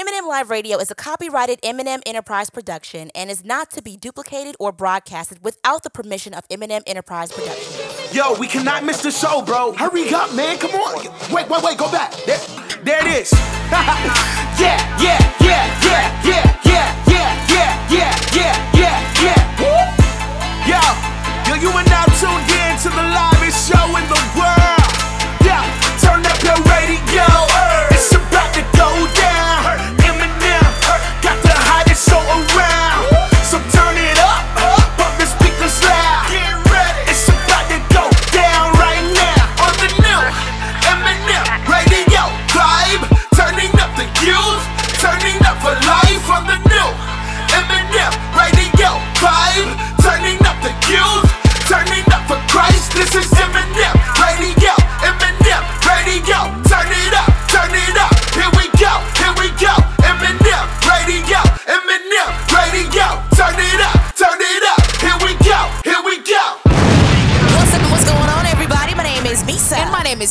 M&M 0.00 0.26
Live 0.26 0.48
Radio 0.48 0.78
is 0.78 0.90
a 0.90 0.94
copyrighted 0.94 1.58
M&M 1.62 2.00
Enterprise 2.06 2.48
production 2.48 3.10
and 3.14 3.30
is 3.30 3.44
not 3.44 3.70
to 3.72 3.82
be 3.82 3.98
duplicated 3.98 4.56
or 4.58 4.72
broadcasted 4.72 5.44
without 5.44 5.82
the 5.82 5.90
permission 5.90 6.32
of 6.32 6.42
M&M 6.48 6.82
Enterprise 6.86 7.30
Productions. 7.30 8.16
Yo, 8.16 8.32
we 8.40 8.46
cannot 8.46 8.82
miss 8.82 9.02
the 9.02 9.10
show, 9.10 9.42
bro. 9.42 9.72
Hurry 9.74 10.08
up, 10.14 10.32
man. 10.32 10.56
Come 10.56 10.70
on. 10.70 11.04
Wait, 11.30 11.46
wait, 11.50 11.62
wait. 11.62 11.76
Go 11.76 11.92
back. 11.92 12.14
There, 12.24 12.38
there 12.82 13.06
it 13.06 13.12
is. 13.12 13.30
yeah, 13.68 14.80
yeah, 14.96 15.20
yeah, 15.36 15.68
yeah, 15.84 16.24
yeah, 16.24 16.48
yeah, 16.64 16.96
yeah, 17.04 17.36
yeah, 17.52 17.76
yeah, 17.92 18.16
yeah, 18.32 18.56
yeah, 18.72 19.20
yeah. 19.20 20.64
Yo, 20.64 20.80
yo, 21.44 21.60
you 21.60 21.68
are 21.76 21.84
now 21.92 22.08
tuned 22.16 22.48
in 22.48 22.72
to 22.80 22.88
the 22.88 23.04
livest 23.04 23.68
show 23.68 23.84
in 24.00 24.08
the 24.08 24.20
world. 24.32 24.80
Yeah, 25.44 25.60
turn 26.00 26.24
up 26.24 26.40
your 26.40 26.56
radio. 26.72 27.39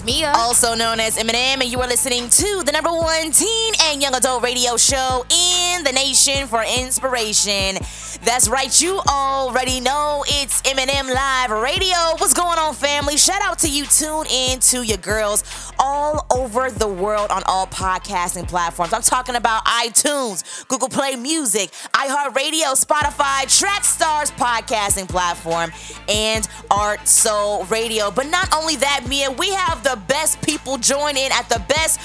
Meah. 0.09 0.33
also 0.35 0.73
known 0.73 0.99
as 0.99 1.19
M&M, 1.19 1.61
and 1.61 1.71
you 1.71 1.79
are 1.81 1.87
listening 1.87 2.29
to 2.29 2.63
the 2.65 2.71
number 2.71 2.89
one 2.89 3.29
teen 3.31 3.73
and 3.83 4.01
young 4.01 4.15
adult 4.15 4.41
radio 4.41 4.75
show 4.75 5.23
in 5.29 5.83
the 5.83 5.91
nation 5.91 6.47
for 6.47 6.63
inspiration. 6.63 7.77
That's 8.23 8.49
right, 8.49 8.81
you 8.81 8.99
already 9.07 9.79
know 9.79 10.25
it's 10.27 10.63
M&M 10.65 11.07
Live 11.07 11.51
Radio. 11.51 11.95
What's 12.17 12.33
going 12.33 12.57
on, 12.57 12.73
family? 12.73 13.17
Shout 13.17 13.41
out 13.43 13.59
to 13.59 13.69
you. 13.69 13.85
Tune 13.85 14.25
in 14.25 14.59
to 14.61 14.81
your 14.81 14.97
girls 14.97 15.43
all 15.77 16.25
over 16.31 16.71
the 16.71 16.87
world 16.87 17.29
on 17.29 17.43
all 17.45 17.67
podcasting 17.67 18.47
platforms. 18.47 18.93
I'm 18.93 19.03
talking 19.03 19.35
about 19.35 19.63
iTunes, 19.65 20.67
Google 20.67 20.89
Play 20.89 21.15
Music, 21.17 21.69
iHeartRadio, 21.93 22.73
Spotify, 22.83 23.43
Trackstars 23.45 24.31
podcasting 24.31 25.07
platform, 25.07 25.71
and 26.09 26.47
Art 26.71 27.07
Soul 27.07 27.63
Radio. 27.65 28.11
But 28.11 28.27
not 28.27 28.53
only 28.55 28.75
that, 28.77 29.05
Meah, 29.07 29.31
we 29.31 29.53
have 29.53 29.83
the 29.83 29.98
best 29.99 30.41
people 30.41 30.77
join 30.77 31.17
in 31.17 31.31
at 31.31 31.49
the 31.49 31.63
best 31.67 31.99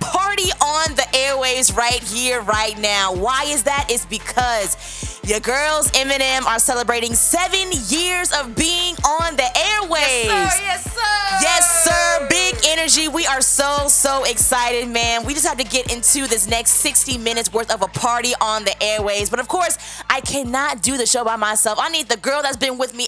party 0.00 0.50
on 0.60 0.94
the 0.94 1.06
airwaves 1.12 1.74
right 1.76 2.02
here, 2.02 2.40
right 2.42 2.78
now. 2.78 3.14
Why 3.14 3.44
is 3.46 3.62
that? 3.64 3.86
It's 3.88 4.04
because 4.06 4.76
your 5.24 5.38
girls, 5.38 5.90
M&M, 5.94 6.46
are 6.46 6.58
celebrating 6.58 7.14
seven 7.14 7.70
years 7.86 8.32
of 8.32 8.56
being 8.56 8.96
on 9.06 9.36
the 9.36 9.42
airwaves. 9.42 10.26
yes, 10.26 10.84
sir. 10.92 11.38
Yes, 11.40 11.84
sir. 11.84 12.26
Big 12.28 12.56
energy. 12.66 13.06
We 13.06 13.24
are 13.26 13.40
so, 13.40 13.86
so 13.86 14.24
excited, 14.24 14.88
man. 14.88 15.24
We 15.24 15.32
just 15.34 15.46
have 15.46 15.58
to 15.58 15.64
get 15.64 15.92
into 15.92 16.26
this 16.26 16.48
next 16.48 16.72
60 16.72 17.18
minutes 17.18 17.52
worth 17.52 17.72
of 17.72 17.82
a 17.82 17.86
party 17.86 18.32
on 18.40 18.64
the 18.64 18.74
airways. 18.82 19.30
But 19.30 19.38
of 19.38 19.46
course, 19.46 19.78
I 20.10 20.20
cannot 20.20 20.82
do 20.82 20.96
the 20.96 21.06
show 21.06 21.24
by 21.24 21.36
myself. 21.36 21.78
I 21.80 21.88
need 21.90 22.08
the 22.08 22.16
girl 22.16 22.42
that's 22.42 22.56
been 22.56 22.76
with 22.76 22.94
me 22.94 23.06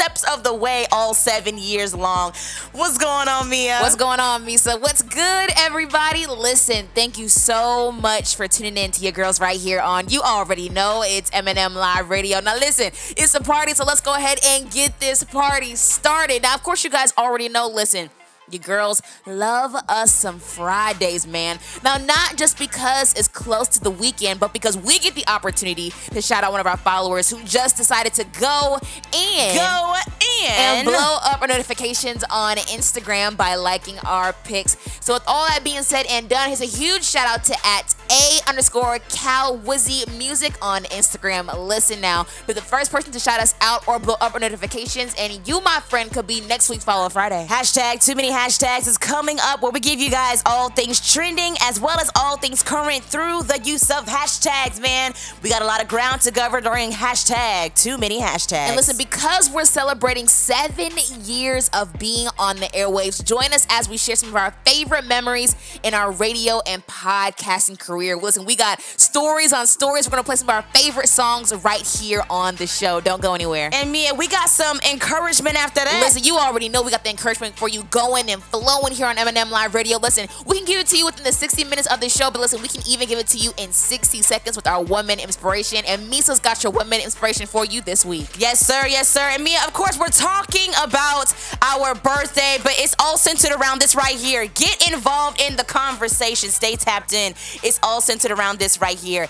steps 0.00 0.24
of 0.32 0.42
the 0.42 0.54
way, 0.54 0.86
all 0.92 1.12
seven 1.12 1.58
years 1.58 1.94
long. 1.94 2.32
What's 2.72 2.96
going 2.96 3.28
on, 3.28 3.50
Meah? 3.50 3.80
What's 3.82 3.96
going 3.96 4.18
on, 4.18 4.46
Meesa? 4.46 4.80
What's 4.80 5.02
good, 5.02 5.50
everybody? 5.58 6.26
Listen, 6.26 6.88
thank 6.94 7.18
you 7.18 7.28
so 7.28 7.92
much 7.92 8.34
for 8.34 8.48
tuning 8.48 8.78
in 8.78 8.92
to 8.92 9.02
your 9.02 9.12
girls 9.12 9.40
right 9.40 9.60
here 9.60 9.78
on. 9.78 10.08
You 10.08 10.22
already 10.22 10.70
know 10.70 11.02
it's 11.04 11.30
M&M 11.34 11.74
Live 11.74 12.08
Radio. 12.08 12.40
Now, 12.40 12.54
listen, 12.54 12.92
it's 13.14 13.34
a 13.34 13.42
party, 13.42 13.74
so 13.74 13.84
let's 13.84 14.00
go 14.00 14.14
ahead 14.14 14.38
and 14.42 14.70
get 14.70 14.98
this 15.00 15.22
party 15.22 15.74
started. 15.74 16.44
Now, 16.44 16.54
of 16.54 16.62
course, 16.62 16.82
you 16.82 16.88
guys 16.88 17.12
already 17.18 17.50
know. 17.50 17.68
Listen. 17.68 18.08
You 18.50 18.58
girls 18.58 19.00
love 19.26 19.74
us 19.88 20.12
some 20.12 20.38
Fridays, 20.38 21.26
man. 21.26 21.58
Now, 21.84 21.96
not 21.98 22.36
just 22.36 22.58
because 22.58 23.14
it's 23.14 23.28
close 23.28 23.68
to 23.68 23.80
the 23.80 23.90
weekend, 23.90 24.40
but 24.40 24.52
because 24.52 24.76
we 24.76 24.98
get 24.98 25.14
the 25.14 25.26
opportunity 25.28 25.90
to 26.12 26.20
shout 26.20 26.42
out 26.44 26.50
one 26.52 26.60
of 26.60 26.66
our 26.66 26.76
followers 26.76 27.30
who 27.30 27.42
just 27.44 27.76
decided 27.76 28.12
to 28.14 28.24
go 28.40 28.78
and 29.14 29.56
Go 29.56 29.94
in. 30.42 30.50
and 30.50 30.86
blow 30.86 31.18
up 31.22 31.40
our 31.40 31.46
notifications 31.48 32.24
on 32.30 32.56
Instagram 32.56 33.36
by 33.36 33.54
liking 33.54 33.98
our 34.00 34.32
pics. 34.44 34.76
So 35.00 35.14
with 35.14 35.24
all 35.26 35.46
that 35.46 35.62
being 35.62 35.82
said 35.82 36.06
and 36.10 36.28
done, 36.28 36.48
here's 36.48 36.60
a 36.60 36.64
huge 36.64 37.04
shout 37.04 37.26
out 37.28 37.44
to 37.44 37.56
at 37.64 37.94
a 38.10 38.40
underscore 38.48 38.98
Cal 39.08 39.56
Wizzy 39.58 40.04
Music 40.18 40.54
on 40.60 40.82
Instagram. 40.84 41.46
Listen 41.56 42.00
now, 42.00 42.26
you're 42.46 42.56
the 42.56 42.60
first 42.60 42.90
person 42.90 43.12
to 43.12 43.20
shout 43.20 43.38
us 43.38 43.54
out 43.60 43.86
or 43.86 44.00
blow 44.00 44.16
up 44.20 44.34
our 44.34 44.40
notifications, 44.40 45.14
and 45.16 45.46
you, 45.46 45.60
my 45.60 45.78
friend, 45.80 46.10
could 46.10 46.26
be 46.26 46.40
next 46.40 46.68
week's 46.68 46.82
Follow 46.82 47.08
Friday. 47.08 47.46
Hashtag 47.48 48.04
too 48.04 48.16
many 48.16 48.30
hashtags 48.30 48.88
is 48.88 48.98
coming 48.98 49.38
up 49.40 49.62
where 49.62 49.70
we 49.70 49.78
give 49.78 50.00
you 50.00 50.10
guys 50.10 50.42
all 50.44 50.70
things 50.70 51.12
trending 51.12 51.54
as 51.62 51.78
well 51.80 52.00
as 52.00 52.10
all 52.16 52.36
things 52.36 52.64
current 52.64 53.04
through 53.04 53.42
the 53.44 53.60
use 53.62 53.90
of 53.90 54.06
hashtags, 54.06 54.82
man. 54.82 55.12
We 55.42 55.48
got 55.48 55.62
a 55.62 55.66
lot 55.66 55.80
of 55.80 55.86
ground 55.86 56.22
to 56.22 56.32
cover 56.32 56.60
during 56.60 56.90
hashtag 56.90 57.80
too 57.80 57.96
many 57.96 58.20
hashtags. 58.20 58.68
And 58.68 58.76
listen, 58.76 58.96
because 58.96 59.48
we're 59.50 59.64
celebrating 59.64 60.26
seven 60.26 60.90
years 61.22 61.70
of 61.72 61.96
being 62.00 62.26
on 62.38 62.56
the 62.56 62.66
airwaves, 62.66 63.24
join 63.24 63.52
us 63.52 63.68
as 63.70 63.88
we 63.88 63.96
share 63.96 64.16
some 64.16 64.30
of 64.30 64.36
our 64.36 64.52
favorite 64.66 65.06
memories 65.06 65.54
in 65.84 65.94
our 65.94 66.10
radio 66.10 66.60
and 66.66 66.84
podcasting 66.88 67.78
career. 67.78 67.99
Listen, 68.00 68.44
we 68.44 68.56
got 68.56 68.80
stories 68.80 69.52
on 69.52 69.66
stories. 69.66 70.06
We're 70.06 70.12
gonna 70.12 70.24
play 70.24 70.36
some 70.36 70.48
of 70.48 70.54
our 70.54 70.62
favorite 70.74 71.08
songs 71.08 71.52
right 71.64 71.86
here 71.86 72.22
on 72.30 72.56
the 72.56 72.66
show. 72.66 73.00
Don't 73.00 73.20
go 73.20 73.34
anywhere. 73.34 73.70
and 73.72 73.92
Meah, 73.92 74.14
we 74.14 74.26
got 74.28 74.48
some 74.48 74.80
encouragement 74.90 75.56
after 75.56 75.80
that. 75.84 76.00
Listen, 76.00 76.22
you 76.24 76.38
already 76.38 76.68
know 76.68 76.82
we 76.82 76.90
got 76.90 77.04
the 77.04 77.10
encouragement 77.10 77.56
for 77.56 77.68
you 77.68 77.82
going 77.90 78.30
and 78.30 78.42
flowing 78.42 78.92
here 78.94 79.06
on 79.06 79.18
M&M 79.18 79.50
Live 79.50 79.74
Radio. 79.74 79.98
Listen, 79.98 80.28
we 80.46 80.56
can 80.56 80.64
give 80.64 80.80
it 80.80 80.86
to 80.88 80.96
you 80.96 81.04
within 81.06 81.24
the 81.24 81.32
60 81.32 81.64
minutes 81.64 81.86
of 81.92 82.00
the 82.00 82.08
show, 82.08 82.30
but 82.30 82.40
listen, 82.40 82.62
we 82.62 82.68
can 82.68 82.80
even 82.88 83.08
give 83.08 83.18
it 83.18 83.26
to 83.28 83.38
you 83.38 83.50
in 83.58 83.72
60 83.72 84.22
seconds 84.22 84.56
with 84.56 84.66
our 84.66 84.82
one 84.82 85.06
minute 85.06 85.24
inspiration. 85.24 85.84
And 85.86 86.08
Meesa's 86.08 86.38
got 86.40 86.62
your 86.62 86.72
one 86.72 86.88
minute 86.88 87.04
inspiration 87.04 87.46
for 87.46 87.64
you 87.64 87.80
this 87.80 88.04
week. 88.06 88.28
Yes, 88.38 88.64
sir. 88.64 88.86
Yes, 88.86 89.08
sir. 89.08 89.20
And 89.32 89.42
Meah, 89.44 89.60
of 89.66 89.72
course, 89.72 89.98
we're 89.98 90.08
talking 90.08 90.70
about 90.82 91.34
our 91.62 91.94
birthday, 91.94 92.56
but 92.62 92.72
it's 92.76 92.94
all 92.98 93.16
centered 93.18 93.52
around 93.52 93.80
this 93.80 93.94
right 93.96 94.14
here. 94.16 94.46
Get 94.46 94.90
involved 94.90 95.40
in 95.40 95.56
the 95.56 95.64
conversation. 95.64 96.50
Stay 96.50 96.76
tapped 96.76 97.12
in. 97.12 97.32
It's 97.64 97.80
all 97.82 97.89
centered 97.98 98.30
around 98.30 98.58
this 98.60 98.80
right 98.80 98.98
here. 98.98 99.28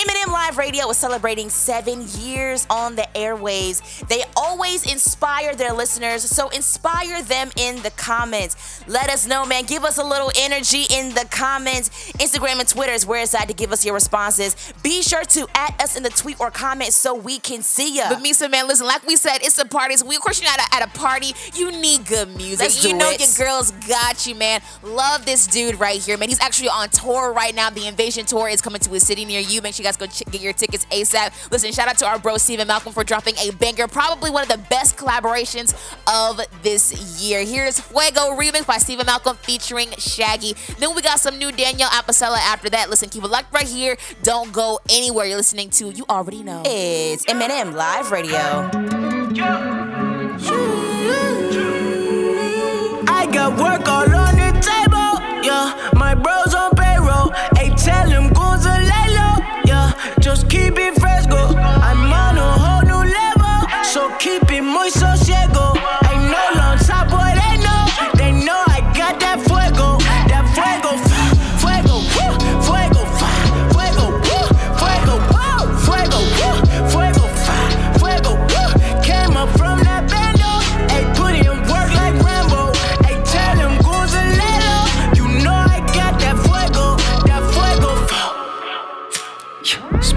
M&M 0.00 0.32
Live 0.32 0.56
Radio 0.56 0.88
is 0.88 0.96
celebrating 0.96 1.50
seven 1.50 2.06
years 2.20 2.66
on 2.70 2.94
the 2.96 3.06
airwaves. 3.14 3.82
They 4.08 4.22
always 4.34 4.90
inspire 4.90 5.54
their 5.54 5.74
listeners, 5.74 6.22
so 6.22 6.48
inspire 6.48 7.22
them 7.22 7.50
in 7.56 7.82
the 7.82 7.90
comments. 7.90 8.82
Let 8.88 9.10
us 9.10 9.26
know, 9.26 9.44
man. 9.44 9.64
Give 9.64 9.84
us 9.84 9.98
a 9.98 10.02
little 10.02 10.32
energy 10.38 10.84
in 10.88 11.10
the 11.10 11.26
comments. 11.30 11.90
Instagram 12.12 12.60
and 12.60 12.66
Twitter 12.68 12.94
is 12.94 13.04
where 13.04 13.22
it's 13.22 13.34
at 13.34 13.48
to 13.48 13.52
give 13.52 13.72
us 13.72 13.84
your 13.84 13.92
responses. 13.92 14.72
Be 14.82 15.02
sure 15.02 15.22
to 15.24 15.46
add 15.54 15.74
us 15.82 15.96
in 15.96 16.02
the 16.02 16.08
tweet 16.08 16.40
or 16.40 16.50
comment 16.50 16.94
so 16.94 17.14
we 17.14 17.38
can 17.38 17.60
see 17.60 17.96
ya. 17.96 18.08
But 18.08 18.22
Meesa, 18.22 18.50
man, 18.50 18.68
listen, 18.68 18.86
like 18.86 19.06
we 19.06 19.16
said, 19.16 19.42
it's 19.42 19.58
a 19.58 19.66
party. 19.66 19.98
So 19.98 20.06
we, 20.06 20.16
of 20.16 20.22
course, 20.22 20.40
you're 20.40 20.50
at 20.50 20.66
a, 20.66 20.76
at 20.76 20.88
a 20.88 20.98
party. 20.98 21.34
You 21.52 21.72
need 21.72 22.06
good 22.06 22.34
music. 22.38 22.60
Let's 22.60 22.82
you 22.82 22.96
know 22.96 23.10
it. 23.10 23.20
your 23.20 23.46
girls 23.46 23.72
got 23.86 24.26
you, 24.26 24.34
man. 24.34 24.62
Love 24.82 25.26
this 25.26 25.46
dude 25.46 25.78
right 25.78 26.00
here, 26.00 26.16
man. 26.16 26.30
He's 26.30 26.40
actually 26.40 26.70
on 26.70 26.88
tour 26.88 27.34
right 27.34 27.54
now. 27.54 27.68
The 27.68 27.86
Invasion 27.86 28.24
Tour 28.24 28.48
is 28.48 28.62
coming 28.62 28.80
to 28.80 28.94
a 28.94 29.00
city 29.00 29.26
near 29.26 29.40
you. 29.40 29.60
Make 29.60 29.74
sure 29.74 29.82
you 29.82 29.89
guys 29.90 29.96
go 29.96 30.06
ch- 30.06 30.30
get 30.30 30.40
your 30.40 30.52
tickets 30.52 30.86
ASAP. 30.86 31.50
Listen, 31.50 31.72
shout 31.72 31.88
out 31.88 31.98
to 31.98 32.06
our 32.06 32.18
bro 32.18 32.36
Steven 32.36 32.66
Malcolm 32.66 32.92
for 32.92 33.04
dropping 33.04 33.36
a 33.38 33.50
banger, 33.52 33.88
probably 33.88 34.30
one 34.30 34.42
of 34.42 34.48
the 34.48 34.58
best 34.70 34.96
collaborations 34.96 35.74
of 36.06 36.40
this 36.62 37.20
year. 37.22 37.44
Here's 37.44 37.80
Fuego 37.80 38.36
remix 38.36 38.66
by 38.66 38.78
Steven 38.78 39.06
Malcolm 39.06 39.36
featuring 39.36 39.90
Shaggy. 39.98 40.54
Then 40.78 40.94
we 40.94 41.02
got 41.02 41.20
some 41.20 41.38
new 41.38 41.50
Danielle 41.52 41.90
Apicella 41.90 42.38
after 42.38 42.70
that. 42.70 42.90
Listen, 42.90 43.08
keep 43.08 43.24
it 43.24 43.30
locked 43.30 43.52
right 43.52 43.66
here. 43.66 43.96
Don't 44.22 44.52
go 44.52 44.78
anywhere. 44.90 45.26
You're 45.26 45.36
listening 45.36 45.70
to 45.70 45.90
You 45.90 46.04
Already 46.08 46.42
Know. 46.42 46.62
It's 46.66 47.24
M&M 47.28 47.74
Live 47.74 48.10
Radio. 48.10 48.38
I 53.08 53.26
got 53.32 53.58
work 53.60 53.88
all 53.88 54.09
Just 60.30 60.48
keep 60.48 60.78
it 60.78 60.94
fresco. 61.00 61.56
I'm 61.58 62.12
on 62.12 62.38
a 62.38 62.52
whole 62.62 62.82
new 62.82 63.02
level, 63.02 63.82
so 63.82 64.16
keep 64.20 64.48
it 64.52 64.62
muy 64.62 64.88
sosiego. 64.88 65.79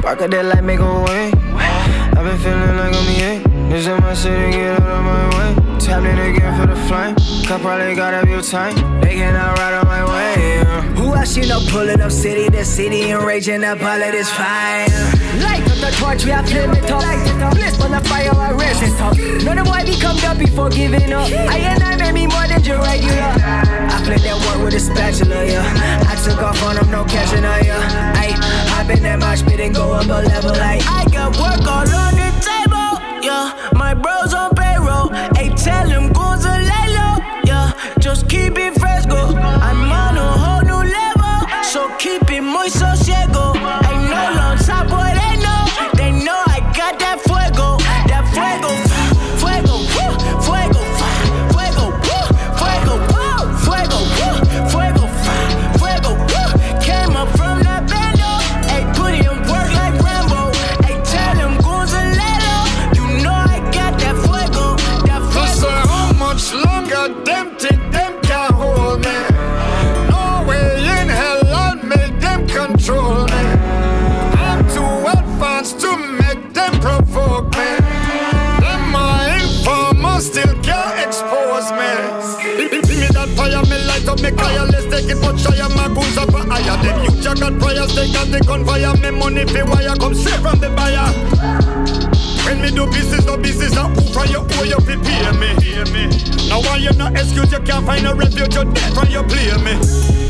A 0.06 0.28
that 0.28 0.46
light, 0.46 0.64
make 0.64 0.80
a 0.80 1.02
way. 1.08 1.32
I've 2.14 2.26
been 2.28 2.38
feeling 2.38 2.76
like 2.76 2.94
I'm 2.94 3.10
EA. 3.10 3.40
This 3.72 3.88
is 3.88 4.02
my 4.02 4.14
city, 4.14 4.52
get 4.52 4.80
out 4.80 4.84
of 4.84 5.04
my 5.04 5.26
way. 5.32 5.80
Tapped 5.80 6.06
in 6.06 6.20
again 6.20 6.54
for 6.60 6.68
the 6.68 6.76
flame. 6.88 7.16
Cup 7.48 7.62
probably 7.62 7.96
got 7.96 8.14
a 8.14 8.28
butane. 8.28 8.76
They 9.02 9.16
cannot 9.16 9.58
ride 9.58 9.74
on 9.74 9.88
my 9.88 10.04
way. 10.04 10.36
Yeah. 10.38 10.82
Who 11.00 11.16
else 11.16 11.36
you 11.38 11.48
know 11.48 11.62
pulling 11.70 12.02
up 12.02 12.12
city 12.12 12.50
to 12.50 12.66
city 12.66 13.12
and 13.12 13.24
raging 13.24 13.64
up 13.64 13.82
all 13.82 14.04
of 14.04 14.12
this 14.12 14.30
fire? 14.30 14.88
Light 15.42 15.64
up 15.72 15.80
the 15.80 15.96
torch, 15.98 16.26
we 16.26 16.32
are 16.32 16.46
flame 16.46 16.72
it 16.72 16.92
up. 16.92 17.56
Bliss 17.56 17.80
on 17.82 17.92
the 17.92 18.02
fire, 18.08 18.36
I 18.36 18.52
raise 18.52 18.84
it 18.84 19.00
up. 19.02 19.18
None 19.44 19.58
of 19.58 19.68
why 19.68 19.84
become 19.86 20.18
done 20.18 20.38
before 20.38 20.70
giving 20.70 21.14
up. 21.14 21.32
I 21.32 21.58
and 21.58 21.82
I 21.82 21.96
made 21.96 22.14
me 22.14 22.28
more 22.28 22.46
than 22.46 22.62
your 22.64 22.78
regular. 22.84 23.34
I 23.40 24.02
played 24.04 24.20
that 24.20 24.38
work 24.46 24.66
with 24.66 24.76
a 24.76 24.80
spatula, 24.80 25.46
yeah. 25.46 26.06
I 26.08 26.16
took 26.22 26.44
off 26.44 26.62
on 26.62 26.76
them, 26.76 26.92
no 26.92 27.04
catching 27.06 27.44
her, 27.44 27.64
yeah. 27.64 28.14
I 28.16 28.53
hop 28.84 28.96
in 28.96 29.04
that 29.04 29.20
mosh 29.20 29.44
pit 29.44 29.60
and 29.60 29.76
go 29.76 29.94
up 29.94 30.06
a 30.06 30.28
level, 30.28 30.52
like 30.52 30.82
I 30.86 31.06
got 31.12 31.32
work 31.38 31.66
all 31.68 31.88
on 31.88 32.14
the 32.20 32.30
table, 32.44 33.00
yeah. 33.24 33.54
My 33.74 33.94
bros 33.94 34.34
on 34.34 34.56
payroll, 34.56 35.10
hey, 35.36 35.50
tell 35.56 35.88
them 35.88 36.12
low, 36.14 37.18
yeah. 37.46 37.72
Just 38.00 38.30
keep 38.30 38.58
it 38.58 38.80
fresco. 38.80 39.36
I'm 39.38 39.92
on 39.92 40.18
a 40.18 40.32
whole 40.44 40.62
new 40.62 40.84
level, 41.00 41.64
so 41.64 41.90
keep 41.98 42.30
it 42.30 42.42
muy 42.42 42.70
sosiego. 42.70 43.03
Got 88.14 88.30
the 88.30 88.40
gunfire. 88.46 88.96
Me 89.02 89.12
money 89.12 89.46
fi 89.46 89.64
wire 89.64 89.96
come 89.98 90.14
straight 90.14 90.40
from 90.40 90.60
the 90.60 90.70
buyer. 90.70 91.10
When 92.46 92.62
me 92.62 92.70
do 92.72 92.86
business, 92.88 93.26
no 93.26 93.38
business, 93.38 93.76
I 93.76 93.90
who 93.90 94.02
from 94.14 94.28
you 94.30 94.40
owe 94.40 94.64
you 94.64 94.80
fi 94.86 94.96
pay 95.02 95.32
me. 95.42 95.50
Now 96.48 96.62
why 96.62 96.78
you 96.78 96.94
no 96.94 97.08
excuse, 97.08 97.52
you 97.52 97.60
can't 97.60 97.86
find 97.86 98.06
a 98.08 98.14
refuge, 98.14 98.56
you 98.56 98.64
dead 98.64 98.94
from 98.94 99.10
you 99.10 99.24
play 99.24 99.52
me. 99.64 100.23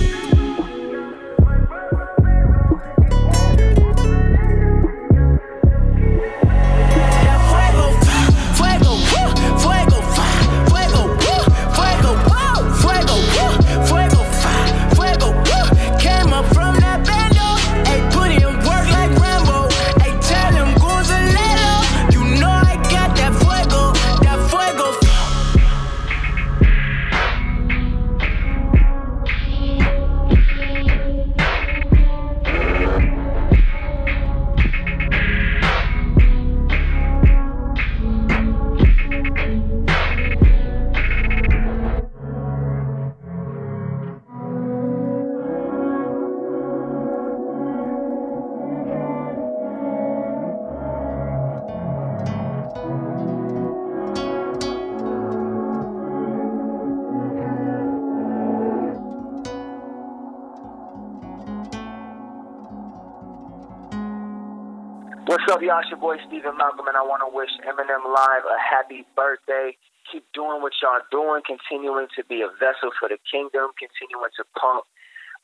Y'all? 65.63 65.79
It's 65.79 65.89
your 65.89 65.99
boy 65.99 66.17
Steven 66.27 66.57
Malcolm, 66.57 66.91
and 66.91 66.97
I 66.97 67.03
want 67.07 67.23
to 67.23 67.31
wish 67.31 67.47
M&M 67.63 68.03
Live 68.03 68.43
a 68.43 68.59
happy 68.59 69.07
birthday. 69.15 69.71
Keep 70.11 70.27
doing 70.35 70.59
what 70.59 70.73
y'all 70.83 70.99
doing, 71.07 71.39
continuing 71.47 72.07
to 72.19 72.23
be 72.27 72.43
a 72.43 72.51
vessel 72.59 72.91
for 72.99 73.07
the 73.07 73.15
kingdom, 73.31 73.71
continuing 73.79 74.27
to 74.35 74.43
pump 74.59 74.83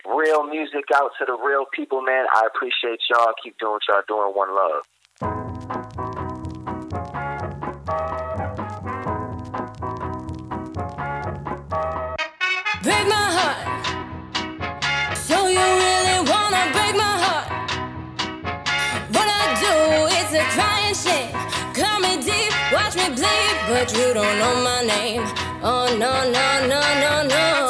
real 0.04 0.44
music 0.44 0.92
out 0.94 1.12
to 1.20 1.26
the 1.26 1.40
real 1.40 1.64
people, 1.72 2.02
man. 2.02 2.28
I 2.36 2.44
appreciate 2.52 3.00
y'all. 3.10 3.32
Keep 3.42 3.60
doing 3.60 3.80
what 3.80 3.88
y'all 3.88 4.04
doing. 4.12 4.36
One 4.36 4.52
love. 4.52 4.84
break 12.84 13.08
my 13.08 13.16
heart. 13.16 13.58
So 15.16 15.48
you 15.48 15.99
but 23.70 23.94
you 23.94 24.14
don't 24.16 24.40
know 24.40 24.56
my 24.64 24.82
name. 24.82 25.22
Oh 25.62 25.86
no 25.96 26.14
no 26.36 26.68
no 26.68 26.82
no 27.04 27.28
no. 27.28 27.69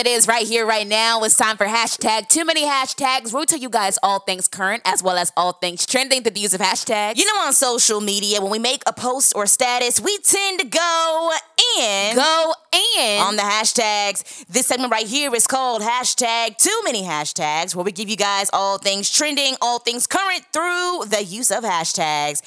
It 0.00 0.06
is 0.06 0.26
right 0.26 0.46
here, 0.46 0.64
right 0.64 0.86
now. 0.86 1.22
It's 1.24 1.36
time 1.36 1.58
for 1.58 1.66
hashtag 1.66 2.28
too 2.28 2.46
many 2.46 2.64
hashtags. 2.64 3.34
We'll 3.34 3.44
tell 3.44 3.58
you 3.58 3.68
guys 3.68 3.98
all 4.02 4.20
things 4.20 4.48
current 4.48 4.80
as 4.86 5.02
well 5.02 5.18
as 5.18 5.30
all 5.36 5.52
things 5.52 5.84
trending 5.84 6.22
through 6.22 6.32
the 6.32 6.40
use 6.40 6.54
of 6.54 6.60
hashtags. 6.62 7.18
You 7.18 7.26
know, 7.26 7.40
on 7.42 7.52
social 7.52 8.00
media, 8.00 8.40
when 8.40 8.50
we 8.50 8.58
make 8.58 8.82
a 8.86 8.94
post 8.94 9.34
or 9.36 9.46
status, 9.46 10.00
we 10.00 10.16
tend 10.18 10.60
to 10.60 10.66
go 10.66 11.30
in 11.78 12.16
go 12.16 12.54
in 12.72 13.20
on 13.20 13.36
the 13.36 13.42
hashtags. 13.42 14.46
This 14.46 14.66
segment 14.66 14.90
right 14.90 15.06
here 15.06 15.34
is 15.34 15.46
called 15.46 15.82
hashtag 15.82 16.56
too 16.56 16.80
many 16.84 17.02
hashtags, 17.02 17.74
where 17.74 17.84
we 17.84 17.92
give 17.92 18.08
you 18.08 18.16
guys 18.16 18.48
all 18.54 18.78
things 18.78 19.10
trending, 19.10 19.56
all 19.60 19.80
things 19.80 20.06
current 20.06 20.44
through 20.50 21.04
the 21.08 21.22
use 21.22 21.50
of 21.50 21.62
hashtags. 21.62 22.40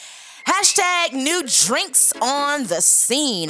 Hashtag 0.47 1.13
new 1.13 1.43
drinks 1.43 2.13
on 2.21 2.65
the 2.65 2.81
scene. 2.81 3.50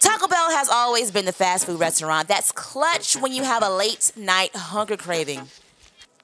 Taco 0.00 0.28
Bell 0.28 0.50
has 0.50 0.68
always 0.68 1.10
been 1.10 1.24
the 1.24 1.32
fast 1.32 1.66
food 1.66 1.80
restaurant 1.80 2.28
that's 2.28 2.52
clutch 2.52 3.16
when 3.16 3.32
you 3.32 3.42
have 3.42 3.62
a 3.62 3.70
late 3.70 4.12
night 4.16 4.54
hunger 4.54 4.96
craving 4.96 5.48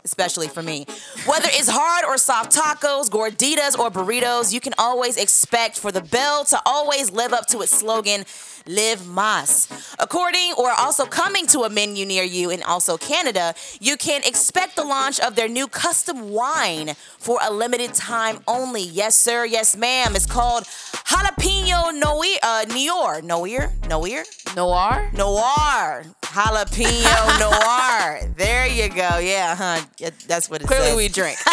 especially 0.05 0.49
for 0.49 0.63
me. 0.63 0.85
Whether 1.27 1.49
it's 1.51 1.69
hard 1.69 2.05
or 2.05 2.19
soft 2.19 2.53
tacos, 2.53 3.09
gorditas, 3.09 3.79
or 3.79 3.91
burritos, 3.91 4.53
you 4.53 4.61
can 4.61 4.75
always 4.79 5.17
expect 5.17 5.79
for 5.79 5.93
the 5.93 6.01
Bell 6.01 6.45
to 6.47 6.61
always 6.67 7.11
live 7.11 7.33
up 7.33 7.47
to 7.47 7.61
its 7.61 7.71
slogan, 7.79 8.25
Live 8.67 9.07
Mas. 9.07 9.69
According 9.99 10.55
or 10.59 10.71
also 10.73 11.05
coming 11.07 11.47
to 11.49 11.61
a 11.61 11.71
menu 11.71 12.05
near 12.07 12.23
you 12.25 12.51
in 12.51 12.63
also 12.63 12.97
Canada, 12.97 13.55
you 13.81 13.97
can 13.97 14.23
expect 14.25 14.77
the 14.77 14.85
launch 14.85 15.19
of 15.21 15.35
their 15.37 15.49
new 15.49 15.67
custom 15.67 16.31
wine 16.31 16.95
for 17.19 17.39
a 17.43 17.51
limited 17.53 17.95
time 17.95 18.39
only. 18.47 18.83
Yes, 18.83 19.17
sir. 19.17 19.45
Yes, 19.45 19.77
ma'am. 19.77 20.15
It's 20.15 20.27
called 20.27 20.65
Jalapeno 20.65 21.93
Noir. 21.99 22.39
Uh, 22.43 22.65
Noir. 22.69 23.21
Noir? 23.23 23.73
Noir? 23.89 24.25
Noir? 24.57 25.11
Noir. 25.13 26.05
Jalapeno 26.23 27.39
Noir. 27.41 28.33
There 28.37 28.67
you 28.67 28.89
go. 28.89 29.19
Yeah, 29.19 29.55
huh? 29.57 29.81
That's 30.27 30.49
what 30.49 30.63
it 30.63 30.67
Clearly, 30.67 30.89
says. 30.89 30.97
we 30.97 31.09
drink. 31.09 31.39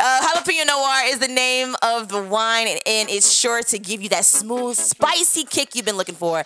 Uh, 0.00 0.20
jalapeno 0.20 0.64
noir 0.64 1.02
is 1.06 1.18
the 1.18 1.26
name 1.26 1.74
of 1.82 2.08
the 2.08 2.22
wine, 2.22 2.68
and- 2.68 2.80
and 2.86 3.10
it's 3.10 3.32
sure 3.32 3.62
to 3.62 3.80
give 3.80 4.00
you 4.00 4.08
that 4.08 4.24
smooth, 4.24 4.76
spicy 4.76 5.42
kick 5.42 5.57
you've 5.74 5.84
been 5.84 5.96
looking 5.96 6.14
for. 6.14 6.44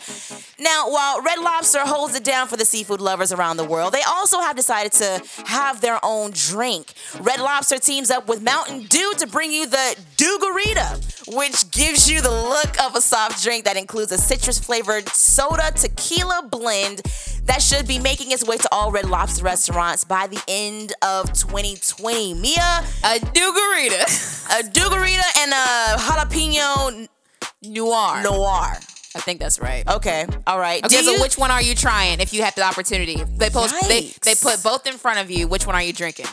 Now, 0.59 0.90
while 0.90 1.21
Red 1.23 1.38
Lobster 1.38 1.81
holds 1.81 2.14
it 2.14 2.25
down 2.25 2.49
for 2.49 2.57
the 2.57 2.64
seafood 2.64 3.00
lovers 3.00 3.33
around 3.33 3.57
the 3.57 3.64
world, 3.64 3.92
they 3.92 4.02
also 4.02 4.40
have 4.40 4.57
decided 4.57 4.92
to 4.92 5.23
have 5.47 5.81
their 5.81 5.99
own 6.02 6.31
drink. 6.33 6.92
Red 7.21 7.40
Lobster 7.40 7.78
teams 7.78 8.11
up 8.11 8.28
with 8.28 8.42
Mountain 8.42 8.85
Dew 8.88 9.12
to 9.19 9.26
bring 9.26 9.52
you 9.52 9.66
the 9.66 9.97
Dewgarita, 10.16 11.35
which 11.37 11.71
gives 11.71 12.11
you 12.11 12.21
the 12.21 12.31
look 12.31 12.81
of 12.83 12.95
a 12.97 13.00
soft 13.00 13.42
drink 13.42 13.64
that 13.64 13.76
includes 13.76 14.12
a 14.12 14.19
citrus 14.19 14.59
flavored 14.59 15.09
soda 15.09 15.71
tequila 15.75 16.49
blend 16.50 17.02
that 17.45 17.61
should 17.61 17.87
be 17.87 17.99
making 17.99 18.31
its 18.31 18.45
way 18.45 18.57
to 18.57 18.69
all 18.73 18.90
Red 18.90 19.09
Lobster 19.09 19.45
restaurants 19.45 20.04
by 20.04 20.26
the 20.26 20.40
end 20.49 20.92
of 21.02 21.33
2020. 21.33 22.35
Meah, 22.35 22.85
a 23.04 23.19
Dewgarita. 23.19 24.61
a 24.61 24.62
Dewgarita 24.71 25.38
and 25.38 25.52
a 25.52 25.99
jalapeno 25.99 27.09
Noir. 27.62 28.23
noir. 28.23 28.78
I 29.14 29.21
think 29.21 29.40
that's 29.40 29.61
right. 29.61 29.87
Okay, 29.88 30.26
all 30.47 30.59
right. 30.59 30.85
Okay, 30.85 30.97
Do 30.97 31.02
so 31.02 31.12
you- 31.14 31.21
which 31.21 31.37
one 31.37 31.50
are 31.50 31.62
you 31.62 31.75
trying 31.75 32.21
if 32.21 32.33
you 32.33 32.42
have 32.42 32.54
the 32.54 32.62
opportunity? 32.62 33.23
They 33.37 33.50
post 33.50 33.75
they, 33.88 34.02
Yikes. 34.02 34.21
they 34.21 34.35
put 34.35 34.62
both 34.62 34.87
in 34.87 34.95
front 34.99 35.19
of 35.21 35.31
you. 35.31 35.47
Which 35.49 35.66
one 35.66 35.75
are 35.75 35.83
you 35.83 35.92
drinking? 35.92 36.26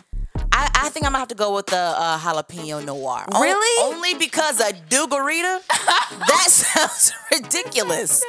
I, 0.51 0.69
I 0.85 0.89
think 0.89 1.05
I'm 1.05 1.11
gonna 1.11 1.19
have 1.19 1.27
to 1.29 1.35
go 1.35 1.55
with 1.55 1.67
the 1.67 1.77
uh, 1.77 2.17
jalapeno 2.19 2.83
noir. 2.85 3.25
O- 3.31 3.41
Really? 3.41 3.93
only 3.93 4.13
because 4.15 4.59
a 4.59 4.73
Dewgarita? 4.73 5.61
that 5.67 6.45
sounds 6.49 7.13
ridiculous. 7.31 8.23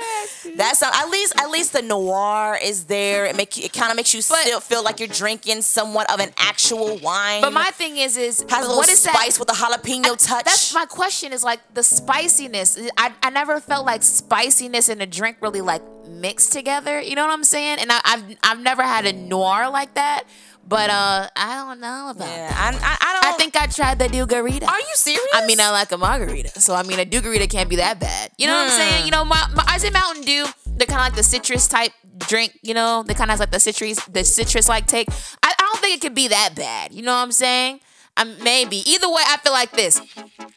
That 0.56 0.76
sounds 0.76 0.94
at 0.96 1.08
least 1.10 1.40
at 1.40 1.50
least 1.50 1.72
the 1.72 1.82
noir 1.82 2.58
is 2.62 2.84
there. 2.84 3.24
It 3.26 3.36
make 3.36 3.56
you, 3.56 3.64
it 3.64 3.72
kind 3.72 3.90
of 3.90 3.96
makes 3.96 4.12
you 4.14 4.20
still 4.22 4.60
feel 4.60 4.84
like 4.84 4.98
you're 5.00 5.08
drinking 5.08 5.62
somewhat 5.62 6.12
of 6.12 6.20
an 6.20 6.30
actual 6.36 6.98
wine. 6.98 7.40
But 7.40 7.52
my 7.52 7.70
thing 7.70 7.96
is, 7.96 8.16
is 8.16 8.44
has 8.48 8.58
a 8.64 8.68
little 8.68 8.76
what 8.76 8.88
is 8.88 9.00
spice 9.00 9.38
that? 9.38 9.46
with 9.46 9.50
a 9.50 9.60
jalapeno 9.60 10.16
touch. 10.24 10.44
That's 10.44 10.74
my 10.74 10.84
question. 10.86 11.32
Is 11.32 11.42
like 11.42 11.60
the 11.74 11.82
spiciness. 11.82 12.78
I, 12.96 13.12
I 13.22 13.30
never 13.30 13.60
felt 13.60 13.86
like 13.86 14.02
spiciness 14.02 14.88
in 14.88 15.00
a 15.00 15.06
drink 15.06 15.38
really 15.40 15.60
like 15.62 15.82
mixed 16.08 16.52
together. 16.52 17.00
You 17.00 17.14
know 17.14 17.26
what 17.26 17.32
I'm 17.32 17.44
saying? 17.44 17.78
And 17.80 17.90
I, 17.90 18.00
I've 18.04 18.36
I've 18.42 18.60
never 18.60 18.82
had 18.82 19.06
a 19.06 19.12
noir 19.12 19.70
like 19.70 19.94
that. 19.94 20.24
But 20.70 20.88
uh, 20.88 21.28
I 21.36 21.56
don't 21.56 21.80
know 21.80 22.10
about 22.10 22.28
Yeah, 22.28 22.48
that. 22.48 22.74
I, 22.74 22.78
I, 22.78 22.96
I 23.00 23.18
I 23.26 23.30
don't. 23.30 23.38
think 23.40 23.56
I 23.56 23.66
tried 23.66 23.98
the 23.98 24.06
Dewgarita. 24.06 24.66
Are 24.68 24.78
you 24.78 24.94
serious? 24.94 25.20
I 25.34 25.44
mean, 25.46 25.60
I 25.60 25.70
like 25.70 25.90
a 25.92 25.98
margarita, 25.98 26.60
so 26.60 26.74
I 26.74 26.84
mean, 26.84 27.00
a 27.00 27.04
Dewgarita 27.04 27.50
can't 27.50 27.68
be 27.68 27.76
that 27.76 27.98
bad. 27.98 28.30
You 28.38 28.46
know 28.46 28.54
what 28.54 28.64
I'm 28.66 28.70
Hmm. 28.70 28.76
saying? 28.76 29.04
You 29.06 29.10
know, 29.10 29.24
my, 29.24 29.46
my 29.54 29.64
I 29.66 29.78
say 29.78 29.90
Mountain 29.90 30.22
Dew. 30.24 30.46
They're 30.66 30.86
kind 30.86 31.00
of 31.00 31.06
like 31.06 31.16
the 31.16 31.22
citrus 31.24 31.66
type 31.68 31.92
drink. 32.28 32.56
You 32.62 32.74
know, 32.74 33.02
they 33.02 33.14
kind 33.14 33.30
of 33.30 33.32
has 33.32 33.40
like 33.40 33.50
the 33.50 33.60
citrus, 33.60 33.98
the 34.06 34.24
citrus 34.24 34.68
like 34.68 34.86
take. 34.86 35.08
I, 35.42 35.52
I 35.52 35.54
don't 35.58 35.80
think 35.80 35.96
it 35.96 36.00
could 36.00 36.14
be 36.14 36.28
that 36.28 36.54
bad. 36.54 36.92
You 36.92 37.02
know 37.02 37.12
what 37.12 37.22
I'm 37.22 37.32
saying? 37.32 37.80
Um, 38.16 38.36
maybe. 38.42 38.76
Either 38.88 39.08
way, 39.08 39.22
I 39.26 39.36
feel 39.38 39.52
like 39.52 39.72
this. 39.72 40.00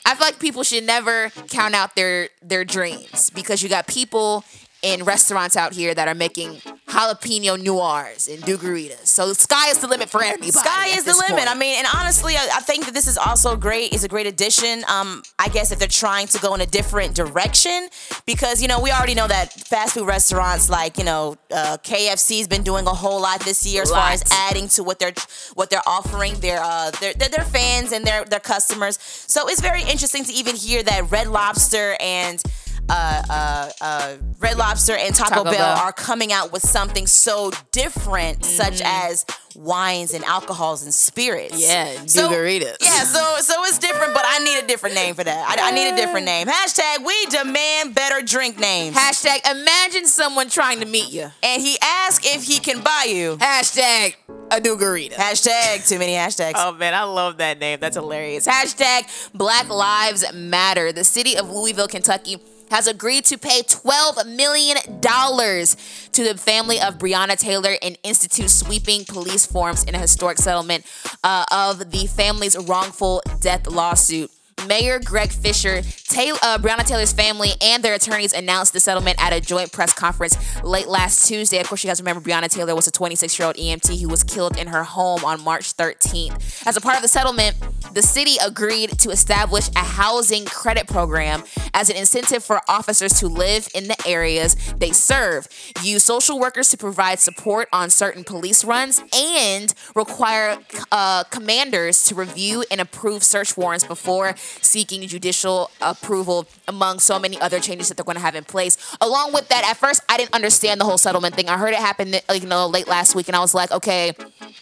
I 0.05 0.15
feel 0.15 0.27
like 0.27 0.39
people 0.39 0.63
should 0.63 0.83
never 0.85 1.29
count 1.49 1.73
out 1.75 1.95
their 1.95 2.29
their 2.41 2.63
dreams 2.63 3.31
because 3.31 3.63
you 3.63 3.69
got 3.69 3.87
people 3.87 4.43
in 4.83 5.03
restaurants 5.05 5.57
out 5.57 5.73
here 5.73 5.93
that 5.95 6.07
are 6.07 6.15
making 6.15 6.61
jalapeno 6.93 7.61
noirs 7.61 8.27
and 8.27 8.43
Dewgaritas. 8.43 9.07
So 9.07 9.27
the 9.27 9.35
sky 9.35 9.69
is 9.69 9.79
the 9.79 9.87
limit 9.87 10.09
for 10.09 10.23
anybody. 10.23 10.51
Sky 10.51 10.87
is 10.89 11.03
the 11.03 11.13
limit. 11.13 11.37
point. 11.37 11.49
I 11.49 11.55
mean, 11.55 11.77
and 11.79 11.87
honestly, 11.95 12.35
I, 12.35 12.47
I 12.53 12.59
think 12.61 12.85
that 12.85 12.93
this 12.93 13.07
is 13.07 13.17
also 13.17 13.55
great. 13.55 13.93
It's 13.93 14.03
a 14.03 14.07
great 14.07 14.27
addition. 14.27 14.83
Um, 14.87 15.23
I 15.39 15.49
guess 15.49 15.71
if 15.71 15.79
they're 15.79 15.87
trying 15.87 16.27
to 16.27 16.39
go 16.39 16.53
in 16.53 16.61
a 16.61 16.65
different 16.65 17.15
direction, 17.15 17.89
because 18.25 18.61
you 18.61 18.67
know 18.67 18.79
we 18.79 18.91
already 18.91 19.15
know 19.15 19.27
that 19.27 19.51
fast 19.53 19.95
food 19.95 20.05
restaurants 20.05 20.69
like 20.69 20.97
you 20.97 21.03
know 21.03 21.35
uh, 21.51 21.77
KFC's 21.83 22.47
been 22.47 22.63
doing 22.63 22.85
a 22.85 22.93
whole 22.93 23.21
lot 23.21 23.41
this 23.41 23.65
year 23.65 23.81
as 23.81 23.91
far 23.91 24.11
as 24.11 24.23
adding 24.31 24.67
to 24.69 24.83
what 24.83 24.99
they're 24.99 25.13
what 25.55 25.69
they're 25.69 25.87
offering 25.87 26.39
their 26.39 26.61
uh 26.61 26.91
their, 27.01 27.13
their 27.13 27.29
their 27.29 27.45
fans 27.45 27.91
and 27.91 28.05
their 28.05 28.23
their 28.25 28.39
customers. 28.39 28.99
So 29.01 29.47
it's 29.47 29.61
very 29.61 29.81
interesting 29.81 30.23
to 30.25 30.33
even 30.33 30.55
hear 30.55 30.83
that 30.83 31.09
Red 31.11 31.27
Lobster 31.27 31.97
and 31.99 32.41
uh, 32.89 33.23
uh, 33.29 33.69
uh, 33.81 34.15
Red 34.39 34.57
Lobster 34.57 34.93
and 34.95 35.15
Taco, 35.15 35.35
Taco 35.35 35.43
Bell, 35.45 35.53
Bell. 35.53 35.77
are 35.77 35.93
coming 35.93 36.31
out 36.33 36.51
with 36.51 36.61
something 36.61 37.07
so 37.07 37.51
different, 37.71 38.43
such 38.45 38.81
as 38.83 39.25
wines 39.55 40.13
and 40.13 40.23
alcohols 40.25 40.83
and 40.83 40.93
spirits. 40.93 41.61
Yeah, 41.61 42.05
so, 42.05 42.29
Dewgaritas. 42.29 42.77
Yeah, 42.81 43.03
so 43.03 43.37
so 43.39 43.53
it's 43.65 43.79
different, 43.79 44.13
but 44.13 44.23
I 44.25 44.39
need 44.39 44.63
a 44.63 44.67
different 44.67 44.95
name 44.95 45.15
for 45.15 45.23
that. 45.23 45.57
I, 45.59 45.69
I 45.69 45.71
need 45.71 45.93
a 45.93 45.95
different 45.95 46.25
name. 46.25 46.47
Hashtag 46.47 47.05
we 47.05 47.25
demand 47.27 47.95
better 47.95 48.21
drink 48.21 48.59
names. 48.59 48.95
Hashtag 48.95 49.49
imagine 49.49 50.07
someone 50.07 50.49
trying 50.49 50.79
to 50.79 50.85
meet 50.85 51.11
you. 51.11 51.31
and 51.41 51.61
he 51.61 51.77
asks 51.81 52.25
if 52.35 52.43
he 52.43 52.59
can 52.59 52.81
buy 52.81 53.05
you. 53.07 53.37
Hashtag 53.37 54.15
a 54.51 54.57
Dewgarita. 54.57 55.13
Hashtag 55.13 55.87
too 55.87 55.99
many 55.99 56.13
hashtags. 56.13 56.53
Oh 56.57 56.73
man, 56.73 56.93
I 56.93 57.03
love 57.03 57.37
that 57.37 57.59
name. 57.59 57.79
That's 57.79 57.95
hilarious. 57.95 58.47
Hashtag 58.47 59.31
Black 59.33 59.69
Lives 59.69 60.25
Matter. 60.33 60.91
The 60.91 61.03
city 61.03 61.37
of 61.37 61.49
Louisville, 61.49 61.87
Kentucky 61.87 62.37
has 62.73 62.87
agreed 62.87 63.23
to 63.23 63.37
pay 63.37 63.61
$12 63.61 64.35
million 64.35 64.75
to 64.77 66.23
the 66.23 66.35
family 66.35 66.81
of 66.81 66.97
Breonna 66.97 67.37
Taylor 67.37 67.75
and 67.83 67.99
institute 68.01 68.49
sweeping 68.49 69.05
police 69.05 69.45
forms 69.45 69.83
in 69.83 69.93
a 69.93 69.99
historic 69.99 70.39
settlement 70.39 70.83
uh, 71.23 71.45
of 71.51 71.91
the 71.91 72.07
family's 72.07 72.57
wrongful 72.57 73.21
death 73.39 73.67
lawsuit. 73.67 74.31
Mayor 74.67 74.99
Greg 74.99 75.31
Fisher, 75.31 75.81
Taylor, 75.81 76.39
uh, 76.41 76.57
Breonna 76.57 76.85
Taylor's 76.85 77.13
family, 77.13 77.51
and 77.61 77.83
their 77.83 77.93
attorneys 77.93 78.33
announced 78.33 78.73
the 78.73 78.79
settlement 78.79 79.23
at 79.23 79.33
a 79.33 79.41
joint 79.41 79.71
press 79.71 79.93
conference 79.93 80.37
late 80.63 80.87
last 80.87 81.27
Tuesday. 81.27 81.59
Of 81.59 81.67
course, 81.67 81.83
you 81.83 81.89
guys 81.89 81.99
remember 81.99 82.21
Breonna 82.21 82.49
Taylor 82.49 82.75
was 82.75 82.87
a 82.87 82.91
26 82.91 83.37
year 83.37 83.47
old 83.47 83.55
EMT 83.55 84.01
who 84.01 84.07
was 84.07 84.23
killed 84.23 84.57
in 84.57 84.67
her 84.67 84.83
home 84.83 85.23
on 85.25 85.41
March 85.43 85.75
13th. 85.75 86.65
As 86.65 86.77
a 86.77 86.81
part 86.81 86.95
of 86.95 87.01
the 87.01 87.07
settlement, 87.07 87.55
the 87.93 88.01
city 88.01 88.37
agreed 88.45 88.97
to 88.99 89.09
establish 89.09 89.69
a 89.75 89.79
housing 89.79 90.45
credit 90.45 90.87
program 90.87 91.43
as 91.73 91.89
an 91.89 91.95
incentive 91.95 92.43
for 92.43 92.61
officers 92.67 93.13
to 93.19 93.27
live 93.27 93.67
in 93.73 93.87
the 93.87 93.95
areas 94.07 94.55
they 94.77 94.91
serve, 94.91 95.47
use 95.81 96.03
social 96.03 96.39
workers 96.39 96.69
to 96.69 96.77
provide 96.77 97.19
support 97.19 97.67
on 97.71 97.89
certain 97.89 98.23
police 98.23 98.63
runs, 98.63 99.03
and 99.15 99.73
require 99.95 100.57
uh, 100.91 101.23
commanders 101.25 102.03
to 102.03 102.15
review 102.15 102.63
and 102.71 102.81
approve 102.81 103.23
search 103.23 103.55
warrants 103.57 103.85
before 103.85 104.35
seeking 104.61 105.07
judicial 105.07 105.69
approval, 105.81 106.47
among 106.67 106.99
so 106.99 107.19
many 107.19 107.39
other 107.41 107.59
changes 107.59 107.87
that 107.89 107.97
they're 107.97 108.05
going 108.05 108.15
to 108.15 108.21
have 108.21 108.35
in 108.35 108.43
place. 108.43 108.77
Along 109.01 109.33
with 109.33 109.47
that, 109.49 109.65
at 109.65 109.77
first 109.77 110.01
I 110.09 110.17
didn't 110.17 110.33
understand 110.33 110.79
the 110.79 110.85
whole 110.85 110.97
settlement 110.97 111.35
thing. 111.35 111.49
I 111.49 111.57
heard 111.57 111.73
it 111.73 111.79
happen, 111.79 112.15
uh, 112.15 112.33
you 112.33 112.47
know, 112.47 112.67
late 112.67 112.87
last 112.87 113.15
week, 113.15 113.27
and 113.27 113.35
I 113.35 113.39
was 113.39 113.53
like, 113.53 113.71
okay, 113.71 114.13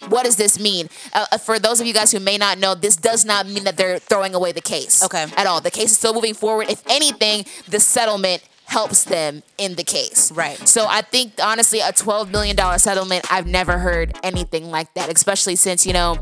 what 0.08 0.24
does 0.24 0.36
this 0.36 0.58
mean? 0.58 0.88
Uh, 1.12 1.38
for 1.38 1.58
those 1.58 1.80
of 1.80 1.86
you 1.86 1.94
guys 1.94 2.12
who 2.12 2.20
may 2.20 2.38
not 2.38 2.58
know, 2.58 2.74
this 2.74 2.96
does 2.96 3.24
not 3.24 3.46
mean 3.46 3.64
that 3.64 3.76
they're 3.76 3.98
throwing 3.98 4.34
away 4.34 4.52
the 4.52 4.60
case. 4.60 5.02
Okay. 5.02 5.26
At 5.36 5.46
all. 5.46 5.60
The 5.60 5.70
case 5.70 5.92
is 5.92 5.98
still 5.98 6.14
moving 6.14 6.34
forward. 6.34 6.68
If 6.70 6.82
anything, 6.88 7.44
the 7.68 7.80
settlement 7.80 8.42
helps 8.66 9.04
them 9.04 9.42
in 9.58 9.74
the 9.74 9.84
case. 9.84 10.32
Right. 10.32 10.56
So 10.66 10.86
I 10.88 11.02
think 11.02 11.34
honestly, 11.42 11.80
a 11.80 11.92
$12 11.92 12.30
million 12.30 12.56
settlement, 12.78 13.30
I've 13.30 13.46
never 13.46 13.78
heard 13.78 14.16
anything 14.22 14.70
like 14.70 14.92
that, 14.94 15.14
especially 15.14 15.56
since, 15.56 15.86
you 15.86 15.92
know, 15.92 16.18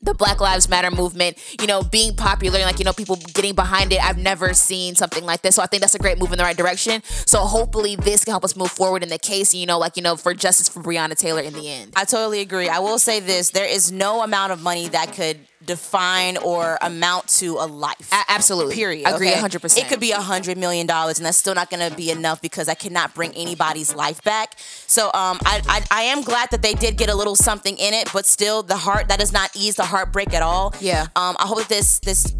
the 0.00 0.14
Black 0.14 0.40
Lives 0.40 0.68
Matter 0.68 0.90
movement, 0.90 1.36
you 1.60 1.66
know, 1.66 1.82
being 1.82 2.14
popular 2.14 2.58
and 2.58 2.66
like, 2.66 2.78
you 2.78 2.84
know, 2.84 2.92
people 2.92 3.16
getting 3.16 3.54
behind 3.54 3.92
it. 3.92 4.02
I've 4.02 4.18
never 4.18 4.54
seen 4.54 4.94
something 4.94 5.24
like 5.24 5.42
this. 5.42 5.56
So 5.56 5.62
I 5.62 5.66
think 5.66 5.80
that's 5.80 5.94
a 5.94 5.98
great 5.98 6.18
move 6.18 6.32
in 6.32 6.38
the 6.38 6.44
right 6.44 6.56
direction. 6.56 7.02
So 7.04 7.40
hopefully 7.40 7.96
this 7.96 8.24
can 8.24 8.32
help 8.32 8.44
us 8.44 8.56
move 8.56 8.70
forward 8.70 9.02
in 9.02 9.08
the 9.08 9.18
case, 9.18 9.54
you 9.54 9.66
know, 9.66 9.78
like, 9.78 9.96
you 9.96 10.02
know, 10.02 10.16
for 10.16 10.34
justice 10.34 10.68
for 10.68 10.80
Breonna 10.80 11.16
Taylor 11.16 11.42
in 11.42 11.52
the 11.52 11.68
end. 11.68 11.92
I 11.96 12.04
totally 12.04 12.40
agree. 12.40 12.68
I 12.68 12.78
will 12.78 12.98
say 12.98 13.20
this: 13.20 13.50
there 13.50 13.68
is 13.68 13.90
no 13.90 14.22
amount 14.22 14.52
of 14.52 14.62
money 14.62 14.88
that 14.88 15.12
could 15.12 15.38
define 15.64 16.36
or 16.36 16.78
amount 16.80 17.28
to 17.28 17.54
a 17.54 17.66
life. 17.66 18.10
A- 18.12 18.30
absolutely. 18.30 18.74
Period. 18.74 19.06
Agree 19.08 19.30
okay? 19.30 19.40
100%. 19.40 19.78
It 19.78 19.88
could 19.88 20.00
be 20.00 20.10
hundred 20.10 20.58
million 20.58 20.86
dollars, 20.86 21.18
and 21.18 21.26
that's 21.26 21.36
still 21.38 21.54
not 21.54 21.70
going 21.70 21.88
to 21.88 21.94
be 21.94 22.10
enough 22.10 22.40
because 22.40 22.68
I 22.68 22.74
cannot 22.74 23.14
bring 23.14 23.32
anybody's 23.32 23.94
life 23.94 24.22
back. 24.22 24.54
So 24.86 25.06
um, 25.06 25.38
I, 25.44 25.62
I 25.68 25.84
I 25.90 26.02
am 26.02 26.22
glad 26.22 26.50
that 26.50 26.62
they 26.62 26.74
did 26.74 26.96
get 26.96 27.08
a 27.08 27.14
little 27.14 27.36
something 27.36 27.76
in 27.76 27.94
it, 27.94 28.10
but 28.12 28.26
still, 28.26 28.62
the 28.62 28.76
heart 28.76 29.08
that 29.08 29.18
does 29.18 29.32
not 29.32 29.50
ease 29.54 29.76
the 29.76 29.84
heartbreak 29.84 30.32
at 30.34 30.42
all. 30.42 30.74
Yeah. 30.80 31.02
Um, 31.16 31.36
I 31.38 31.46
hope 31.46 31.58
that 31.58 31.68
this 31.68 31.98
this 32.00 32.34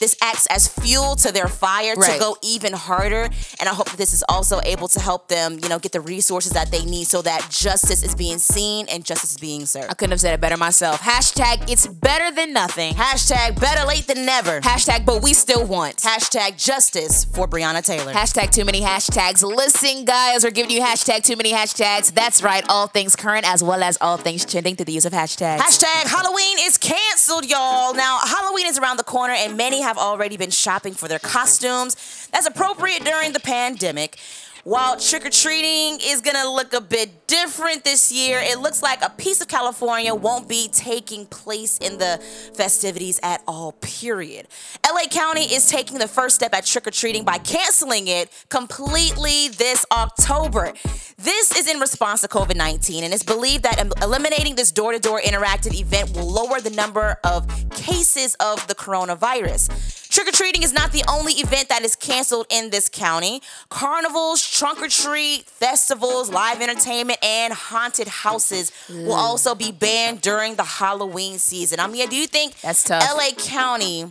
this 0.00 0.16
acts 0.22 0.46
as 0.50 0.68
fuel 0.68 1.16
to 1.16 1.32
their 1.32 1.48
fire 1.48 1.94
to 1.94 2.16
go 2.18 2.36
even 2.42 2.72
harder. 2.72 3.28
And 3.58 3.68
I 3.68 3.74
hope 3.74 3.90
that 3.90 3.96
this 3.96 4.12
is 4.12 4.24
also 4.28 4.60
able 4.64 4.88
to 4.88 5.00
help 5.00 5.28
them, 5.28 5.58
you 5.62 5.68
know, 5.68 5.78
get 5.78 5.92
the 5.92 6.00
resources 6.00 6.52
that 6.52 6.70
they 6.70 6.84
need 6.84 7.06
so 7.06 7.22
that 7.22 7.48
justice 7.50 8.02
is 8.02 8.14
being 8.14 8.38
seen 8.38 8.86
and 8.88 9.04
justice 9.04 9.32
is 9.32 9.38
being 9.38 9.66
served. 9.66 9.90
I 9.90 9.94
couldn't 9.94 10.12
have 10.12 10.20
said 10.20 10.34
it 10.34 10.40
better 10.40 10.56
myself. 10.56 11.00
Hashtag 11.00 11.70
it's 11.70 11.86
better 11.86 12.34
than 12.34 12.52
nothing. 12.52 12.94
Hashtag 12.94 13.58
better 13.60 13.86
late 13.86 14.06
than 14.06 14.26
never. 14.26 14.60
Hashtag 14.60 15.04
but 15.06 15.22
we 15.22 15.32
still 15.34 15.64
want. 15.66 15.96
Hashtag 15.98 16.62
justice 16.62 17.24
for 17.24 17.48
Breonna 17.48 17.84
Taylor. 17.84 18.12
Hashtag 18.12 18.50
too 18.50 18.64
many 18.64 18.80
hashtags. 18.80 19.42
Listen, 19.42 20.04
guys, 20.04 20.44
we're 20.44 20.50
giving 20.50 20.70
you 20.70 20.80
hashtag 20.80 21.22
too 21.22 21.36
many 21.36 21.52
hashtags. 21.52 22.12
That's 22.12 22.42
right, 22.42 22.64
all 22.68 22.86
things 22.86 23.16
current 23.16 23.48
as 23.48 23.62
well 23.62 23.82
as 23.82 23.96
all 24.00 24.16
things 24.16 24.44
trending 24.44 24.76
through 24.76 24.86
the 24.86 24.92
use 24.92 25.04
of 25.04 25.12
hashtags. 25.12 25.58
Hashtag 25.58 26.06
Halloween 26.06 26.58
is 26.60 26.78
canceled, 26.78 27.46
y'all. 27.48 27.94
Now, 27.94 28.18
Halloween 28.20 28.66
is 28.66 28.78
around 28.78 28.98
the 28.98 29.04
corner, 29.04 29.34
and 29.34 29.56
many 29.56 29.85
have 29.86 29.98
already 29.98 30.36
been 30.36 30.50
shopping 30.50 30.94
for 30.94 31.06
their 31.06 31.20
costumes. 31.20 31.94
That's 32.32 32.46
appropriate 32.46 33.04
during 33.04 33.32
the 33.32 33.38
pandemic. 33.40 34.18
While 34.66 34.98
trick 34.98 35.24
or 35.24 35.30
treating 35.30 36.00
is 36.02 36.20
gonna 36.20 36.50
look 36.50 36.72
a 36.72 36.80
bit 36.80 37.28
different 37.28 37.84
this 37.84 38.10
year, 38.10 38.40
it 38.42 38.58
looks 38.58 38.82
like 38.82 39.00
a 39.00 39.10
piece 39.10 39.40
of 39.40 39.46
California 39.46 40.12
won't 40.12 40.48
be 40.48 40.68
taking 40.72 41.24
place 41.26 41.78
in 41.78 41.98
the 41.98 42.20
festivities 42.52 43.20
at 43.22 43.44
all, 43.46 43.70
period. 43.80 44.48
LA 44.84 45.06
County 45.08 45.44
is 45.44 45.68
taking 45.68 45.98
the 45.98 46.08
first 46.08 46.34
step 46.34 46.52
at 46.52 46.66
trick 46.66 46.88
or 46.88 46.90
treating 46.90 47.22
by 47.22 47.38
canceling 47.38 48.08
it 48.08 48.28
completely 48.48 49.50
this 49.50 49.86
October. 49.92 50.72
This 51.16 51.56
is 51.56 51.68
in 51.72 51.78
response 51.78 52.22
to 52.22 52.28
COVID 52.28 52.56
19, 52.56 53.04
and 53.04 53.14
it's 53.14 53.22
believed 53.22 53.62
that 53.62 53.80
eliminating 54.02 54.56
this 54.56 54.72
door 54.72 54.90
to 54.90 54.98
door 54.98 55.20
interactive 55.20 55.74
event 55.74 56.16
will 56.16 56.28
lower 56.28 56.60
the 56.60 56.70
number 56.70 57.20
of 57.22 57.46
cases 57.70 58.34
of 58.40 58.66
the 58.66 58.74
coronavirus. 58.74 60.05
Trick 60.16 60.28
or 60.28 60.32
treating 60.32 60.62
is 60.62 60.72
not 60.72 60.92
the 60.92 61.04
only 61.10 61.34
event 61.34 61.68
that 61.68 61.82
is 61.82 61.94
canceled 61.94 62.46
in 62.48 62.70
this 62.70 62.88
county. 62.88 63.42
Carnivals, 63.68 64.42
trunk 64.42 64.80
or 64.80 64.88
treat, 64.88 65.44
festivals, 65.44 66.30
live 66.30 66.62
entertainment, 66.62 67.18
and 67.22 67.52
haunted 67.52 68.08
houses 68.08 68.72
will 68.88 69.12
also 69.12 69.54
be 69.54 69.72
banned 69.72 70.22
during 70.22 70.54
the 70.54 70.64
Halloween 70.64 71.36
season. 71.36 71.80
I 71.80 71.86
mean, 71.86 72.08
do 72.08 72.16
you 72.16 72.26
think 72.26 72.58
That's 72.62 72.82
tough. 72.82 73.02
LA 73.14 73.32
County 73.36 74.10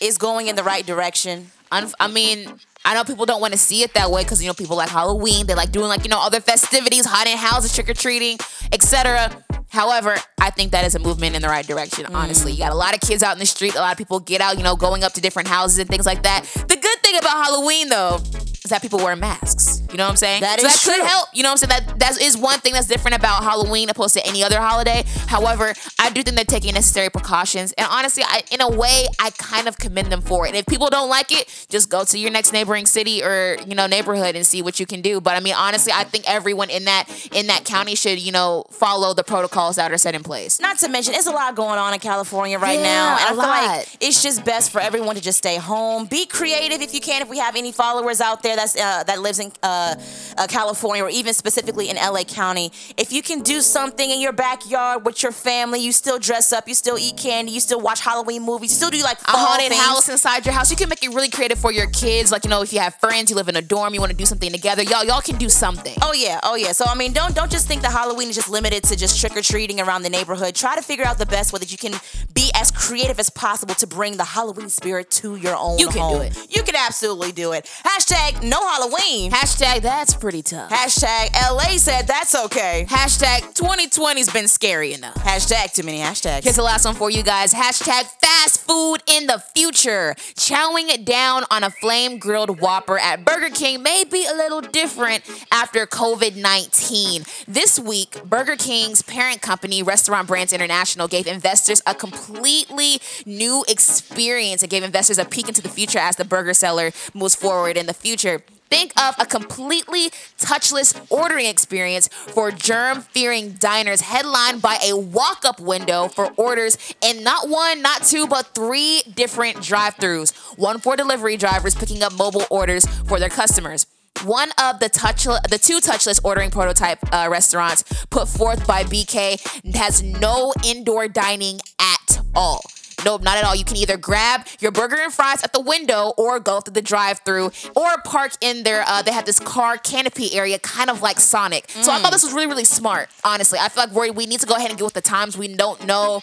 is 0.00 0.16
going 0.16 0.46
in 0.46 0.56
the 0.56 0.64
right 0.64 0.86
direction? 0.86 1.50
I 1.70 2.08
mean, 2.08 2.58
I 2.84 2.94
know 2.94 3.04
people 3.04 3.26
don't 3.26 3.40
want 3.40 3.52
to 3.52 3.58
see 3.58 3.82
it 3.82 3.94
that 3.94 4.10
way 4.10 4.22
because 4.22 4.42
you 4.42 4.48
know 4.48 4.54
people 4.54 4.76
like 4.76 4.88
Halloween. 4.88 5.46
They 5.46 5.54
like 5.54 5.72
doing 5.72 5.88
like 5.88 6.04
you 6.04 6.10
know 6.10 6.20
other 6.20 6.40
festivities, 6.40 7.04
haunted 7.04 7.36
houses, 7.36 7.74
trick 7.74 7.88
or 7.88 7.94
treating, 7.94 8.38
etc. 8.72 9.44
However, 9.70 10.16
I 10.40 10.50
think 10.50 10.72
that 10.72 10.86
is 10.86 10.94
a 10.94 10.98
movement 10.98 11.36
in 11.36 11.42
the 11.42 11.48
right 11.48 11.66
direction. 11.66 12.06
Mm. 12.06 12.14
Honestly, 12.14 12.52
you 12.52 12.58
got 12.58 12.72
a 12.72 12.76
lot 12.76 12.94
of 12.94 13.00
kids 13.00 13.22
out 13.22 13.32
in 13.32 13.38
the 13.38 13.46
street. 13.46 13.74
A 13.74 13.80
lot 13.80 13.92
of 13.92 13.98
people 13.98 14.18
get 14.20 14.40
out, 14.40 14.56
you 14.56 14.62
know, 14.62 14.76
going 14.76 15.04
up 15.04 15.12
to 15.14 15.20
different 15.20 15.48
houses 15.48 15.78
and 15.78 15.88
things 15.88 16.06
like 16.06 16.22
that. 16.22 16.44
The 16.54 16.76
good 16.76 16.98
thing 17.02 17.16
about 17.18 17.44
Halloween, 17.44 17.88
though, 17.88 18.16
is 18.16 18.70
that 18.70 18.80
people 18.80 18.98
wear 18.98 19.14
masks. 19.14 19.77
You 19.90 19.96
know 19.96 20.04
what 20.04 20.10
I'm 20.10 20.16
saying? 20.16 20.42
That 20.42 20.60
so 20.60 20.66
is 20.66 20.82
that 20.82 20.92
could 20.96 21.06
help. 21.06 21.28
You 21.32 21.42
know 21.42 21.50
what 21.50 21.62
I'm 21.62 21.68
saying? 21.70 21.86
That 21.86 21.98
that 22.00 22.20
is 22.20 22.36
one 22.36 22.58
thing 22.60 22.74
that's 22.74 22.86
different 22.86 23.16
about 23.16 23.42
Halloween 23.42 23.88
opposed 23.88 24.14
to 24.14 24.26
any 24.26 24.42
other 24.44 24.60
holiday. 24.60 25.04
However, 25.28 25.72
I 25.98 26.10
do 26.10 26.22
think 26.22 26.36
they're 26.36 26.44
taking 26.44 26.74
necessary 26.74 27.08
precautions, 27.10 27.72
and 27.72 27.86
honestly, 27.90 28.22
I, 28.26 28.42
in 28.50 28.60
a 28.60 28.68
way, 28.70 29.06
I 29.18 29.30
kind 29.38 29.66
of 29.66 29.78
commend 29.78 30.12
them 30.12 30.20
for 30.20 30.44
it. 30.46 30.50
And 30.50 30.56
if 30.58 30.66
people 30.66 30.90
don't 30.90 31.08
like 31.08 31.32
it, 31.32 31.66
just 31.70 31.88
go 31.88 32.04
to 32.04 32.18
your 32.18 32.30
next 32.30 32.52
neighboring 32.52 32.84
city 32.86 33.22
or 33.22 33.56
you 33.66 33.74
know 33.74 33.86
neighborhood 33.86 34.36
and 34.36 34.46
see 34.46 34.60
what 34.62 34.78
you 34.78 34.84
can 34.86 35.00
do. 35.00 35.20
But 35.20 35.36
I 35.36 35.40
mean, 35.40 35.54
honestly, 35.54 35.92
I 35.94 36.04
think 36.04 36.24
everyone 36.28 36.68
in 36.70 36.84
that 36.84 37.04
in 37.32 37.46
that 37.46 37.64
county 37.64 37.94
should 37.94 38.18
you 38.18 38.32
know 38.32 38.64
follow 38.70 39.14
the 39.14 39.24
protocols 39.24 39.76
that 39.76 39.90
are 39.90 39.98
set 39.98 40.14
in 40.14 40.22
place. 40.22 40.60
Not 40.60 40.78
to 40.80 40.88
mention, 40.88 41.14
it's 41.14 41.26
a 41.26 41.30
lot 41.30 41.54
going 41.54 41.78
on 41.78 41.94
in 41.94 42.00
California 42.00 42.58
right 42.58 42.78
Yeah, 42.78 42.82
now. 42.82 43.16
And 43.16 43.20
I 43.20 43.24
a 43.24 43.28
feel 43.30 43.36
lot. 43.38 43.76
like 43.78 43.88
it's 44.00 44.22
just 44.22 44.44
best 44.44 44.70
for 44.70 44.80
everyone 44.80 45.14
to 45.16 45.22
just 45.22 45.38
stay 45.38 45.56
home. 45.56 46.04
Be 46.06 46.26
creative 46.26 46.82
if 46.82 46.92
you 46.92 47.00
can. 47.00 47.22
If 47.22 47.30
we 47.30 47.38
have 47.38 47.56
any 47.56 47.72
followers 47.72 48.20
out 48.20 48.42
there 48.42 48.54
that's 48.56 48.76
uh, 48.76 49.02
that 49.04 49.20
lives 49.20 49.38
in 49.38 49.50
uh, 49.62 49.77
uh, 49.78 50.46
California 50.48 51.04
or 51.04 51.10
even 51.10 51.34
specifically 51.34 51.88
in 51.88 51.96
LA 51.96 52.24
County, 52.24 52.72
if 52.96 53.12
you 53.12 53.22
can 53.22 53.42
do 53.42 53.60
something 53.60 54.10
in 54.10 54.20
your 54.20 54.32
backyard 54.32 55.04
with 55.04 55.22
your 55.22 55.32
family, 55.32 55.80
you 55.80 55.92
still 55.92 56.18
dress 56.18 56.52
up, 56.52 56.68
you 56.68 56.74
still 56.74 56.98
eat 56.98 57.16
candy, 57.16 57.52
you 57.52 57.60
still 57.60 57.80
watch 57.80 58.00
Halloween 58.00 58.42
movies, 58.42 58.70
you 58.70 58.76
still 58.76 58.90
do 58.90 59.02
like 59.02 59.18
a 59.22 59.30
haunted 59.30 59.68
things. 59.68 59.80
house 59.80 60.08
inside 60.08 60.44
your 60.46 60.54
house. 60.54 60.70
You 60.70 60.76
can 60.76 60.88
make 60.88 61.02
it 61.02 61.08
really 61.10 61.30
creative 61.30 61.58
for 61.58 61.72
your 61.72 61.88
kids. 61.90 62.32
Like 62.32 62.44
you 62.44 62.50
know, 62.50 62.62
if 62.62 62.72
you 62.72 62.80
have 62.80 62.94
friends, 62.96 63.30
you 63.30 63.36
live 63.36 63.48
in 63.48 63.56
a 63.56 63.62
dorm, 63.62 63.94
you 63.94 64.00
want 64.00 64.10
to 64.10 64.16
do 64.16 64.26
something 64.26 64.50
together. 64.50 64.82
Y'all, 64.82 65.04
y'all 65.04 65.20
can 65.20 65.36
do 65.36 65.48
something. 65.48 65.96
Oh 66.02 66.12
yeah, 66.12 66.40
oh 66.42 66.56
yeah. 66.56 66.72
So 66.72 66.84
I 66.86 66.94
mean, 66.94 67.12
don't 67.12 67.34
don't 67.34 67.50
just 67.50 67.66
think 67.66 67.82
that 67.82 67.92
Halloween 67.92 68.28
is 68.28 68.36
just 68.36 68.48
limited 68.48 68.84
to 68.84 68.96
just 68.96 69.20
trick 69.20 69.36
or 69.36 69.42
treating 69.42 69.80
around 69.80 70.02
the 70.02 70.10
neighborhood. 70.10 70.54
Try 70.54 70.76
to 70.76 70.82
figure 70.82 71.04
out 71.04 71.18
the 71.18 71.26
best 71.26 71.52
way 71.52 71.58
that 71.58 71.70
you 71.72 71.78
can 71.78 71.94
be 72.34 72.50
as 72.54 72.70
creative 72.70 73.18
as 73.18 73.30
possible 73.30 73.74
to 73.74 73.86
bring 73.86 74.16
the 74.16 74.24
Halloween 74.24 74.68
spirit 74.68 75.10
to 75.10 75.36
your 75.36 75.56
own. 75.56 75.78
You 75.78 75.88
can 75.88 76.12
do 76.12 76.20
it. 76.20 76.36
You 76.54 76.62
can 76.62 76.76
absolutely 76.76 77.32
do 77.32 77.52
it. 77.52 77.64
Hashtag 77.84 78.42
no 78.42 78.60
Halloween. 78.68 79.30
Hashtag 79.30 79.67
that's 79.76 80.14
pretty 80.14 80.42
tough. 80.42 80.70
Hashtag 80.70 81.34
LA 81.50 81.76
said 81.76 82.06
that's 82.06 82.34
okay. 82.34 82.86
Hashtag 82.88 83.54
2020's 83.54 84.32
been 84.32 84.48
scary 84.48 84.94
enough. 84.94 85.14
Hashtag 85.16 85.74
too 85.74 85.82
many 85.82 85.98
hashtags. 85.98 86.44
Here's 86.44 86.56
the 86.56 86.62
last 86.62 86.86
one 86.86 86.94
for 86.94 87.10
you 87.10 87.22
guys. 87.22 87.52
Hashtag 87.52 88.04
fast 88.20 88.66
food 88.66 89.02
in 89.06 89.26
the 89.26 89.38
future. 89.54 90.14
Chowing 90.34 90.88
it 90.88 91.04
down 91.04 91.44
on 91.50 91.62
a 91.62 91.70
flame 91.70 92.18
grilled 92.18 92.60
Whopper 92.60 92.98
at 92.98 93.24
Burger 93.24 93.50
King 93.50 93.82
may 93.82 94.04
be 94.04 94.26
a 94.26 94.34
little 94.34 94.62
different 94.62 95.22
after 95.52 95.86
COVID 95.86 96.36
19. 96.36 97.24
This 97.46 97.78
week, 97.78 98.22
Burger 98.24 98.56
King's 98.56 99.02
parent 99.02 99.42
company, 99.42 99.82
Restaurant 99.82 100.26
Brands 100.26 100.52
International, 100.52 101.06
gave 101.08 101.26
investors 101.26 101.82
a 101.86 101.94
completely 101.94 103.00
new 103.26 103.64
experience. 103.68 104.62
and 104.62 104.70
gave 104.70 104.82
investors 104.82 105.18
a 105.18 105.24
peek 105.24 105.48
into 105.48 105.60
the 105.60 105.68
future 105.68 105.98
as 105.98 106.16
the 106.16 106.24
burger 106.24 106.54
seller 106.54 106.90
moves 107.12 107.34
forward 107.34 107.76
in 107.76 107.86
the 107.86 107.94
future. 107.94 108.42
Think 108.70 108.92
of 109.00 109.14
a 109.18 109.26
completely 109.26 110.10
touchless 110.38 110.94
ordering 111.10 111.46
experience 111.46 112.08
for 112.08 112.50
germ 112.50 113.00
fearing 113.00 113.52
diners, 113.52 114.02
headlined 114.02 114.60
by 114.60 114.78
a 114.84 114.96
walk 114.96 115.44
up 115.44 115.60
window 115.60 116.08
for 116.08 116.30
orders 116.36 116.76
in 117.00 117.22
not 117.22 117.48
one, 117.48 117.80
not 117.80 118.02
two, 118.04 118.26
but 118.26 118.54
three 118.54 119.02
different 119.14 119.62
drive 119.62 119.96
throughs. 119.96 120.36
One 120.58 120.80
for 120.80 120.96
delivery 120.96 121.36
drivers 121.36 121.74
picking 121.74 122.02
up 122.02 122.12
mobile 122.12 122.44
orders 122.50 122.86
for 123.06 123.18
their 123.18 123.30
customers. 123.30 123.86
One 124.24 124.50
of 124.60 124.80
the 124.80 124.88
touch, 124.88 125.24
the 125.24 125.60
two 125.62 125.78
touchless 125.78 126.20
ordering 126.24 126.50
prototype 126.50 126.98
uh, 127.12 127.28
restaurants 127.30 127.84
put 128.10 128.28
forth 128.28 128.66
by 128.66 128.82
BK 128.82 129.74
has 129.76 130.02
no 130.02 130.52
indoor 130.64 131.06
dining 131.08 131.60
at 131.78 132.20
all. 132.34 132.60
Nope, 133.04 133.22
not 133.22 133.38
at 133.38 133.44
all. 133.44 133.54
You 133.54 133.64
can 133.64 133.76
either 133.76 133.96
grab 133.96 134.46
your 134.60 134.70
burger 134.72 134.96
and 135.00 135.12
fries 135.12 135.42
at 135.42 135.52
the 135.52 135.60
window 135.60 136.12
or 136.16 136.40
go 136.40 136.60
through 136.60 136.74
the 136.74 136.82
drive-through 136.82 137.50
or 137.76 137.88
park 138.04 138.32
in 138.40 138.62
their 138.64 138.82
uh, 138.86 139.02
they 139.02 139.12
have 139.12 139.24
this 139.24 139.38
car 139.38 139.76
canopy 139.78 140.34
area 140.34 140.58
kind 140.58 140.90
of 140.90 141.02
like 141.02 141.20
Sonic. 141.20 141.70
So 141.70 141.92
I 141.92 142.00
thought 142.00 142.12
this 142.12 142.24
was 142.24 142.32
really 142.32 142.46
really 142.46 142.64
smart, 142.64 143.08
honestly. 143.24 143.58
I 143.58 143.68
feel 143.68 143.84
like 143.84 143.94
we 143.94 144.10
we 144.10 144.26
need 144.26 144.40
to 144.40 144.46
go 144.46 144.56
ahead 144.56 144.70
and 144.70 144.78
get 144.78 144.84
with 144.84 144.94
the 144.94 145.00
times. 145.00 145.38
We 145.38 145.48
don't 145.54 145.86
know 145.86 146.20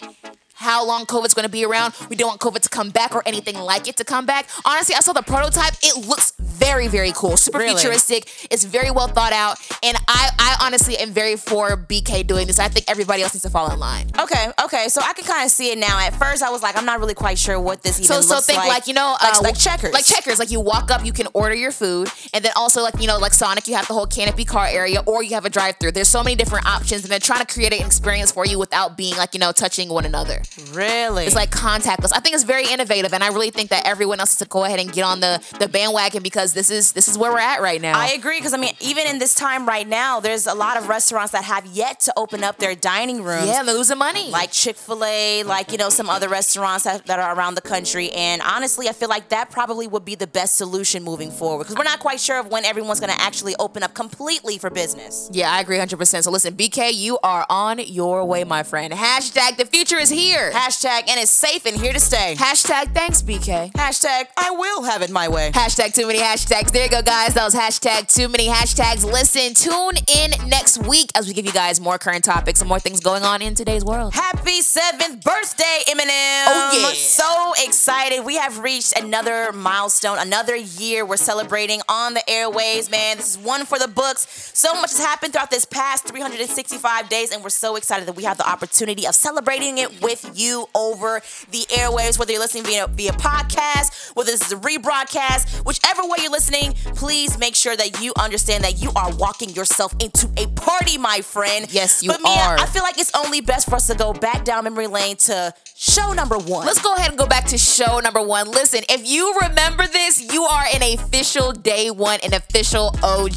how 0.56 0.86
long 0.86 1.04
COVID's 1.04 1.34
to 1.34 1.48
be 1.48 1.64
around. 1.64 1.94
We 2.08 2.16
don't 2.16 2.28
want 2.28 2.40
COVID 2.40 2.60
to 2.62 2.68
come 2.68 2.90
back 2.90 3.14
or 3.14 3.22
anything 3.26 3.56
like 3.58 3.86
it 3.88 3.96
to 3.98 4.04
come 4.04 4.24
back. 4.26 4.48
Honestly, 4.64 4.94
I 4.94 5.00
saw 5.00 5.12
the 5.12 5.22
prototype. 5.22 5.74
It 5.82 6.06
looks 6.08 6.32
very, 6.56 6.88
very 6.88 7.12
cool. 7.12 7.36
Super 7.36 7.58
Really? 7.58 7.74
futuristic. 7.78 8.28
It's 8.50 8.64
very 8.64 8.90
well 8.90 9.08
thought 9.08 9.32
out. 9.32 9.58
And 9.82 9.96
I, 10.08 10.30
I 10.38 10.56
honestly 10.66 10.96
am 10.98 11.12
very 11.12 11.36
for 11.36 11.76
BK 11.76 12.26
doing 12.26 12.46
this. 12.46 12.58
I 12.58 12.68
think 12.68 12.86
everybody 12.88 13.22
else 13.22 13.34
needs 13.34 13.42
to 13.44 13.50
fall 13.50 13.70
in 13.72 13.78
line. 13.78 14.10
Okay, 14.18 14.46
okay. 14.64 14.88
So 14.88 15.00
I 15.02 15.12
can 15.12 15.24
kind 15.24 15.44
of 15.44 15.50
see 15.50 15.70
it 15.70 15.78
now. 15.78 15.98
At 16.00 16.14
first, 16.14 16.42
I 16.42 16.50
was 16.50 16.62
like, 16.62 16.76
I'm 16.76 16.84
not 16.86 17.00
really 17.00 17.14
quite 17.14 17.38
sure 17.38 17.60
what 17.60 17.82
this 17.82 17.98
even 17.98 18.06
So, 18.06 18.20
so 18.20 18.40
think 18.40 18.58
like. 18.58 18.68
like, 18.68 18.86
you 18.86 18.94
know, 18.94 19.16
like, 19.22 19.34
uh, 19.36 19.40
like 19.42 19.58
checkers, 19.58 19.92
like 19.92 20.04
checkers. 20.04 20.38
Like 20.38 20.50
you 20.50 20.60
walk 20.60 20.90
up, 20.90 21.04
you 21.04 21.12
can 21.12 21.28
order 21.34 21.54
your 21.54 21.72
food, 21.72 22.08
and 22.32 22.44
then 22.44 22.52
also 22.56 22.82
like 22.82 23.00
you 23.00 23.06
know, 23.06 23.18
like 23.18 23.34
Sonic, 23.34 23.68
you 23.68 23.74
have 23.74 23.86
the 23.88 23.94
whole 23.94 24.06
canopy 24.06 24.44
car 24.44 24.66
area, 24.66 25.00
or 25.06 25.22
you 25.22 25.34
have 25.34 25.44
a 25.44 25.50
drive-through. 25.50 25.92
There's 25.92 26.08
so 26.08 26.22
many 26.22 26.36
different 26.36 26.66
options, 26.66 27.02
and 27.02 27.10
they're 27.12 27.18
trying 27.18 27.44
to 27.44 27.52
create 27.52 27.72
an 27.72 27.84
experience 27.84 28.32
for 28.32 28.46
you 28.46 28.58
without 28.58 28.96
being 28.96 29.16
like 29.16 29.34
you 29.34 29.40
know, 29.40 29.52
touching 29.52 29.88
one 29.88 30.04
another. 30.04 30.42
Really? 30.72 31.24
It's 31.26 31.34
like 31.34 31.50
contactless. 31.50 32.12
I 32.14 32.20
think 32.20 32.34
it's 32.34 32.44
very 32.44 32.66
innovative, 32.66 33.12
and 33.12 33.22
I 33.22 33.28
really 33.28 33.50
think 33.50 33.70
that 33.70 33.86
everyone 33.86 34.20
else 34.20 34.30
needs 34.30 34.38
to 34.38 34.48
go 34.48 34.64
ahead 34.64 34.80
and 34.80 34.92
get 34.92 35.02
on 35.04 35.20
the 35.20 35.42
the 35.58 35.68
bandwagon 35.68 36.22
because 36.22 36.45
because 36.46 36.68
this 36.68 36.70
is 36.70 36.92
this 36.92 37.08
is 37.08 37.18
where 37.18 37.32
we're 37.32 37.40
at 37.40 37.60
right 37.60 37.80
now. 37.80 37.98
I 37.98 38.10
agree 38.10 38.38
because 38.38 38.54
I 38.54 38.56
mean, 38.56 38.74
even 38.80 39.06
in 39.06 39.18
this 39.18 39.34
time 39.34 39.66
right 39.66 39.86
now, 39.86 40.20
there's 40.20 40.46
a 40.46 40.54
lot 40.54 40.76
of 40.76 40.88
restaurants 40.88 41.32
that 41.32 41.44
have 41.44 41.66
yet 41.66 42.00
to 42.00 42.12
open 42.16 42.44
up 42.44 42.58
their 42.58 42.74
dining 42.74 43.22
rooms. 43.22 43.48
yeah, 43.48 43.62
losing 43.62 43.98
money. 43.98 44.30
Like 44.30 44.52
Chick 44.52 44.76
fil 44.76 45.04
A, 45.04 45.42
like, 45.42 45.72
you 45.72 45.78
know, 45.78 45.88
some 45.88 46.08
other 46.08 46.28
restaurants 46.28 46.84
that, 46.84 47.06
that 47.06 47.18
are 47.18 47.34
around 47.34 47.54
the 47.54 47.60
country. 47.60 48.10
And 48.12 48.40
honestly, 48.42 48.88
I 48.88 48.92
feel 48.92 49.08
like 49.08 49.30
that 49.30 49.50
probably 49.50 49.86
would 49.88 50.04
be 50.04 50.14
the 50.14 50.26
best 50.26 50.56
solution 50.56 51.02
moving 51.02 51.30
forward 51.30 51.64
because 51.64 51.76
we're 51.76 51.84
not 51.84 51.98
quite 51.98 52.20
sure 52.20 52.38
of 52.38 52.48
when 52.48 52.64
everyone's 52.64 53.00
going 53.00 53.12
to 53.12 53.20
actually 53.20 53.54
open 53.58 53.82
up 53.82 53.94
completely 53.94 54.58
for 54.58 54.70
business. 54.70 55.28
Yeah, 55.32 55.50
I 55.50 55.60
agree 55.60 55.78
100%. 55.78 56.22
So 56.22 56.30
listen, 56.30 56.54
BK, 56.54 56.94
you 56.94 57.18
are 57.24 57.44
on 57.50 57.80
your 57.80 58.24
way, 58.24 58.44
my 58.44 58.62
friend. 58.62 58.92
Hashtag 58.92 59.56
the 59.56 59.66
future 59.66 59.96
is 59.98 60.10
here. 60.10 60.52
Hashtag, 60.52 61.08
and 61.08 61.18
it's 61.20 61.30
safe 61.30 61.66
and 61.66 61.76
here 61.76 61.92
to 61.92 62.00
stay. 62.00 62.34
Hashtag 62.38 62.94
thanks, 62.94 63.22
BK. 63.22 63.72
Hashtag, 63.72 64.26
I 64.36 64.50
will 64.50 64.84
have 64.84 65.02
it 65.02 65.10
my 65.10 65.28
way. 65.28 65.50
Hashtag 65.52 65.92
too 65.94 66.06
many 66.06 66.20
hashtags. 66.20 66.35
There 66.44 66.84
you 66.84 66.90
go, 66.90 67.00
guys. 67.00 67.32
That 67.32 67.44
was 67.44 67.54
hashtag 67.54 68.14
too 68.14 68.28
many 68.28 68.46
hashtags. 68.46 69.10
Listen, 69.10 69.54
tune 69.54 69.96
in 70.14 70.48
next 70.50 70.86
week 70.86 71.10
as 71.14 71.26
we 71.26 71.32
give 71.32 71.46
you 71.46 71.52
guys 71.52 71.80
more 71.80 71.96
current 71.96 72.24
topics 72.24 72.60
and 72.60 72.68
more 72.68 72.78
things 72.78 73.00
going 73.00 73.22
on 73.22 73.40
in 73.40 73.54
today's 73.54 73.82
world. 73.86 74.12
Happy 74.12 74.60
seventh 74.60 75.24
birthday, 75.24 75.78
M&M. 75.88 76.06
Oh, 76.06 76.78
yeah. 76.78 76.92
So 76.92 77.64
excited. 77.64 78.22
We 78.22 78.36
have 78.36 78.58
reached 78.58 78.98
another 78.98 79.50
milestone, 79.52 80.18
another 80.18 80.54
year 80.54 81.06
we're 81.06 81.16
celebrating 81.16 81.80
on 81.88 82.12
the 82.12 82.28
airways, 82.28 82.90
man. 82.90 83.16
This 83.16 83.36
is 83.36 83.38
one 83.38 83.64
for 83.64 83.78
the 83.78 83.88
books. 83.88 84.26
So 84.52 84.74
much 84.74 84.90
has 84.90 85.00
happened 85.00 85.32
throughout 85.32 85.50
this 85.50 85.64
past 85.64 86.06
365 86.06 87.08
days, 87.08 87.32
and 87.32 87.42
we're 87.42 87.48
so 87.48 87.76
excited 87.76 88.06
that 88.08 88.14
we 88.14 88.24
have 88.24 88.36
the 88.36 88.48
opportunity 88.48 89.06
of 89.06 89.14
celebrating 89.14 89.78
it 89.78 90.02
with 90.02 90.30
you 90.34 90.66
over 90.74 91.22
the 91.50 91.64
airwaves, 91.70 92.18
whether 92.18 92.32
you're 92.32 92.42
listening 92.42 92.64
via, 92.64 92.86
via 92.88 93.12
podcast, 93.12 94.14
whether 94.14 94.30
this 94.30 94.44
is 94.44 94.52
a 94.52 94.56
rebroadcast, 94.56 95.64
whichever 95.64 96.02
way 96.02 96.25
you're 96.26 96.32
listening, 96.32 96.74
please 96.96 97.38
make 97.38 97.54
sure 97.54 97.76
that 97.76 98.00
you 98.02 98.12
understand 98.18 98.64
that 98.64 98.82
you 98.82 98.90
are 98.96 99.14
walking 99.14 99.50
yourself 99.50 99.94
into 100.00 100.28
a 100.36 100.46
party, 100.48 100.98
my 100.98 101.20
friend. 101.20 101.72
Yes, 101.72 102.02
you 102.02 102.10
are. 102.10 102.14
but 102.14 102.22
Meah, 102.22 102.32
are. 102.32 102.58
I 102.58 102.66
feel 102.66 102.82
like 102.82 102.98
it's 102.98 103.12
only 103.14 103.40
best 103.40 103.68
for 103.68 103.76
us 103.76 103.86
to 103.86 103.94
go 103.94 104.12
back 104.12 104.44
down 104.44 104.64
memory 104.64 104.88
lane 104.88 105.16
to 105.16 105.54
show 105.76 106.12
number 106.12 106.36
one. 106.36 106.66
Let's 106.66 106.82
go 106.82 106.94
ahead 106.94 107.10
and 107.10 107.18
go 107.18 107.26
back 107.26 107.46
to 107.46 107.58
show 107.58 108.00
number 108.00 108.20
one. 108.20 108.50
Listen, 108.50 108.80
if 108.88 109.06
you 109.06 109.38
remember 109.42 109.86
this, 109.86 110.32
you 110.32 110.42
are 110.42 110.64
an 110.74 110.98
official 110.98 111.52
day 111.52 111.90
one, 111.90 112.18
an 112.24 112.34
official 112.34 112.92
OG. 113.04 113.30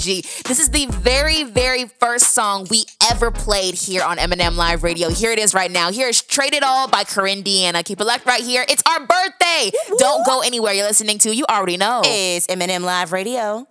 This 0.46 0.60
is 0.60 0.70
the 0.72 0.88
very, 0.88 1.44
very 1.44 1.86
first 1.86 2.32
song 2.32 2.66
we 2.72 2.86
ever 3.10 3.32
played 3.32 3.74
here 3.74 4.04
on 4.04 4.20
M&M 4.20 4.56
Live 4.56 4.84
Radio. 4.84 5.10
Here 5.10 5.32
it 5.32 5.40
is 5.40 5.54
right 5.54 5.72
now. 5.72 5.92
Here 5.92 6.08
is 6.08 6.22
Trade 6.22 6.54
It 6.54 6.64
All 6.64 6.88
by 6.88 7.04
Korin 7.04 7.44
Deanna. 7.44 7.84
Keep 7.84 8.02
it 8.02 8.06
locked 8.06 8.26
right 8.26 8.42
here. 8.42 8.64
It's 8.70 8.84
our 8.88 9.00
birthday. 9.00 9.72
Don't 9.98 10.26
go 10.26 10.42
anywhere. 10.42 10.74
You're 10.74 10.86
listening 10.86 11.18
to, 11.20 11.36
you 11.36 11.46
already 11.50 11.78
know. 11.78 12.02
is 12.06 12.46
M&M 12.48 12.84
Live 12.84 13.12
Radio. 13.12 13.68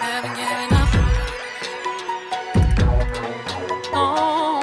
Never 0.00 0.34
giving 0.34 0.72
up. 0.72 0.88
No. 3.92 4.60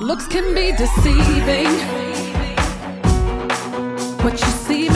Looks 0.00 0.26
can 0.26 0.54
be 0.54 0.72
deceiving. 0.72 1.66
What 4.24 4.40
you 4.40 4.46
see 4.46 4.95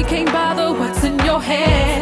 Cause 0.00 0.08
defeat 0.08 0.24
can't 0.24 0.32
bother 0.32 0.72
what's 0.78 1.04
in 1.04 1.18
your 1.20 1.40
head. 1.40 1.99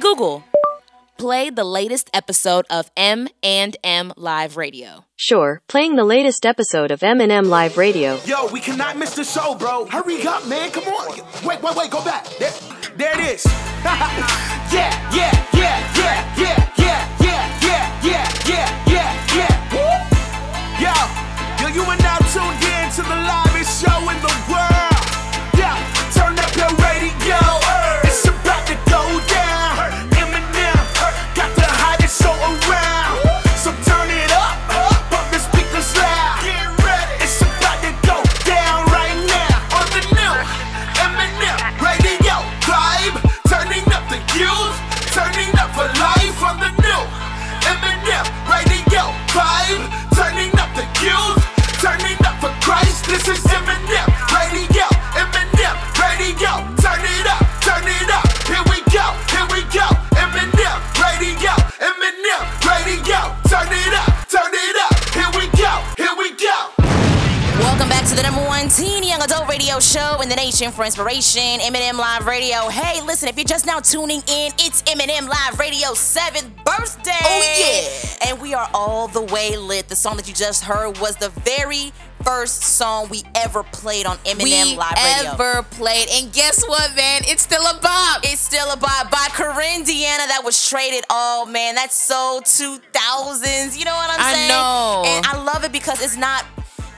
Google, 0.00 0.44
play 1.16 1.50
the 1.50 1.64
latest 1.64 2.08
episode 2.14 2.66
of 2.70 2.90
M 2.96 3.28
and 3.42 3.76
M 3.82 4.12
Live 4.16 4.56
Radio. 4.56 5.04
Sure, 5.16 5.60
playing 5.66 5.96
the 5.96 6.04
latest 6.04 6.46
episode 6.46 6.92
of 6.92 7.02
M&M 7.02 7.46
Live 7.46 7.76
Radio. 7.76 8.20
Yo, 8.24 8.46
we 8.52 8.60
cannot 8.60 8.96
miss 8.96 9.16
the 9.16 9.24
show, 9.24 9.56
bro. 9.56 9.86
Hurry 9.86 10.24
up, 10.26 10.46
man. 10.46 10.70
Come 10.70 10.84
on. 10.84 11.18
Wait, 11.44 11.60
wait, 11.60 11.76
wait. 11.76 11.90
Go 11.90 12.04
back. 12.04 12.24
There, 12.38 12.52
there 12.96 13.20
it 13.20 13.34
is. 13.34 13.44
yeah, 13.84 14.70
yeah, 14.72 14.94
yeah, 15.12 15.42
yeah, 15.54 15.92
yeah, 15.98 16.72
yeah, 16.78 17.08
yeah, 17.20 17.60
yeah, 17.60 18.00
yeah, 18.04 18.28
yeah, 18.46 18.84
yeah, 18.86 19.34
yeah. 19.34 19.74
Woo. 19.74 19.90
Yo, 20.84 21.66
yo, 21.66 21.74
you 21.74 21.82
are 21.82 21.98
now 21.98 22.18
tuned 22.30 22.62
in 22.62 22.90
to 22.92 23.02
the 23.02 23.16
livest 23.26 23.82
show 23.82 23.98
in 24.08 24.20
the 24.22 24.52
world. 24.52 24.87
For 70.58 70.84
inspiration, 70.84 71.60
M&M 71.60 71.96
Live 71.96 72.26
Radio. 72.26 72.68
Hey, 72.68 73.00
listen, 73.02 73.28
if 73.28 73.36
you're 73.36 73.44
just 73.44 73.64
now 73.64 73.78
tuning 73.78 74.22
in, 74.26 74.50
it's 74.58 74.82
M&M 74.88 75.26
Live 75.28 75.56
Radio's 75.56 76.00
seventh 76.00 76.48
birthday. 76.64 77.12
Oh, 77.22 78.20
yeah. 78.20 78.28
And 78.28 78.40
we 78.42 78.54
are 78.54 78.68
all 78.74 79.06
the 79.06 79.22
way 79.22 79.56
lit. 79.56 79.86
The 79.86 79.94
song 79.94 80.16
that 80.16 80.26
you 80.26 80.34
just 80.34 80.64
heard 80.64 80.98
was 80.98 81.14
the 81.14 81.28
very 81.28 81.92
first 82.24 82.62
song 82.62 83.08
we 83.08 83.22
ever 83.36 83.62
played 83.62 84.04
on 84.04 84.18
M&M 84.26 84.42
we 84.42 84.76
Live 84.76 84.94
Radio. 84.96 85.30
ever 85.30 85.62
played. 85.62 86.08
And 86.10 86.32
guess 86.32 86.66
what, 86.66 86.94
man? 86.96 87.22
It's 87.26 87.42
still 87.42 87.62
a 87.64 87.78
bop. 87.80 88.22
It's 88.24 88.40
still 88.40 88.68
a 88.72 88.76
by 88.76 89.04
by 89.12 89.28
Korin 89.30 89.84
Deanna 89.86 90.26
that 90.26 90.42
was 90.44 90.68
traded. 90.68 91.04
Oh 91.08 91.46
man, 91.46 91.76
that's 91.76 91.94
so 91.94 92.40
2000s. 92.44 93.78
You 93.78 93.84
know 93.84 93.94
what 93.94 94.10
I'm 94.10 94.20
I 94.20 94.32
saying? 94.34 94.48
know. 94.48 95.02
And 95.06 95.24
I 95.24 95.40
love 95.40 95.62
it 95.62 95.70
because 95.70 96.02
it's 96.02 96.16
not. 96.16 96.44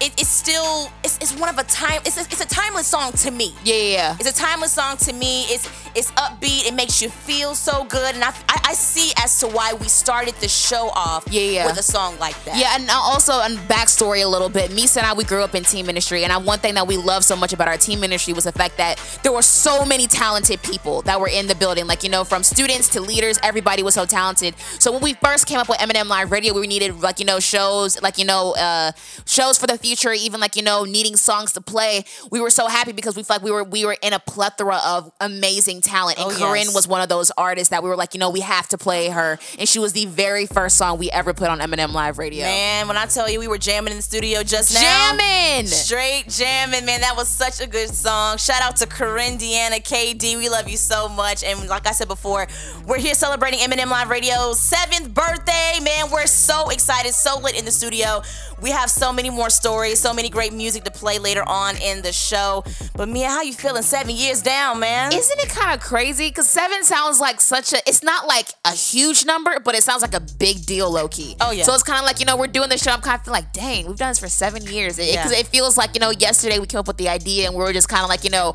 It, 0.01 0.13
it's 0.19 0.29
still. 0.29 0.91
It's, 1.05 1.19
it's 1.19 1.37
one 1.39 1.49
of 1.51 1.59
a 1.59 1.65
time. 1.65 2.01
It's 2.07 2.17
a, 2.17 2.23
it's 2.23 2.41
a 2.41 2.49
timeless 2.49 2.87
song 2.87 3.13
to 3.13 3.31
me. 3.31 3.55
Yeah, 3.65 3.75
yeah, 3.75 3.93
yeah. 3.93 4.17
It's 4.19 4.31
a 4.31 4.35
timeless 4.35 4.73
song 4.73 4.97
to 4.99 5.13
me. 5.13 5.43
It's 5.45 5.69
it's 5.95 6.11
upbeat. 6.13 6.67
It 6.67 6.75
makes 6.75 7.03
you 7.03 7.11
feel 7.11 7.55
so 7.55 7.85
good, 7.85 8.15
and 8.15 8.25
I, 8.25 8.31
I, 8.49 8.61
I 8.69 8.75
see 8.75 9.13
as 9.23 9.39
to 9.41 9.49
why 9.49 9.75
we 9.75 9.89
started 9.89 10.35
the 10.37 10.49
show 10.49 10.91
off 10.95 11.25
Yeah, 11.31 11.43
yeah. 11.43 11.67
with 11.67 11.79
a 11.79 11.83
song 11.83 12.19
like 12.19 12.43
that. 12.45 12.57
Yeah, 12.57 12.77
and 12.77 12.89
also 12.91 13.41
and 13.41 13.59
backstory 13.69 14.25
a 14.25 14.29
little 14.29 14.49
bit. 14.49 14.71
Meesa 14.71 14.99
and 14.99 15.07
I, 15.07 15.13
we 15.15 15.25
grew 15.25 15.43
up 15.43 15.55
in 15.55 15.65
team 15.65 15.87
ministry, 15.87 16.25
and 16.25 16.33
I, 16.33 16.39
one 16.39 16.59
thing 16.61 16.75
that 16.75 16.87
we 16.87 16.97
love 16.97 17.25
so 17.25 17.37
much 17.37 17.53
about 17.53 17.69
our 17.69 17.77
team 17.77 18.01
ministry 18.01 18.33
was 18.33 18.45
the 18.45 18.53
fact 18.53 18.77
that 18.79 18.99
there 19.23 19.33
were 19.33 19.43
so 19.43 19.85
many 19.85 20.07
talented 20.07 20.63
people 20.63 21.03
that 21.03 21.21
were 21.21 21.29
in 21.29 21.47
the 21.47 21.55
building. 21.55 21.87
Like 21.87 22.03
you 22.05 22.09
know, 22.09 22.25
from 22.25 22.43
students 22.43 22.89
to 22.91 23.01
leaders, 23.01 23.39
everybody 23.43 23.83
was 23.83 23.95
so 23.95 24.07
talented. 24.07 24.55
So 24.79 24.93
when 24.93 25.03
we 25.03 25.15
first 25.15 25.47
came 25.47 25.59
up 25.59 25.69
with 25.69 25.81
M&M 25.83 26.09
Live 26.09 26.31
Radio, 26.31 26.55
we 26.55 26.67
needed 26.67 27.01
like 27.01 27.19
you 27.19 27.27
know 27.27 27.41
shows, 27.41 28.01
like 28.01 28.17
you 28.17 28.25
know 28.25 28.55
uh, 28.57 28.93
shows 29.27 29.59
for 29.59 29.67
the 29.67 29.77
future, 29.77 29.90
even 29.97 30.41
like 30.41 30.57
you 30.57 30.63
know 30.63 30.85
needing 30.85 31.17
songs 31.17 31.53
to 31.53 31.61
play. 31.61 32.05
We 32.31 32.41
were 32.41 32.51
so 32.51 32.67
happy 32.69 32.93
because 32.93 33.17
we 33.17 33.23
felt 33.23 33.41
like 33.43 33.45
we 33.45 33.51
were 33.51 33.65
we 33.65 33.85
were 33.87 33.97
in 34.03 34.13
a 34.13 34.19
plethora 34.19 34.81
of 34.85 35.11
amazing 35.21 35.81
talent, 35.81 36.19
and 36.19 36.31
Oh, 36.31 36.35
Korin 36.35 36.65
yes. 36.65 36.75
was 36.75 36.87
one 36.89 37.01
of 37.01 37.09
those 37.09 37.31
artists 37.37 37.71
that 37.71 37.83
we 37.83 37.89
were 37.89 37.97
like, 37.97 38.15
you 38.15 38.21
know, 38.21 38.31
we 38.31 38.41
have 38.41 38.69
to 38.69 38.79
play 38.79 39.09
her, 39.09 39.39
and 39.59 39.69
she 39.69 39.79
was 39.79 39.93
the 39.93 40.07
very 40.07 40.47
first 40.47 40.77
song 40.77 40.99
we 40.99 41.11
ever 41.11 41.33
put 41.35 41.49
on 41.49 41.61
M&M 41.61 41.93
Live 41.93 42.19
Radio. 42.19 42.45
Man, 42.45 42.89
when 42.89 42.97
I 42.97 43.07
tell 43.07 43.29
you 43.31 43.39
we 43.39 43.49
were 43.49 43.59
jamming 43.59 43.91
in 43.93 43.97
the 43.99 44.03
studio 44.03 44.43
just 44.43 44.75
now. 44.75 44.81
Jamming! 44.81 45.67
Straight 45.67 46.29
jamming, 46.29 46.85
man. 46.85 47.01
That 47.01 47.17
was 47.17 47.29
such 47.29 47.61
a 47.61 47.67
good 47.67 47.91
song. 47.95 48.37
Shout 48.39 48.63
out 48.63 48.77
to 48.77 48.87
Korin, 48.87 49.39
Deanna, 49.39 49.83
KD. 49.83 50.37
We 50.37 50.49
love 50.49 50.69
you 50.69 50.77
so 50.77 51.09
much. 51.09 51.43
And 51.45 51.69
like 51.69 51.87
I 51.87 51.93
said 51.93 52.09
before, 52.09 52.47
we're 52.87 52.99
here 52.99 53.15
celebrating 53.15 53.61
M&M 53.61 53.89
Live 53.91 54.09
Radio's 54.11 54.59
seventh 54.61 55.13
birthday. 55.15 55.79
Man, 55.83 56.11
we're 56.11 56.27
so 56.27 56.69
excited, 56.71 57.13
so 57.15 57.39
lit 57.39 57.59
in 57.59 57.65
the 57.65 57.71
studio. 57.71 58.23
We 58.61 58.71
have 58.71 58.91
so 58.91 59.13
many 59.13 59.31
more 59.31 59.49
stories, 59.51 59.80
so 59.95 60.13
many 60.15 60.29
great 60.29 60.53
music 60.53 60.85
to 60.85 60.91
play 60.91 61.19
later 61.19 61.43
on 61.47 61.77
in 61.77 62.03
the 62.03 62.13
show. 62.13 62.65
But 62.95 63.09
Meah, 63.09 63.29
how 63.29 63.43
you 63.43 63.53
feeling 63.53 63.83
seven 63.83 64.15
years 64.15 64.43
down, 64.43 64.81
man? 64.81 65.13
Isn't 65.13 65.41
it 65.41 65.49
kind 65.49 65.75
of 65.75 65.81
crazy? 65.81 66.29
Because 66.29 66.49
seven 66.49 66.83
sounds 66.85 67.21
like 67.21 67.41
such 67.41 67.73
a, 67.73 67.79
it's 67.87 68.03
not 68.03 68.27
like 68.27 68.49
a 68.65 68.73
huge 68.73 69.25
number, 69.25 69.59
but 69.61 69.75
it 69.75 69.83
sounds 69.83 70.03
like 70.03 70.15
a 70.15 70.21
big 70.39 70.65
deal 70.67 70.91
low 70.91 71.09
key. 71.09 71.37
Oh, 71.41 71.51
yeah. 71.51 71.65
So 71.65 71.75
it's 71.75 71.83
kind 71.83 71.99
of 71.99 72.05
like, 72.05 72.21
you 72.21 72.27
know, 72.27 72.37
we're 72.37 72.47
doing 72.47 72.69
the 72.69 72.79
show. 72.79 72.91
I'm 72.93 73.01
kind 73.01 73.19
of 73.19 73.25
feeling 73.25 73.43
like, 73.43 73.53
dang, 73.53 73.87
we've 73.87 73.97
done 73.97 74.11
this 74.11 74.19
for 74.19 74.29
seven 74.29 74.63
years. 74.63 74.97
Because 74.97 75.31
it, 75.33 75.35
Yeah. 75.35 75.41
it 75.41 75.47
feels 75.49 75.77
like, 75.77 75.95
you 75.95 76.01
know, 76.01 76.11
yesterday 76.11 76.59
we 76.59 76.67
came 76.67 76.81
up 76.81 76.87
with 76.89 76.97
the 76.99 77.09
idea 77.09 77.47
and 77.47 77.55
we 77.57 77.63
were 77.63 77.73
just 77.73 77.89
kind 77.89 78.03
of 78.03 78.09
like, 78.09 78.25
you 78.25 78.31
know, 78.31 78.55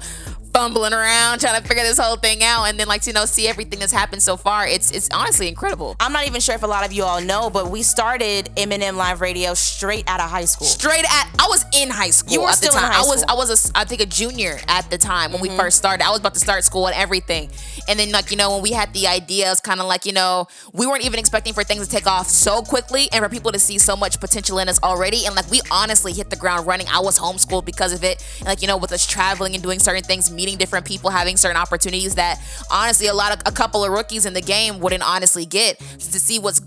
fumbling 0.56 0.94
around 0.94 1.40
trying 1.40 1.62
to 1.62 1.68
figure 1.68 1.84
this 1.84 1.98
whole 1.98 2.16
thing 2.16 2.42
out 2.44 2.66
and 2.66 2.80
then 2.80 2.88
like 2.88 3.06
you 3.06 3.14
know 3.14 3.26
see 3.26 3.48
everything 3.48 3.80
that's 3.80 3.92
happened 3.92 4.24
so 4.24 4.38
far 4.38 4.66
it's 4.68 4.92
it's 4.92 5.10
honestly 5.14 5.48
incredible 5.48 5.96
I'm 6.00 6.14
not 6.14 6.28
even 6.28 6.42
sure 6.42 6.56
if 6.56 6.64
a 6.64 6.68
lot 6.68 6.86
of 6.86 6.94
you 6.94 7.04
all 7.04 7.22
know, 7.22 7.50
but 7.50 7.70
we 7.72 7.82
started 7.84 8.50
M&M 8.58 8.96
Live 8.96 9.22
Radio 9.22 9.54
straight 9.54 10.08
out 10.08 10.20
of 10.20 10.30
high 10.30 10.46
school. 10.46 10.68
straight 10.68 11.04
at 11.04 11.30
I 11.40 11.48
was 11.48 11.66
in 11.74 11.90
high 11.90 12.10
school 12.12 12.34
You 12.34 12.42
were 12.42 12.50
at 12.50 12.52
the 12.52 12.68
still 12.68 12.74
in 12.74 12.80
time. 12.80 12.92
high 12.92 13.00
I 13.00 13.06
was. 13.06 13.22
Mm-hmm. 13.22 13.32
I 13.32 13.34
was 13.34 13.70
a, 13.72 13.78
I 13.78 13.86
think 13.86 14.02
a 14.02 14.06
junior 14.06 14.58
at 14.68 14.90
the 14.90 14.98
time 14.98 15.32
when 15.32 15.42
we 15.42 15.50
first 15.50 15.78
started. 15.78 16.06
I 16.06 16.10
was 16.12 16.20
about 16.20 16.34
to 16.36 16.40
start 16.40 16.64
school 16.64 16.88
and 16.88 16.96
everything. 16.96 17.50
And 17.88 18.00
then 18.00 18.12
like 18.12 18.32
you 18.32 18.38
know 18.38 18.54
when 18.54 18.62
we 18.62 18.72
had 18.72 18.94
the 18.94 19.08
ideas 19.08 19.60
kind 19.60 19.80
of 19.80 19.88
like 19.88 20.06
you 20.06 20.14
know 20.14 20.48
we 20.74 20.86
weren't 20.86 21.04
even 21.06 21.20
expecting 21.20 21.54
for 21.54 21.64
things 21.64 21.88
to 21.88 21.92
take 21.92 22.08
off 22.08 22.28
so 22.28 22.62
quickly 22.62 23.08
and 23.12 23.24
for 23.24 23.30
people 23.30 23.52
to 23.52 23.60
see 23.60 23.78
so 23.78 23.96
much 23.96 24.20
potential 24.20 24.60
in 24.60 24.70
us 24.70 24.82
already. 24.84 25.26
And 25.26 25.36
like 25.36 25.50
we 25.50 25.62
honestly 25.72 26.14
hit 26.14 26.30
the 26.30 26.36
ground 26.36 26.68
running. 26.68 26.88
I 26.92 27.00
was 27.00 27.18
homeschooled 27.20 27.66
because 27.66 27.94
of 27.94 28.04
it. 28.04 28.24
And 28.40 28.48
like 28.48 28.62
you 28.62 28.68
know 28.68 28.78
with 28.78 28.92
us 28.92 29.06
traveling 29.08 29.54
and 29.56 29.64
doing 29.64 29.80
certain 29.80 30.04
things, 30.04 30.30
meeting 30.46 30.58
different 30.58 30.86
people, 30.86 31.10
having 31.10 31.38
certain 31.38 31.58
opportunities 31.58 32.16
that 32.16 32.40
honestly 32.72 33.08
a 33.08 33.14
lot 33.14 33.34
of 33.34 33.42
a 33.46 33.56
couple 33.56 33.84
of 33.84 33.92
rookies 33.92 34.26
in 34.26 34.34
the 34.34 34.42
game 34.42 34.80
wouldn't 34.80 35.04
honestly 35.04 35.46
get 35.46 35.80
to 35.80 36.20
see 36.20 36.40
what's 36.40 36.62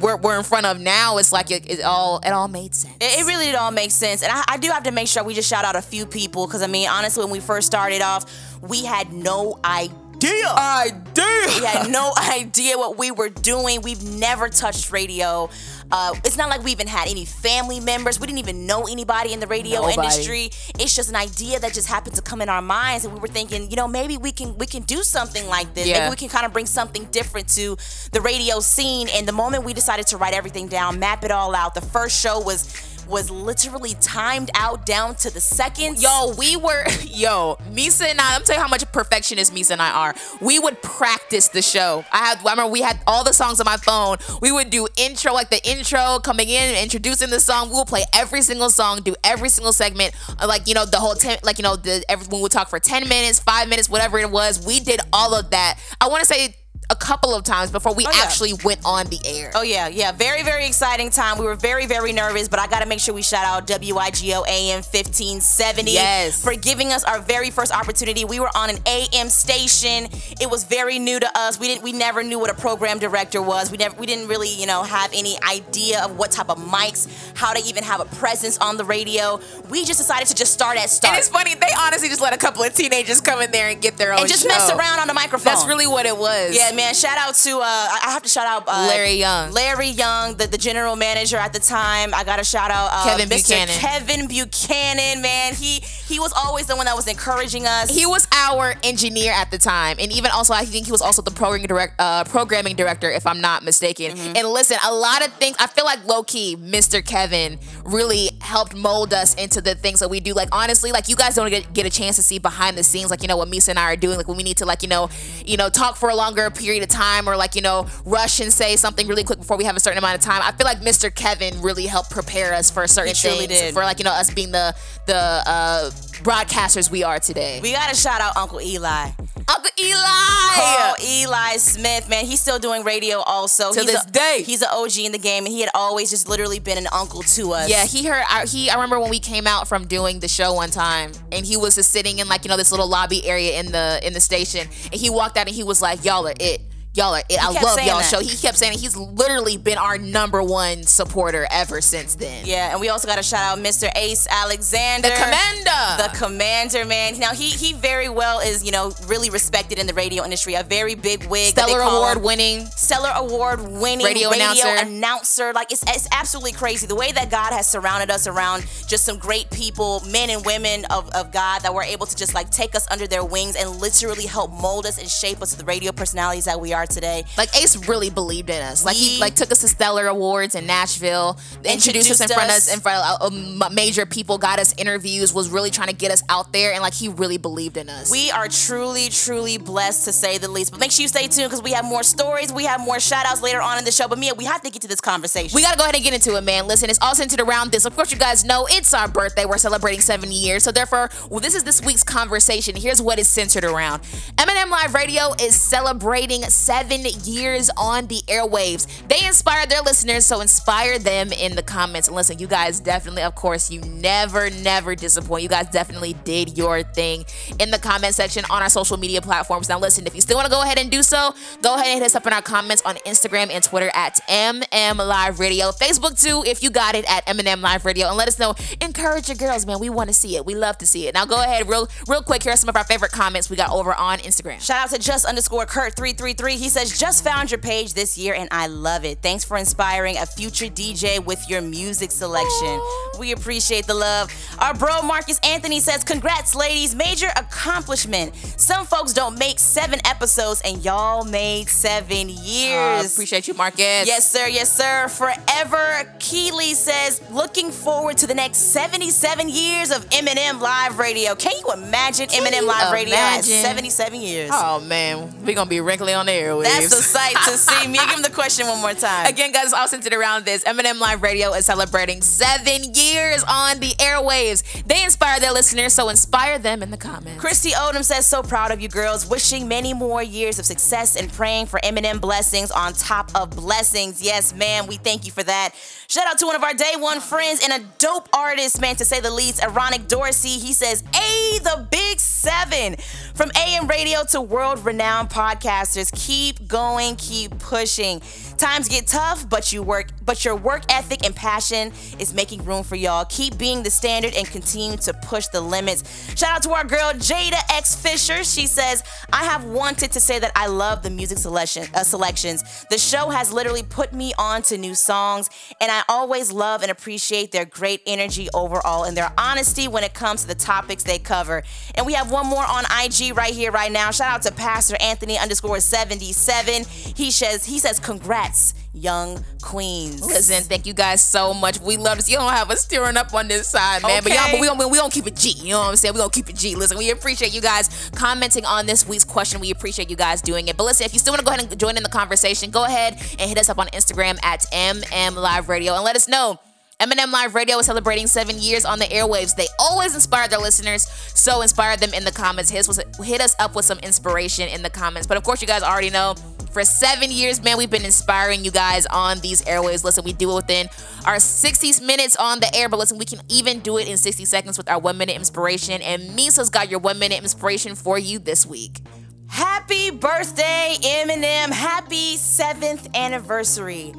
we're, 0.00 0.16
we're 0.16 0.36
in 0.36 0.44
front 0.44 0.66
of 0.66 0.80
now. 0.80 1.18
It's 1.18 1.32
like 1.32 1.50
it, 1.50 1.68
it 1.70 1.82
all 1.82 2.18
it 2.18 2.30
all 2.30 2.48
made 2.48 2.74
sense. 2.74 2.96
It, 3.00 3.20
it 3.20 3.26
really 3.26 3.46
did 3.46 3.54
all 3.54 3.70
make 3.70 3.90
sense. 3.90 4.22
And 4.22 4.30
I, 4.30 4.42
I 4.48 4.56
do 4.58 4.68
have 4.68 4.82
to 4.84 4.90
make 4.90 5.08
sure 5.08 5.24
we 5.24 5.34
just 5.34 5.48
shout 5.48 5.64
out 5.64 5.76
a 5.76 5.82
few 5.82 6.04
people 6.04 6.46
because 6.46 6.62
I 6.62 6.66
mean, 6.66 6.88
honestly, 6.88 7.24
when 7.24 7.32
we 7.32 7.40
first 7.40 7.66
started 7.66 8.02
off, 8.02 8.24
we 8.60 8.84
had 8.84 9.12
no 9.12 9.58
idea. 9.64 10.03
Idea. 10.24 11.60
We 11.60 11.64
had 11.66 11.90
no 11.90 12.12
idea 12.30 12.78
what 12.78 12.96
we 12.96 13.10
were 13.10 13.28
doing. 13.28 13.82
We've 13.82 14.02
never 14.02 14.48
touched 14.48 14.90
radio. 14.90 15.50
Uh, 15.92 16.14
it's 16.24 16.36
not 16.36 16.48
like 16.48 16.64
we 16.64 16.72
even 16.72 16.86
had 16.86 17.08
any 17.08 17.24
family 17.24 17.78
members. 17.78 18.18
We 18.18 18.26
didn't 18.26 18.38
even 18.38 18.66
know 18.66 18.84
anybody 18.84 19.32
in 19.32 19.40
the 19.40 19.46
radio 19.46 19.82
Nobody. 19.82 19.98
industry. 19.98 20.50
It's 20.78 20.96
just 20.96 21.10
an 21.10 21.16
idea 21.16 21.60
that 21.60 21.74
just 21.74 21.88
happened 21.88 22.16
to 22.16 22.22
come 22.22 22.40
in 22.40 22.48
our 22.48 22.62
minds, 22.62 23.04
and 23.04 23.12
we 23.12 23.20
were 23.20 23.28
thinking, 23.28 23.70
you 23.70 23.76
know, 23.76 23.86
maybe 23.86 24.16
we 24.16 24.32
can 24.32 24.56
we 24.56 24.66
can 24.66 24.82
do 24.82 25.02
something 25.02 25.46
like 25.46 25.74
this. 25.74 25.86
Yeah. 25.86 26.00
Maybe 26.00 26.10
we 26.10 26.16
can 26.16 26.28
kind 26.28 26.46
of 26.46 26.52
bring 26.52 26.66
something 26.66 27.04
different 27.06 27.48
to 27.50 27.76
the 28.12 28.20
radio 28.20 28.60
scene. 28.60 29.08
And 29.14 29.28
the 29.28 29.32
moment 29.32 29.64
we 29.64 29.74
decided 29.74 30.06
to 30.08 30.16
write 30.16 30.34
everything 30.34 30.68
down, 30.68 30.98
map 30.98 31.22
it 31.22 31.30
all 31.30 31.54
out, 31.54 31.74
the 31.74 31.82
first 31.82 32.20
show 32.20 32.40
was 32.40 32.64
was 33.06 33.30
literally 33.30 33.94
timed 34.00 34.50
out 34.54 34.86
down 34.86 35.14
to 35.16 35.30
the 35.32 35.40
seconds. 35.40 36.02
Yo, 36.02 36.34
we 36.38 36.56
were 36.56 36.84
yo, 37.02 37.56
Meesa 37.70 38.06
and 38.06 38.20
I. 38.20 38.34
I'm 38.34 38.42
telling 38.42 38.58
you 38.58 38.62
how 38.62 38.68
much 38.68 38.90
perfectionist 38.92 39.54
Meesa 39.54 39.72
and 39.72 39.82
I 39.82 39.90
are. 39.90 40.14
We 40.40 40.58
would 40.58 40.82
practice 40.82 41.48
the 41.48 41.62
show. 41.62 42.04
I 42.12 42.18
had, 42.18 42.38
I 42.38 42.50
remember 42.50 42.70
we 42.70 42.82
had 42.82 43.00
all 43.06 43.24
the 43.24 43.32
songs 43.32 43.60
on 43.60 43.64
my 43.64 43.76
phone. 43.76 44.18
We 44.40 44.52
would 44.52 44.70
do 44.70 44.86
intro, 44.96 45.32
like 45.32 45.50
the 45.50 45.66
intro 45.68 46.18
coming 46.22 46.48
in, 46.48 46.82
introducing 46.82 47.30
the 47.30 47.40
song. 47.40 47.70
We 47.70 47.76
would 47.76 47.88
play 47.88 48.04
every 48.12 48.42
single 48.42 48.70
song, 48.70 49.02
do 49.02 49.14
every 49.24 49.48
single 49.48 49.72
segment, 49.72 50.14
uh, 50.40 50.46
like 50.46 50.66
you 50.66 50.74
know 50.74 50.84
the 50.84 50.98
whole 50.98 51.14
ten, 51.14 51.38
like 51.42 51.58
you 51.58 51.64
know 51.64 51.76
the 51.76 52.04
everyone 52.08 52.42
would 52.42 52.52
talk 52.52 52.68
for 52.68 52.80
ten 52.80 53.08
minutes, 53.08 53.40
five 53.40 53.68
minutes, 53.68 53.88
whatever 53.88 54.18
it 54.18 54.30
was. 54.30 54.64
We 54.64 54.80
did 54.80 55.00
all 55.12 55.34
of 55.34 55.50
that. 55.50 55.78
I 56.00 56.08
want 56.08 56.20
to 56.20 56.26
say 56.26 56.54
a 56.90 56.96
couple 56.96 57.34
of 57.34 57.44
times 57.44 57.70
before 57.70 57.94
we 57.94 58.06
Oh, 58.06 58.10
yeah. 58.14 58.22
actually 58.22 58.52
went 58.64 58.80
on 58.84 59.06
the 59.06 59.18
air. 59.24 59.50
Oh 59.54 59.62
yeah, 59.62 59.88
yeah, 59.88 60.12
very 60.12 60.42
very 60.42 60.66
exciting 60.66 61.10
time. 61.10 61.38
We 61.38 61.44
were 61.46 61.54
very 61.54 61.86
very 61.86 62.12
nervous, 62.12 62.48
but 62.48 62.58
I 62.60 62.66
got 62.66 62.80
to 62.80 62.86
make 62.86 63.00
sure 63.00 63.14
we 63.14 63.22
shout 63.22 63.44
out 63.44 63.66
WIGO 63.66 64.46
AM 64.46 64.82
1570 64.82 65.92
Yes. 65.92 66.42
for 66.42 66.54
giving 66.54 66.92
us 66.92 67.02
our 67.04 67.20
very 67.20 67.50
first 67.50 67.72
opportunity. 67.72 68.24
We 68.24 68.38
were 68.40 68.50
on 68.56 68.70
an 68.70 68.78
AM 68.86 69.30
station. 69.30 70.08
It 70.40 70.50
was 70.50 70.64
very 70.64 70.98
new 70.98 71.18
to 71.20 71.38
us. 71.38 71.58
We 71.58 71.68
didn't 71.68 71.82
we 71.84 71.92
never 71.92 72.22
knew 72.22 72.38
what 72.38 72.50
a 72.50 72.54
program 72.54 72.98
director 72.98 73.40
was. 73.40 73.70
We 73.70 73.78
never 73.78 73.96
we 73.96 74.06
didn't 74.06 74.28
really, 74.28 74.48
you 74.48 74.66
know, 74.66 74.82
have 74.82 75.10
any 75.14 75.36
idea 75.42 76.02
of 76.04 76.18
what 76.18 76.30
type 76.32 76.50
of 76.50 76.58
mics, 76.58 77.08
how 77.36 77.52
to 77.54 77.60
even 77.64 77.82
have 77.84 78.00
a 78.00 78.04
presence 78.16 78.58
on 78.58 78.76
the 78.76 78.84
radio. 78.84 79.40
We 79.70 79.84
just 79.84 79.98
decided 79.98 80.28
to 80.28 80.34
just 80.34 80.52
start 80.52 80.76
at 80.76 80.90
start. 80.90 81.14
And 81.14 81.18
it's 81.20 81.28
funny, 81.28 81.54
they 81.54 81.68
honestly 81.78 82.08
just 82.08 82.20
let 82.20 82.32
a 82.32 82.38
couple 82.38 82.62
of 82.62 82.74
teenagers 82.74 83.20
come 83.20 83.40
in 83.40 83.50
there 83.50 83.68
and 83.68 83.80
get 83.80 83.96
their 83.96 84.12
own 84.12 84.20
and 84.20 84.28
just 84.28 84.42
show. 84.42 84.48
mess 84.48 84.70
around 84.70 85.00
on 85.00 85.08
the 85.08 85.14
microphone. 85.14 85.44
That's 85.52 85.66
really 85.66 85.86
what 85.86 86.06
it 86.06 86.16
was. 86.16 86.54
Yeah, 86.56 86.72
man, 86.74 86.94
shout 86.94 87.18
out 87.18 87.34
to 87.34 87.58
uh, 87.58 87.62
I 87.62 88.10
have 88.10 88.22
to 88.22 88.28
shout 88.28 88.46
out 88.46 88.64
uh, 88.66 88.86
Larry 88.88 89.14
Young. 89.14 89.52
Larry 89.52 89.88
Young, 89.88 90.36
the, 90.36 90.46
the 90.46 90.58
general 90.58 90.96
manager 90.96 91.36
at 91.36 91.52
the 91.52 91.58
time. 91.58 92.12
I 92.14 92.24
got 92.24 92.36
to 92.36 92.44
shout 92.44 92.70
out 92.70 92.88
uh, 92.92 93.04
Kevin 93.04 93.28
Mr. 93.28 93.48
Buchanan. 93.48 93.74
Kevin 93.78 94.28
Buchanan, 94.28 95.22
man. 95.22 95.54
He 95.54 95.80
he 95.80 96.18
was 96.18 96.32
always 96.32 96.66
the 96.66 96.76
one 96.76 96.86
that 96.86 96.96
was 96.96 97.06
encouraging 97.06 97.66
us. 97.66 97.94
He 97.94 98.06
was 98.06 98.26
our 98.32 98.74
engineer 98.82 99.32
at 99.32 99.50
the 99.50 99.58
time, 99.58 99.96
and 99.98 100.12
even 100.12 100.30
also, 100.30 100.52
I 100.52 100.64
think 100.64 100.86
he 100.86 100.92
was 100.92 101.02
also 101.02 101.22
the 101.22 101.30
programming 101.30 101.66
direct, 101.66 101.94
uh, 101.98 102.24
programming 102.24 102.76
director, 102.76 103.10
if 103.10 103.26
I'm 103.26 103.40
not 103.40 103.62
mistaken. 103.62 104.12
Mm-hmm. 104.12 104.36
And 104.36 104.48
listen, 104.48 104.76
a 104.84 104.92
lot 104.92 105.26
of 105.26 105.32
things. 105.34 105.56
I 105.58 105.66
feel 105.66 105.84
like 105.84 106.04
low 106.06 106.22
key, 106.22 106.56
Mr. 106.56 107.04
Kevin 107.04 107.58
really 107.84 108.30
helped 108.40 108.74
mold 108.74 109.12
us 109.14 109.34
into 109.34 109.60
the 109.60 109.74
things 109.74 110.00
that 110.00 110.08
we 110.08 110.20
do. 110.20 110.34
Like 110.34 110.48
honestly, 110.52 110.92
like 110.92 111.08
you 111.08 111.16
guys 111.16 111.34
don't 111.34 111.50
get, 111.50 111.72
get 111.72 111.86
a 111.86 111.90
chance 111.90 112.16
to 112.16 112.22
see 112.22 112.38
behind 112.38 112.76
the 112.76 112.82
scenes, 112.82 113.10
like 113.10 113.22
you 113.22 113.28
know 113.28 113.36
what 113.36 113.48
Meesa 113.48 113.68
and 113.68 113.78
I 113.78 113.92
are 113.92 113.96
doing. 113.96 114.16
Like 114.16 114.28
when 114.28 114.36
we 114.36 114.42
need 114.42 114.58
to, 114.58 114.66
like 114.66 114.82
you 114.82 114.88
know, 114.88 115.08
you 115.44 115.56
know, 115.56 115.68
talk 115.68 115.96
for 115.96 116.08
a 116.08 116.14
longer 116.14 116.50
period 116.50 116.63
of 116.82 116.88
time, 116.88 117.28
or 117.28 117.36
like 117.36 117.54
you 117.54 117.62
know, 117.62 117.86
rush 118.04 118.40
and 118.40 118.52
say 118.52 118.76
something 118.76 119.06
really 119.06 119.24
quick 119.24 119.38
before 119.38 119.56
we 119.56 119.64
have 119.64 119.76
a 119.76 119.80
certain 119.80 119.98
amount 119.98 120.16
of 120.16 120.20
time. 120.22 120.40
I 120.42 120.52
feel 120.52 120.64
like 120.66 120.80
Mr. 120.80 121.14
Kevin 121.14 121.60
really 121.62 121.86
helped 121.86 122.10
prepare 122.10 122.54
us 122.54 122.70
for 122.70 122.82
a 122.82 122.88
certain 122.88 123.14
He 123.14 123.46
things, 123.46 123.48
did. 123.48 123.74
for 123.74 123.82
like 123.82 123.98
you 123.98 124.04
know 124.04 124.12
us 124.12 124.32
being 124.32 124.50
the 124.52 124.74
the 125.06 125.42
uh, 125.46 125.90
broadcasters 126.24 126.90
we 126.90 127.04
are 127.04 127.20
today. 127.20 127.60
we 127.62 127.72
got 127.72 127.90
to 127.90 127.94
shout 127.94 128.20
out 128.20 128.36
Uncle 128.36 128.60
Eli. 128.60 129.10
Uncle 129.46 129.70
Eli. 129.78 129.98
Oh, 130.00 130.94
Eli 131.02 131.56
Smith, 131.58 132.08
man, 132.08 132.24
he's 132.24 132.40
still 132.40 132.58
doing 132.58 132.82
radio 132.82 133.18
also. 133.18 133.72
To 133.72 133.80
he's 133.80 133.92
this 133.92 134.04
a, 134.04 134.10
day. 134.10 134.42
He's 134.44 134.62
an 134.62 134.68
OG 134.72 134.98
in 134.98 135.12
the 135.12 135.18
game, 135.18 135.44
and 135.44 135.52
he 135.52 135.60
had 135.60 135.70
always 135.74 136.08
just 136.08 136.26
literally 136.26 136.58
been 136.58 136.78
an 136.78 136.86
uncle 136.92 137.22
to 137.22 137.52
us. 137.52 137.68
Yeah, 137.68 137.84
he 137.84 138.06
heard. 138.06 138.24
I, 138.28 138.46
he. 138.46 138.70
I 138.70 138.74
remember 138.74 138.98
when 138.98 139.10
we 139.10 139.20
came 139.20 139.46
out 139.46 139.68
from 139.68 139.86
doing 139.86 140.20
the 140.20 140.28
show 140.28 140.54
one 140.54 140.70
time, 140.70 141.12
and 141.30 141.44
he 141.44 141.58
was 141.58 141.74
just 141.74 141.90
sitting 141.90 142.20
in 142.20 142.28
like 142.28 142.44
you 142.44 142.48
know 142.48 142.56
this 142.56 142.70
little 142.70 142.88
lobby 142.88 143.24
area 143.26 143.60
in 143.60 143.70
the 143.70 144.00
in 144.02 144.14
the 144.14 144.20
station, 144.20 144.66
and 144.84 144.94
he 144.94 145.10
walked 145.10 145.36
out 145.36 145.46
and 145.46 145.54
he 145.54 145.62
was 145.62 145.82
like, 145.82 146.04
"Y'all 146.04 146.26
are 146.26 146.34
it." 146.40 146.62
Y'all 146.94 147.14
are 147.14 147.22
it. 147.28 147.42
I 147.42 147.46
love 147.50 147.78
y'all 147.78 147.98
that. 147.98 148.08
show. 148.08 148.20
He 148.20 148.36
kept 148.36 148.56
saying 148.56 148.74
it. 148.74 148.80
he's 148.80 148.96
literally 148.96 149.56
been 149.56 149.78
our 149.78 149.98
number 149.98 150.40
one 150.42 150.84
supporter 150.84 151.46
ever 151.50 151.80
since 151.80 152.14
then. 152.14 152.46
Yeah, 152.46 152.70
and 152.70 152.80
we 152.80 152.88
also 152.88 153.08
got 153.08 153.16
to 153.16 153.22
shout 153.24 153.42
out 153.42 153.64
Mr. 153.64 153.90
Ace 153.96 154.28
Alexander, 154.30 155.08
The 155.08 155.14
commander. 155.14 156.02
the 156.02 156.10
commander, 156.16 156.84
man. 156.84 157.18
Now 157.18 157.32
he 157.32 157.50
he 157.50 157.72
very 157.72 158.08
well 158.08 158.38
is 158.38 158.64
you 158.64 158.70
know 158.70 158.92
really 159.06 159.28
respected 159.28 159.78
in 159.80 159.86
the 159.88 159.94
radio 159.94 160.22
industry. 160.22 160.54
A 160.54 160.62
very 160.62 160.94
big 160.94 161.24
wig, 161.26 161.50
Stellar 161.50 161.80
award 161.80 162.22
winning. 162.22 162.64
Stellar 162.66 163.10
Award 163.16 163.60
winning 163.60 164.06
Radio 164.06 164.30
announcer. 164.30 164.68
announcer. 164.68 165.52
Like 165.52 165.72
it's, 165.72 165.82
it's 165.88 166.06
absolutely 166.12 166.52
crazy 166.52 166.86
the 166.86 166.94
way 166.94 167.10
that 167.10 167.28
God 167.30 167.52
has 167.52 167.68
surrounded 167.68 168.10
us 168.10 168.26
around 168.28 168.66
just 168.86 169.04
some 169.04 169.18
great 169.18 169.50
people, 169.50 170.00
men 170.08 170.30
and 170.30 170.44
women 170.44 170.84
of, 170.90 171.10
of 171.10 171.32
God 171.32 171.62
that 171.62 171.74
were 171.74 171.82
able 171.82 172.06
to 172.06 172.14
just 172.14 172.34
like 172.34 172.50
take 172.50 172.74
us 172.76 172.86
under 172.90 173.06
their 173.08 173.24
wings 173.24 173.56
and 173.56 173.68
literally 173.80 174.26
help 174.26 174.52
mold 174.52 174.86
us 174.86 174.98
and 174.98 175.08
shape 175.08 175.42
us 175.42 175.50
to 175.52 175.58
the 175.58 175.64
radio 175.64 175.90
personalities 175.90 176.44
that 176.44 176.60
we 176.60 176.72
are 176.72 176.83
today. 176.90 177.24
Like 177.36 177.54
Ace 177.60 177.88
really 177.88 178.10
believed 178.10 178.50
in 178.50 178.62
us. 178.62 178.84
Like 178.84 178.96
he 178.96 179.18
like 179.20 179.34
took 179.34 179.50
us 179.52 179.60
to 179.60 179.68
Stellar 179.68 180.06
Awards 180.06 180.54
in 180.54 180.66
Nashville, 180.66 181.38
introduced 181.64 182.10
us 182.10 182.20
in 182.20 182.24
Introduced 182.24 182.34
front 182.34 182.50
of 182.50 182.56
us. 182.56 182.68
us 182.68 182.74
in 182.74 182.80
front 182.80 183.22
of 183.22 183.62
uh, 183.62 183.70
major 183.70 184.06
people, 184.06 184.38
got 184.38 184.58
us 184.58 184.74
interviews, 184.78 185.32
was 185.32 185.48
really 185.48 185.70
trying 185.70 185.88
to 185.88 185.94
get 185.94 186.10
us 186.10 186.22
out 186.28 186.52
there, 186.52 186.72
and 186.72 186.82
like 186.82 186.94
he 186.94 187.08
really 187.08 187.38
believed 187.38 187.76
in 187.76 187.88
us. 187.88 188.10
We 188.10 188.30
are 188.30 188.48
truly, 188.48 189.08
truly 189.08 189.58
blessed 189.58 190.04
to 190.06 190.12
say 190.12 190.38
the 190.38 190.48
least. 190.50 190.70
But 190.72 190.80
make 190.80 190.90
sure 190.92 191.02
you 191.02 191.08
stay 191.08 191.26
tuned 191.28 191.50
because 191.50 191.62
we 191.62 191.72
have 191.72 191.84
more 191.84 192.02
stories. 192.02 192.52
We 192.52 192.64
have 192.64 192.80
more 192.80 193.00
shout 193.00 193.26
outs 193.26 193.42
later 193.42 193.60
on 193.60 193.78
in 193.78 193.84
the 193.84 193.92
show. 193.92 194.08
But 194.08 194.18
Meah, 194.18 194.34
we 194.34 194.44
have 194.44 194.62
to 194.62 194.70
get 194.70 194.82
to 194.82 194.88
this 194.88 195.00
conversation. 195.00 195.54
We 195.54 195.62
gotta 195.62 195.76
go 195.78 195.84
ahead 195.84 195.94
and 195.94 196.04
get 196.04 196.14
into 196.14 196.36
it, 196.36 196.42
man. 196.42 196.66
Listen, 196.66 196.90
it's 196.90 196.98
all 197.02 197.14
centered 197.14 197.40
around 197.40 197.72
this. 197.72 197.84
Of 197.84 197.94
course, 197.94 198.12
you 198.12 198.18
guys 198.18 198.44
know 198.44 198.66
it's 198.70 198.92
our 198.94 199.08
birthday. 199.08 199.44
We're 199.44 199.58
celebrating 199.58 200.00
70 200.00 200.34
years. 200.34 200.62
So, 200.64 200.72
therefore, 200.72 201.10
well, 201.30 201.40
this 201.40 201.54
is 201.54 201.64
this 201.64 201.82
week's 201.82 202.04
conversation. 202.04 202.76
Here's 202.76 203.00
what 203.02 203.18
it's 203.18 203.28
centered 203.28 203.64
around 203.64 204.02
M&M 204.38 204.70
Live 204.70 204.94
Radio 204.94 205.32
is 205.40 205.54
celebrating 205.60 206.42
seven 206.74 207.04
years 207.22 207.70
on 207.76 208.06
the 208.08 208.20
airwaves. 208.26 208.88
They 209.06 209.24
inspire 209.24 209.64
their 209.66 209.80
listeners, 209.80 210.26
so 210.26 210.40
inspire 210.40 210.98
them 210.98 211.32
in 211.32 211.54
the 211.54 211.62
comments. 211.62 212.08
And 212.08 212.16
listen, 212.16 212.40
you 212.40 212.48
guys 212.48 212.80
definitely, 212.80 213.22
of 213.22 213.36
course, 213.36 213.70
you 213.70 213.80
never, 213.82 214.50
never 214.50 214.96
disappoint. 214.96 215.44
You 215.44 215.48
guys 215.48 215.68
definitely 215.68 216.14
did 216.24 216.58
your 216.58 216.82
thing 216.82 217.26
in 217.60 217.70
the 217.70 217.78
comment 217.78 218.16
section 218.16 218.44
on 218.50 218.60
our 218.60 218.68
social 218.68 218.96
media 218.96 219.22
platforms. 219.22 219.68
Now, 219.68 219.78
listen, 219.78 220.04
if 220.08 220.16
you 220.16 220.20
still 220.20 220.36
wanna 220.36 220.48
go 220.48 220.62
ahead 220.62 220.78
and 220.78 220.90
do 220.90 221.04
so, 221.04 221.32
go 221.62 221.74
ahead 221.76 221.86
and 221.86 221.94
hit 222.00 222.06
us 222.06 222.16
up 222.16 222.26
in 222.26 222.32
our 222.32 222.42
comments 222.42 222.82
on 222.84 222.96
Instagram 223.06 223.50
and 223.50 223.62
Twitter 223.62 223.90
at 223.94 224.18
MM 224.28 224.96
Live 224.98 225.38
Radio. 225.38 225.70
Facebook 225.70 226.20
too, 226.20 226.42
if 226.44 226.60
you 226.60 226.70
got 226.70 226.96
it 226.96 227.04
at 227.08 227.22
M&M 227.28 227.60
Live 227.60 227.84
Radio, 227.84 228.08
and 228.08 228.16
let 228.16 228.26
us 228.26 228.40
know. 228.40 228.56
Encourage 228.80 229.28
your 229.28 229.36
girls, 229.36 229.64
man. 229.64 229.78
We 229.78 229.90
want 229.90 230.08
to 230.08 230.14
see 230.14 230.34
it. 230.36 230.44
We 230.44 230.56
love 230.56 230.78
to 230.78 230.86
see 230.86 231.06
it. 231.06 231.14
Now 231.14 231.24
go 231.24 231.40
ahead, 231.40 231.68
real, 231.68 231.88
real 232.08 232.22
quick. 232.22 232.42
Here 232.42 232.52
are 232.52 232.56
some 232.56 232.68
of 232.68 232.76
our 232.76 232.84
favorite 232.84 233.12
comments 233.12 233.48
we 233.48 233.56
got 233.56 233.70
over 233.70 233.94
on 233.94 234.18
Instagram. 234.18 234.60
Shout 234.60 234.84
out 234.84 234.90
to 234.90 234.98
just 234.98 235.24
underscore 235.24 235.66
Kurt 235.66 235.94
three 235.94 236.12
three 236.12 236.32
three. 236.32 236.63
He 236.64 236.70
says 236.70 236.98
just 236.98 237.22
found 237.22 237.50
your 237.50 237.58
page 237.58 237.92
this 237.92 238.16
year 238.16 238.32
and 238.32 238.48
I 238.50 238.68
love 238.68 239.04
it. 239.04 239.18
Thanks 239.20 239.44
for 239.44 239.58
inspiring 239.58 240.16
a 240.16 240.24
future 240.24 240.64
DJ 240.64 241.22
with 241.22 241.46
your 241.50 241.60
music 241.60 242.10
selection. 242.10 242.80
We 243.18 243.32
appreciate 243.32 243.86
the 243.86 243.92
love. 243.92 244.32
Our 244.58 244.72
bro 244.72 245.02
Marcus 245.02 245.38
Anthony 245.44 245.78
says 245.80 246.02
congrats 246.04 246.54
ladies, 246.54 246.94
major 246.94 247.28
accomplishment. 247.36 248.34
Some 248.56 248.86
folks 248.86 249.12
don't 249.12 249.38
make 249.38 249.58
seven 249.58 250.00
episodes 250.06 250.62
and 250.64 250.82
y'all 250.82 251.24
made 251.26 251.68
seven 251.68 252.28
Uh, 252.30 252.42
years. 252.42 253.12
appreciate 253.12 253.46
you, 253.46 253.52
Marcus. 253.52 253.78
Yes, 254.06 254.30
sir. 254.32 254.46
Yes, 254.48 254.74
sir. 254.74 255.08
Forever. 255.08 256.10
Keeley 256.18 256.72
says, 256.72 257.20
looking 257.30 257.70
forward 257.72 258.16
to 258.18 258.26
the 258.26 258.34
next 258.34 258.72
77 258.72 259.50
years 259.50 259.90
of 259.90 260.06
M&M 260.12 260.60
Live 260.60 260.98
Radio. 260.98 261.34
Can 261.34 261.52
you 261.60 261.72
imagine 261.74 262.28
M&M 262.32 262.54
you 262.54 262.66
Live 262.66 262.90
Radio 262.90 263.14
at 263.16 263.34
imagine? 263.44 263.62
77 263.62 264.20
years? 264.22 264.50
Oh 264.52 264.80
man, 264.80 265.44
we're 265.44 265.54
gonna 265.54 265.68
be 265.68 265.82
wrinkly 265.82 266.14
on 266.14 266.24
the 266.24 266.32
airwaves. 266.62 266.90
That's 266.90 266.92
a 266.92 267.02
sight 267.02 267.36
to 267.44 267.58
see. 267.58 267.86
Me, 267.86 267.98
give 267.98 268.10
him 268.10 268.22
the 268.22 268.30
question 268.30 268.66
one 268.66 268.80
more 268.80 268.94
time. 268.94 269.26
Again, 269.26 269.52
guys, 269.52 269.64
it's 269.64 269.72
all 269.72 269.88
centered 269.88 270.14
around 270.14 270.44
this. 270.44 270.62
M&M 270.64 270.98
Live 270.98 271.22
Radio 271.22 271.52
is 271.52 271.66
celebrating 271.66 272.22
seven 272.22 272.94
years 272.94 273.44
on 273.48 273.80
the 273.80 273.90
airwaves. 273.98 274.62
They 274.84 275.04
inspire 275.04 275.40
their 275.40 275.52
listeners, 275.52 275.92
so 275.92 276.08
inspire 276.08 276.58
them 276.58 276.82
in 276.82 276.90
the 276.90 276.96
comments. 276.96 277.40
Christy 277.40 277.70
Odom 277.70 278.04
says, 278.04 278.26
so 278.26 278.42
proud 278.42 278.70
of 278.70 278.80
you 278.80 278.88
girls. 278.88 279.28
Wishing 279.28 279.68
many 279.68 279.94
more 279.94 280.22
years 280.22 280.58
of 280.58 280.66
success 280.66 281.16
and 281.16 281.32
praying 281.32 281.66
for 281.66 281.80
M&M 281.84 282.18
blessings 282.18 282.70
on 282.70 282.92
top 282.92 283.30
of 283.34 283.50
blessings. 283.50 284.22
Yes, 284.22 284.54
ma'am, 284.54 284.86
we 284.86 284.96
thank 284.96 285.24
you 285.26 285.32
for 285.32 285.42
that. 285.42 285.74
Shout 286.08 286.26
out 286.26 286.38
to 286.38 286.46
one 286.46 286.56
of 286.56 286.62
our 286.62 286.74
day 286.74 286.92
one 286.96 287.20
friends 287.20 287.66
and 287.66 287.82
a 287.82 287.86
dope 287.98 288.28
artist, 288.32 288.80
man, 288.80 288.96
to 288.96 289.04
say 289.04 289.20
the 289.20 289.30
least, 289.30 289.62
Ironic 289.64 290.06
Dorsey. 290.08 290.58
He 290.58 290.72
says, 290.72 291.02
A, 291.14 291.58
the 291.60 291.86
big 291.90 292.20
seven. 292.44 292.96
From 293.34 293.50
AM 293.56 293.86
radio 293.86 294.22
to 294.30 294.40
world 294.40 294.84
renowned 294.84 295.30
podcasters, 295.30 296.12
keep 296.12 296.68
going, 296.68 297.16
keep 297.16 297.58
pushing. 297.58 298.20
Times 298.56 298.88
get 298.88 299.06
tough, 299.06 299.48
but 299.48 299.72
you 299.72 299.82
work, 299.82 300.08
but 300.24 300.44
your 300.44 300.56
work 300.56 300.82
ethic 300.88 301.24
and 301.24 301.34
passion 301.34 301.92
is 302.18 302.32
making 302.32 302.64
room 302.64 302.84
for 302.84 302.96
y'all. 302.96 303.24
Keep 303.24 303.58
being 303.58 303.82
the 303.82 303.90
standard 303.90 304.34
and 304.34 304.46
continue 304.46 304.96
to 304.98 305.12
push 305.12 305.46
the 305.48 305.60
limits. 305.60 306.34
Shout 306.36 306.56
out 306.56 306.62
to 306.62 306.70
our 306.72 306.84
girl 306.84 307.12
Jada 307.12 307.60
X 307.70 307.94
Fisher. 307.94 308.44
She 308.44 308.66
says, 308.66 309.02
"I 309.32 309.44
have 309.44 309.64
wanted 309.64 310.12
to 310.12 310.20
say 310.20 310.38
that 310.38 310.52
I 310.54 310.66
love 310.66 311.02
the 311.02 311.10
music 311.10 311.38
selection 311.38 311.86
uh, 311.94 312.04
selections. 312.04 312.86
The 312.90 312.98
show 312.98 313.30
has 313.30 313.52
literally 313.52 313.82
put 313.82 314.12
me 314.12 314.32
on 314.38 314.62
to 314.62 314.78
new 314.78 314.94
songs, 314.94 315.50
and 315.80 315.90
I 315.90 316.02
always 316.08 316.52
love 316.52 316.82
and 316.82 316.90
appreciate 316.90 317.52
their 317.52 317.64
great 317.64 318.02
energy 318.06 318.48
overall 318.54 319.04
and 319.04 319.16
their 319.16 319.32
honesty 319.36 319.88
when 319.88 320.04
it 320.04 320.14
comes 320.14 320.42
to 320.42 320.48
the 320.48 320.54
topics 320.54 321.02
they 321.02 321.18
cover. 321.18 321.62
And 321.94 322.06
we 322.06 322.12
have 322.14 322.30
one 322.30 322.46
more 322.46 322.64
on 322.64 322.84
IG 323.04 323.36
right 323.36 323.52
here, 323.52 323.70
right 323.70 323.90
now. 323.90 324.10
Shout 324.10 324.32
out 324.32 324.42
to 324.42 324.52
Pastor 324.52 324.96
Anthony 325.00 325.38
underscore 325.38 325.80
77. 325.80 326.84
He 327.16 327.30
says, 327.30 327.64
he 327.64 327.78
says, 327.78 327.98
congrats, 327.98 328.43
young 328.92 329.44
queens. 329.60 330.24
Listen, 330.24 330.62
thank 330.62 330.86
you 330.86 330.94
guys 330.94 331.22
so 331.22 331.52
much. 331.52 331.80
We 331.80 331.96
love 331.96 332.18
this. 332.18 332.30
You 332.30 332.36
don't 332.36 332.52
have 332.52 332.70
us 332.70 332.82
steering 332.82 333.16
up 333.16 333.32
on 333.34 333.48
this 333.48 333.68
side, 333.68 334.02
man. 334.02 334.22
But 334.22 334.32
y'all, 334.32 334.50
but 334.50 334.60
we 334.60 334.66
don't 334.66 334.90
we 334.90 334.98
don't 334.98 335.12
keep 335.12 335.26
it 335.26 335.36
G. 335.36 335.50
You 335.50 335.70
know 335.70 335.80
what 335.80 335.90
I'm 335.90 335.96
saying? 335.96 336.14
We 336.14 336.18
gonna 336.18 336.30
keep 336.30 336.48
it 336.48 336.56
G. 336.56 336.74
Listen, 336.74 336.96
we 336.96 337.10
appreciate 337.10 337.54
you 337.54 337.60
guys 337.60 338.10
commenting 338.14 338.64
on 338.64 338.86
this 338.86 339.06
week's 339.06 339.24
question. 339.24 339.60
We 339.60 339.70
appreciate 339.70 340.10
you 340.10 340.16
guys 340.16 340.40
doing 340.40 340.68
it. 340.68 340.76
But 340.76 340.84
listen, 340.84 341.04
if 341.04 341.12
you 341.12 341.18
still 341.18 341.32
want 341.32 341.40
to 341.40 341.44
go 341.44 341.52
ahead 341.52 341.70
and 341.70 341.80
join 341.80 341.96
in 341.96 342.02
the 342.02 342.08
conversation, 342.08 342.70
go 342.70 342.84
ahead 342.84 343.14
and 343.14 343.48
hit 343.48 343.58
us 343.58 343.68
up 343.68 343.78
on 343.78 343.86
Instagram 343.88 344.42
at 344.44 344.60
MM 344.72 345.36
Live 345.36 345.68
Radio 345.68 345.94
and 345.94 346.04
let 346.04 346.16
us 346.16 346.28
know. 346.28 346.58
M&M 347.04 347.30
Live 347.30 347.54
Radio 347.54 347.76
is 347.78 347.84
celebrating 347.84 348.26
seven 348.26 348.58
years 348.58 348.86
on 348.86 348.98
the 348.98 349.04
airwaves. 349.04 349.54
They 349.54 349.66
always 349.78 350.14
inspire 350.14 350.48
their 350.48 350.58
listeners, 350.58 351.06
so 351.34 351.60
inspire 351.60 351.98
them 351.98 352.14
in 352.14 352.24
the 352.24 352.32
comments. 352.32 352.70
Hit 352.70 352.88
us, 352.88 352.98
hit 353.22 353.42
us 353.42 353.54
up 353.58 353.76
with 353.76 353.84
some 353.84 353.98
inspiration 353.98 354.70
in 354.70 354.82
the 354.82 354.88
comments. 354.88 355.26
But 355.26 355.36
of 355.36 355.42
course, 355.42 355.60
you 355.60 355.68
guys 355.68 355.82
already 355.82 356.08
know 356.08 356.34
for 356.72 356.82
seven 356.82 357.30
years, 357.30 357.62
man, 357.62 357.76
we've 357.76 357.90
been 357.90 358.06
inspiring 358.06 358.64
you 358.64 358.70
guys 358.70 359.04
on 359.04 359.40
these 359.40 359.60
airwaves. 359.66 360.02
Listen, 360.02 360.24
we 360.24 360.32
do 360.32 360.50
it 360.52 360.54
within 360.54 360.88
our 361.26 361.38
60 361.38 362.02
minutes 362.02 362.36
on 362.36 362.60
the 362.60 362.74
air, 362.74 362.88
but 362.88 362.98
listen, 362.98 363.18
we 363.18 363.26
can 363.26 363.40
even 363.50 363.80
do 363.80 363.98
it 363.98 364.08
in 364.08 364.16
60 364.16 364.46
seconds 364.46 364.78
with 364.78 364.88
our 364.88 364.98
one 364.98 365.18
minute 365.18 365.36
inspiration. 365.36 366.00
And 366.00 366.34
Meesa's 366.34 366.70
got 366.70 366.90
your 366.90 367.00
one 367.00 367.18
minute 367.18 367.42
inspiration 367.42 367.96
for 367.96 368.18
you 368.18 368.38
this 368.38 368.64
week. 368.64 369.00
Happy 369.46 370.10
birthday, 370.10 370.96
M&M. 371.04 371.70
Happy 371.70 372.38
seventh 372.38 373.14
anniversary. 373.14 374.14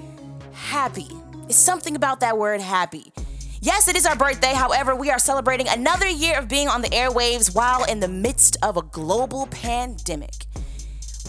Happy. 0.53 1.09
It's 1.47 1.57
something 1.57 1.95
about 1.95 2.21
that 2.21 2.39
word 2.39 2.59
happy. 2.59 3.13
Yes, 3.61 3.87
it 3.87 3.95
is 3.95 4.07
our 4.07 4.15
birthday. 4.15 4.53
However, 4.53 4.95
we 4.95 5.11
are 5.11 5.19
celebrating 5.19 5.67
another 5.67 6.07
year 6.07 6.39
of 6.39 6.47
being 6.47 6.67
on 6.67 6.81
the 6.81 6.89
airwaves 6.89 7.53
while 7.53 7.83
in 7.83 7.99
the 7.99 8.07
midst 8.07 8.57
of 8.63 8.77
a 8.77 8.81
global 8.81 9.45
pandemic. 9.47 10.47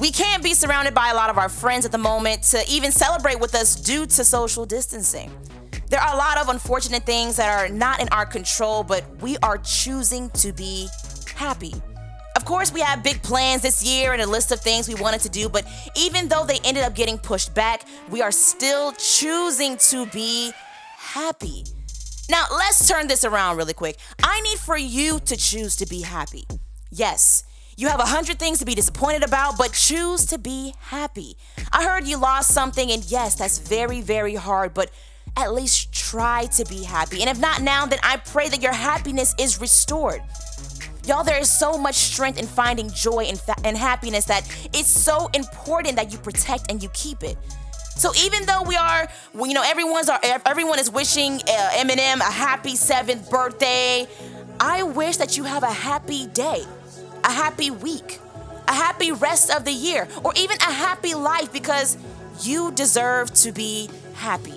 We 0.00 0.10
can't 0.10 0.42
be 0.42 0.54
surrounded 0.54 0.94
by 0.94 1.10
a 1.10 1.14
lot 1.14 1.28
of 1.28 1.36
our 1.36 1.50
friends 1.50 1.84
at 1.84 1.92
the 1.92 1.98
moment 1.98 2.44
to 2.44 2.64
even 2.68 2.92
celebrate 2.92 3.40
with 3.40 3.54
us 3.54 3.76
due 3.76 4.06
to 4.06 4.24
social 4.24 4.64
distancing. 4.64 5.30
There 5.88 6.00
are 6.00 6.14
a 6.14 6.16
lot 6.16 6.38
of 6.38 6.48
unfortunate 6.48 7.04
things 7.04 7.36
that 7.36 7.50
are 7.50 7.68
not 7.68 8.00
in 8.00 8.08
our 8.08 8.26
control, 8.26 8.82
but 8.82 9.04
we 9.20 9.36
are 9.38 9.58
choosing 9.58 10.30
to 10.30 10.52
be 10.52 10.88
happy. 11.34 11.74
Of 12.36 12.44
course, 12.44 12.70
we 12.70 12.80
have 12.80 13.02
big 13.02 13.22
plans 13.22 13.62
this 13.62 13.82
year 13.82 14.12
and 14.12 14.20
a 14.20 14.26
list 14.26 14.52
of 14.52 14.60
things 14.60 14.88
we 14.88 14.94
wanted 14.94 15.22
to 15.22 15.30
do, 15.30 15.48
but 15.48 15.66
even 15.96 16.28
though 16.28 16.44
they 16.44 16.60
ended 16.64 16.84
up 16.84 16.94
getting 16.94 17.16
pushed 17.16 17.54
back, 17.54 17.84
we 18.10 18.20
are 18.20 18.30
still 18.30 18.92
choosing 18.92 19.78
to 19.78 20.04
be 20.06 20.52
happy. 20.98 21.64
Now, 22.28 22.44
let's 22.50 22.86
turn 22.86 23.08
this 23.08 23.24
around 23.24 23.56
really 23.56 23.72
quick. 23.72 23.96
I 24.22 24.42
need 24.42 24.58
for 24.58 24.76
you 24.76 25.18
to 25.20 25.36
choose 25.36 25.76
to 25.76 25.86
be 25.86 26.02
happy. 26.02 26.44
Yes, 26.90 27.44
you 27.78 27.88
have 27.88 28.00
a 28.00 28.06
hundred 28.06 28.38
things 28.38 28.58
to 28.58 28.66
be 28.66 28.74
disappointed 28.74 29.22
about, 29.22 29.56
but 29.56 29.72
choose 29.72 30.26
to 30.26 30.36
be 30.36 30.74
happy. 30.78 31.38
I 31.72 31.84
heard 31.84 32.06
you 32.06 32.18
lost 32.18 32.52
something, 32.52 32.90
and 32.90 33.02
yes, 33.10 33.34
that's 33.34 33.58
very, 33.58 34.02
very 34.02 34.34
hard, 34.34 34.74
but 34.74 34.90
at 35.38 35.54
least 35.54 35.90
try 35.92 36.46
to 36.46 36.64
be 36.66 36.82
happy. 36.82 37.20
And 37.22 37.30
if 37.30 37.38
not 37.38 37.62
now, 37.62 37.86
then 37.86 37.98
I 38.02 38.18
pray 38.18 38.50
that 38.50 38.62
your 38.62 38.72
happiness 38.72 39.34
is 39.38 39.58
restored. 39.58 40.20
Y'all, 41.06 41.22
there 41.22 41.38
is 41.38 41.48
so 41.48 41.78
much 41.78 41.94
strength 41.94 42.36
in 42.36 42.46
finding 42.46 42.90
joy 42.90 43.24
and, 43.28 43.38
fa- 43.38 43.54
and 43.64 43.76
happiness 43.76 44.24
that 44.24 44.42
it's 44.72 44.88
so 44.88 45.28
important 45.34 45.94
that 45.94 46.10
you 46.10 46.18
protect 46.18 46.68
and 46.68 46.82
you 46.82 46.88
keep 46.88 47.22
it. 47.22 47.38
So 47.96 48.12
even 48.16 48.44
though 48.44 48.62
we 48.64 48.74
are, 48.76 49.08
you 49.32 49.54
know, 49.54 49.62
everyone's 49.64 50.08
are, 50.08 50.18
everyone 50.44 50.80
is 50.80 50.90
wishing 50.90 51.40
uh, 51.48 51.70
M&M 51.74 52.20
a 52.20 52.24
happy 52.24 52.74
seventh 52.74 53.30
birthday. 53.30 54.06
I 54.58 54.82
wish 54.82 55.18
that 55.18 55.36
you 55.36 55.44
have 55.44 55.62
a 55.62 55.72
happy 55.72 56.26
day, 56.26 56.64
a 57.22 57.30
happy 57.30 57.70
week, 57.70 58.18
a 58.66 58.74
happy 58.74 59.12
rest 59.12 59.50
of 59.50 59.64
the 59.64 59.72
year, 59.72 60.08
or 60.24 60.32
even 60.36 60.56
a 60.58 60.72
happy 60.72 61.14
life 61.14 61.52
because 61.52 61.96
you 62.42 62.72
deserve 62.72 63.32
to 63.34 63.52
be 63.52 63.88
happy. 64.14 64.55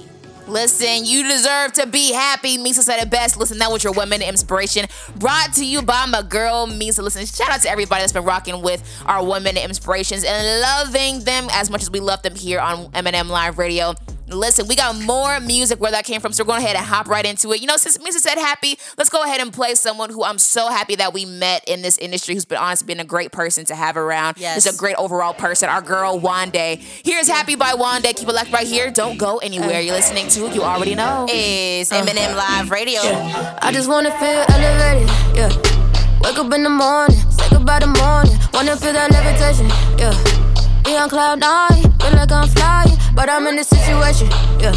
Listen, 0.50 1.06
you 1.06 1.24
deserve 1.24 1.74
to 1.74 1.86
be 1.86 2.12
happy. 2.12 2.58
Meesa 2.58 2.82
said 2.82 3.00
it 3.00 3.10
best. 3.10 3.38
Listen, 3.38 3.60
that 3.60 3.72
was 3.72 3.84
your 3.84 3.94
women 3.94 4.22
inspiration 4.22 4.86
brought 5.18 5.54
to 5.54 5.66
you 5.66 5.82
by 5.82 6.06
my 6.08 6.24
girl 6.24 6.66
Meesa. 6.68 7.04
Listen, 7.04 7.26
shout 7.26 7.50
out 7.52 7.62
to 7.62 7.70
everybody 7.70 8.02
that's 8.02 8.14
been 8.14 8.24
rocking 8.24 8.62
with 8.62 8.84
our 9.06 9.24
women 9.24 9.58
inspirations 9.58 10.24
and 10.24 10.62
loving 10.62 11.24
them 11.24 11.48
as 11.52 11.70
much 11.70 11.84
as 11.84 11.92
we 11.92 12.00
love 12.00 12.22
them 12.24 12.36
here 12.36 12.60
on 12.60 12.90
M&M 12.96 13.30
Live 13.30 13.58
Radio. 13.60 13.94
Listen, 14.30 14.68
we 14.68 14.76
got 14.76 15.00
more 15.02 15.40
music 15.40 15.80
where 15.80 15.92
that 15.92 16.06
came 16.06 16.22
from, 16.22 16.34
so 16.34 16.44
we're 16.44 16.48
going 16.48 16.64
ahead 16.64 16.76
and 16.76 16.86
hop 16.86 17.08
right 17.08 17.26
into 17.26 17.52
it. 17.52 17.62
You 17.62 17.68
know, 17.68 17.78
since 17.78 17.98
Meesa 17.98 18.20
said 18.20 18.38
happy, 18.38 18.78
let's 18.98 19.10
go 19.10 19.24
ahead 19.24 19.42
and 19.42 19.52
play 19.52 19.76
someone 19.76 20.10
who 20.10 20.24
I'm 20.24 20.38
so 20.38 20.70
happy 20.70 20.96
that 20.96 21.14
we 21.14 21.26
met 21.26 21.68
in 21.68 21.82
this 21.82 21.98
industry, 21.98 22.36
who's 22.36 22.46
been 22.46 22.58
honestly 22.58 22.86
been 22.86 23.00
a 23.00 23.06
great 23.06 23.32
person 23.32 23.66
to 23.66 23.76
have 23.76 23.98
around. 23.98 24.38
Yes. 24.38 24.64
Just 24.64 24.76
a 24.76 24.78
great 24.78 24.96
overall 24.96 25.34
person. 25.34 25.70
Our 25.70 25.82
girl 25.82 26.20
Wande. 26.20 26.78
Here's 27.04 27.28
Happy 27.28 27.56
by 27.56 27.72
Wande. 27.74 28.16
Keep 28.16 28.30
it 28.30 28.34
locked 28.34 28.52
right 28.52 28.68
here. 28.68 28.92
Don't 28.92 29.18
go 29.18 29.38
anywhere. 29.38 29.82
You're 29.82 29.96
listening 29.96 30.28
to. 30.30 30.50
You 30.54 30.64
already 30.64 30.96
know. 30.96 31.28
Is 31.30 31.92
M&M 31.92 32.18
uh-huh. 32.18 32.36
Live 32.36 32.72
Radio. 32.72 33.02
Yeah. 33.02 33.60
I 33.62 33.72
just 33.72 33.90
wanna 33.90 34.12
feel 34.20 34.46
elevated, 34.50 35.10
yeah. 35.36 35.80
Wake 36.22 36.38
up 36.38 36.54
in 36.54 36.64
the 36.64 36.70
morning, 36.70 37.18
say 37.32 37.50
goodbye 37.50 37.80
to 37.80 37.88
morning. 37.88 38.38
Wanna 38.54 38.76
feel 38.76 38.94
that 38.94 39.12
levitation, 39.12 39.68
yeah. 39.98 40.49
On 40.90 41.08
cloud 41.08 41.40
nine, 41.40 41.84
feel 42.02 42.12
like 42.12 42.32
I'm 42.32 42.48
flying, 42.50 42.98
but 43.16 43.30
I'm 43.30 43.48
in 43.48 43.56
this 43.56 43.70
situation, 43.70 44.28
yeah. 44.60 44.74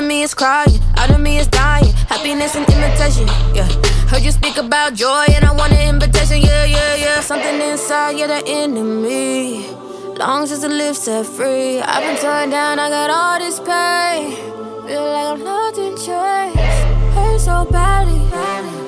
Me 0.00 0.22
is 0.22 0.34
crying, 0.34 0.78
out 0.96 1.10
of 1.10 1.20
me 1.20 1.38
is 1.38 1.48
dying. 1.48 1.92
Happiness 2.08 2.54
and 2.54 2.68
imitation, 2.68 3.26
yeah. 3.52 3.66
Heard 4.08 4.22
you 4.22 4.30
speak 4.30 4.58
about 4.58 4.94
joy, 4.94 5.24
and 5.30 5.44
I 5.44 5.52
want 5.52 5.72
an 5.72 5.88
invitation, 5.88 6.40
yeah, 6.40 6.64
yeah, 6.66 6.94
yeah. 6.94 7.20
Something 7.20 7.60
inside, 7.60 8.16
yeah, 8.18 8.28
the 8.28 8.46
enemy. 8.46 9.66
Long 10.18 10.46
since 10.46 10.60
the 10.60 10.68
live 10.68 10.96
set 10.96 11.26
free, 11.26 11.80
I've 11.80 12.02
been 12.02 12.16
torn 12.22 12.50
down, 12.50 12.78
I 12.78 12.88
got 12.88 13.10
all 13.10 13.38
this 13.40 13.58
pain. 13.58 14.36
Feel 14.86 15.02
like 15.02 15.32
I'm 15.32 15.42
lost 15.42 15.78
in 15.78 15.96
chains, 15.96 16.54
hurt 17.14 17.40
so 17.40 17.64
badly. 17.64 18.20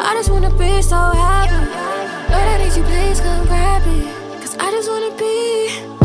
I 0.01 0.15
just 0.15 0.31
wanna 0.31 0.51
be 0.57 0.81
so 0.81 0.97
happy. 0.97 1.57
Lord, 2.31 2.47
I 2.47 2.59
need 2.63 2.77
you, 2.77 2.85
please 2.85 3.21
come 3.21 3.47
grab 3.47 3.85
me. 3.87 4.05
Cause 4.41 4.57
I 4.59 4.71
just 4.71 4.89
wanna 4.89 5.17
be 5.17 5.96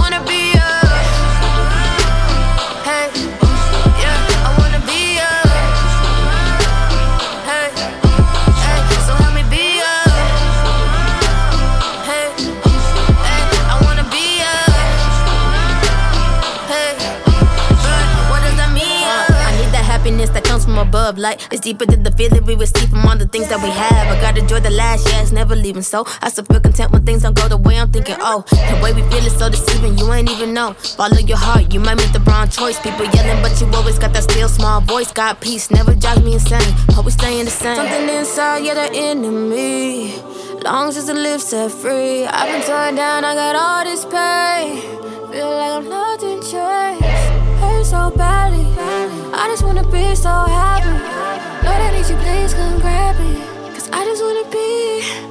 from 20.72 20.88
above. 20.88 21.18
Like 21.18 21.42
it's 21.52 21.62
deeper 21.62 21.86
than 21.86 22.04
the 22.04 22.12
feeling 22.12 22.46
we 22.46 22.56
receive 22.56 22.90
from 22.90 23.06
all 23.06 23.18
the 23.18 23.28
things 23.28 23.48
that 23.50 23.62
we 23.62 23.70
have. 23.70 24.08
I 24.08 24.20
gotta 24.22 24.40
enjoy 24.40 24.60
the 24.60 24.70
last, 24.70 25.08
yeah, 25.08 25.22
it's 25.22 25.32
never 25.32 25.56
leaving. 25.56 25.82
So 25.82 26.06
I 26.22 26.30
still 26.30 26.46
feel 26.46 26.60
content 26.60 26.92
when 26.92 27.06
things 27.06 27.24
don't 27.24 27.36
go 27.36 27.48
the 27.48 27.58
way 27.58 27.78
I'm 27.78 27.92
thinking. 27.92 28.16
Oh, 28.20 28.44
the 28.50 28.80
way 28.82 28.94
we 28.94 29.02
feel 29.10 29.26
is 29.26 29.38
so 29.38 29.50
deceiving. 29.50 29.98
You 29.98 30.12
ain't 30.14 30.30
even 30.30 30.54
know. 30.54 30.74
Follow 30.74 31.18
your 31.18 31.38
heart, 31.38 31.74
you 31.74 31.80
might 31.80 31.96
make 31.96 32.14
the 32.14 32.22
wrong 32.22 32.48
choice. 32.48 32.80
People 32.80 33.06
yelling, 33.06 33.42
but 33.42 33.60
you 33.60 33.68
always 33.74 34.00
got 34.00 34.14
that 34.14 34.24
still 34.24 34.50
small 34.50 34.82
voice. 34.82 35.12
Got 35.12 35.42
peace, 35.42 35.70
never 35.72 35.94
drives 35.94 36.24
me 36.24 36.34
insane. 36.34 36.74
Always 36.96 37.14
staying 37.14 37.46
the 37.46 37.52
same. 37.52 37.76
Something 37.76 38.10
inside, 38.10 38.60
yeah, 38.66 38.76
the 38.76 38.90
enemy. 38.94 40.16
Long 40.64 40.92
since 40.92 41.08
the 41.08 41.16
live 41.16 41.42
set 41.42 41.72
free, 41.72 42.26
I've 42.26 42.48
been 42.48 42.62
torn 42.62 42.96
down. 42.96 43.26
I 43.26 43.34
got 43.34 43.56
all 43.56 43.84
this 43.84 44.06
pain. 44.06 44.82
Feel 45.32 45.50
like 45.50 45.74
I'm 45.78 45.90
locked 45.90 46.24
in 46.24 46.40
chains. 46.42 47.02
Hurt 47.60 47.86
so 47.86 48.12
badly. 48.12 49.21
I 49.34 49.48
just 49.48 49.64
wanna 49.64 49.84
be 49.84 50.14
so 50.16 50.30
happy. 50.30 50.90
Lord, 51.66 51.82
I 51.82 51.92
need 51.92 52.10
you, 52.10 52.16
please 52.18 52.54
come 52.54 52.80
grab 52.80 53.18
me. 53.20 53.42
Cause 53.74 53.90
I 53.92 54.04
just 54.06 54.22
wanna 54.22 54.46
be, 54.52 55.31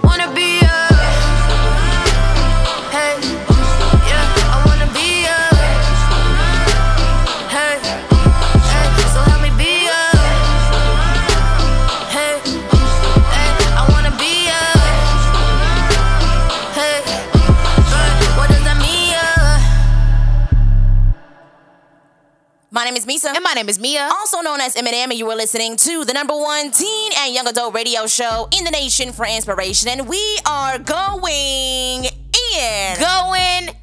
My 22.73 22.85
name 22.85 22.97
is 22.97 23.05
Meesa. 23.05 23.35
And 23.35 23.43
my 23.43 23.53
name 23.55 23.69
is 23.69 23.81
Meah. 23.81 24.09
also 24.13 24.41
known 24.43 24.61
as 24.61 24.77
M&M, 24.77 25.11
and 25.11 25.19
you 25.19 25.27
were 25.27 25.35
listening 25.35 25.77
to 25.77 26.05
the 26.05 26.13
number 26.13 26.37
one 26.37 26.71
teen 26.71 27.13
and 27.19 27.35
young 27.35 27.49
adult 27.49 27.75
radio 27.75 28.07
show 28.07 28.49
in 28.57 28.63
the 28.65 28.71
nation 28.71 29.13
for 29.13 29.27
inspiration. 29.27 29.89
And 29.89 30.09
we 30.09 30.39
are 30.47 30.79
going 30.79 32.05
in. 32.05 32.97
Going 33.01 33.69
in. 33.69 33.75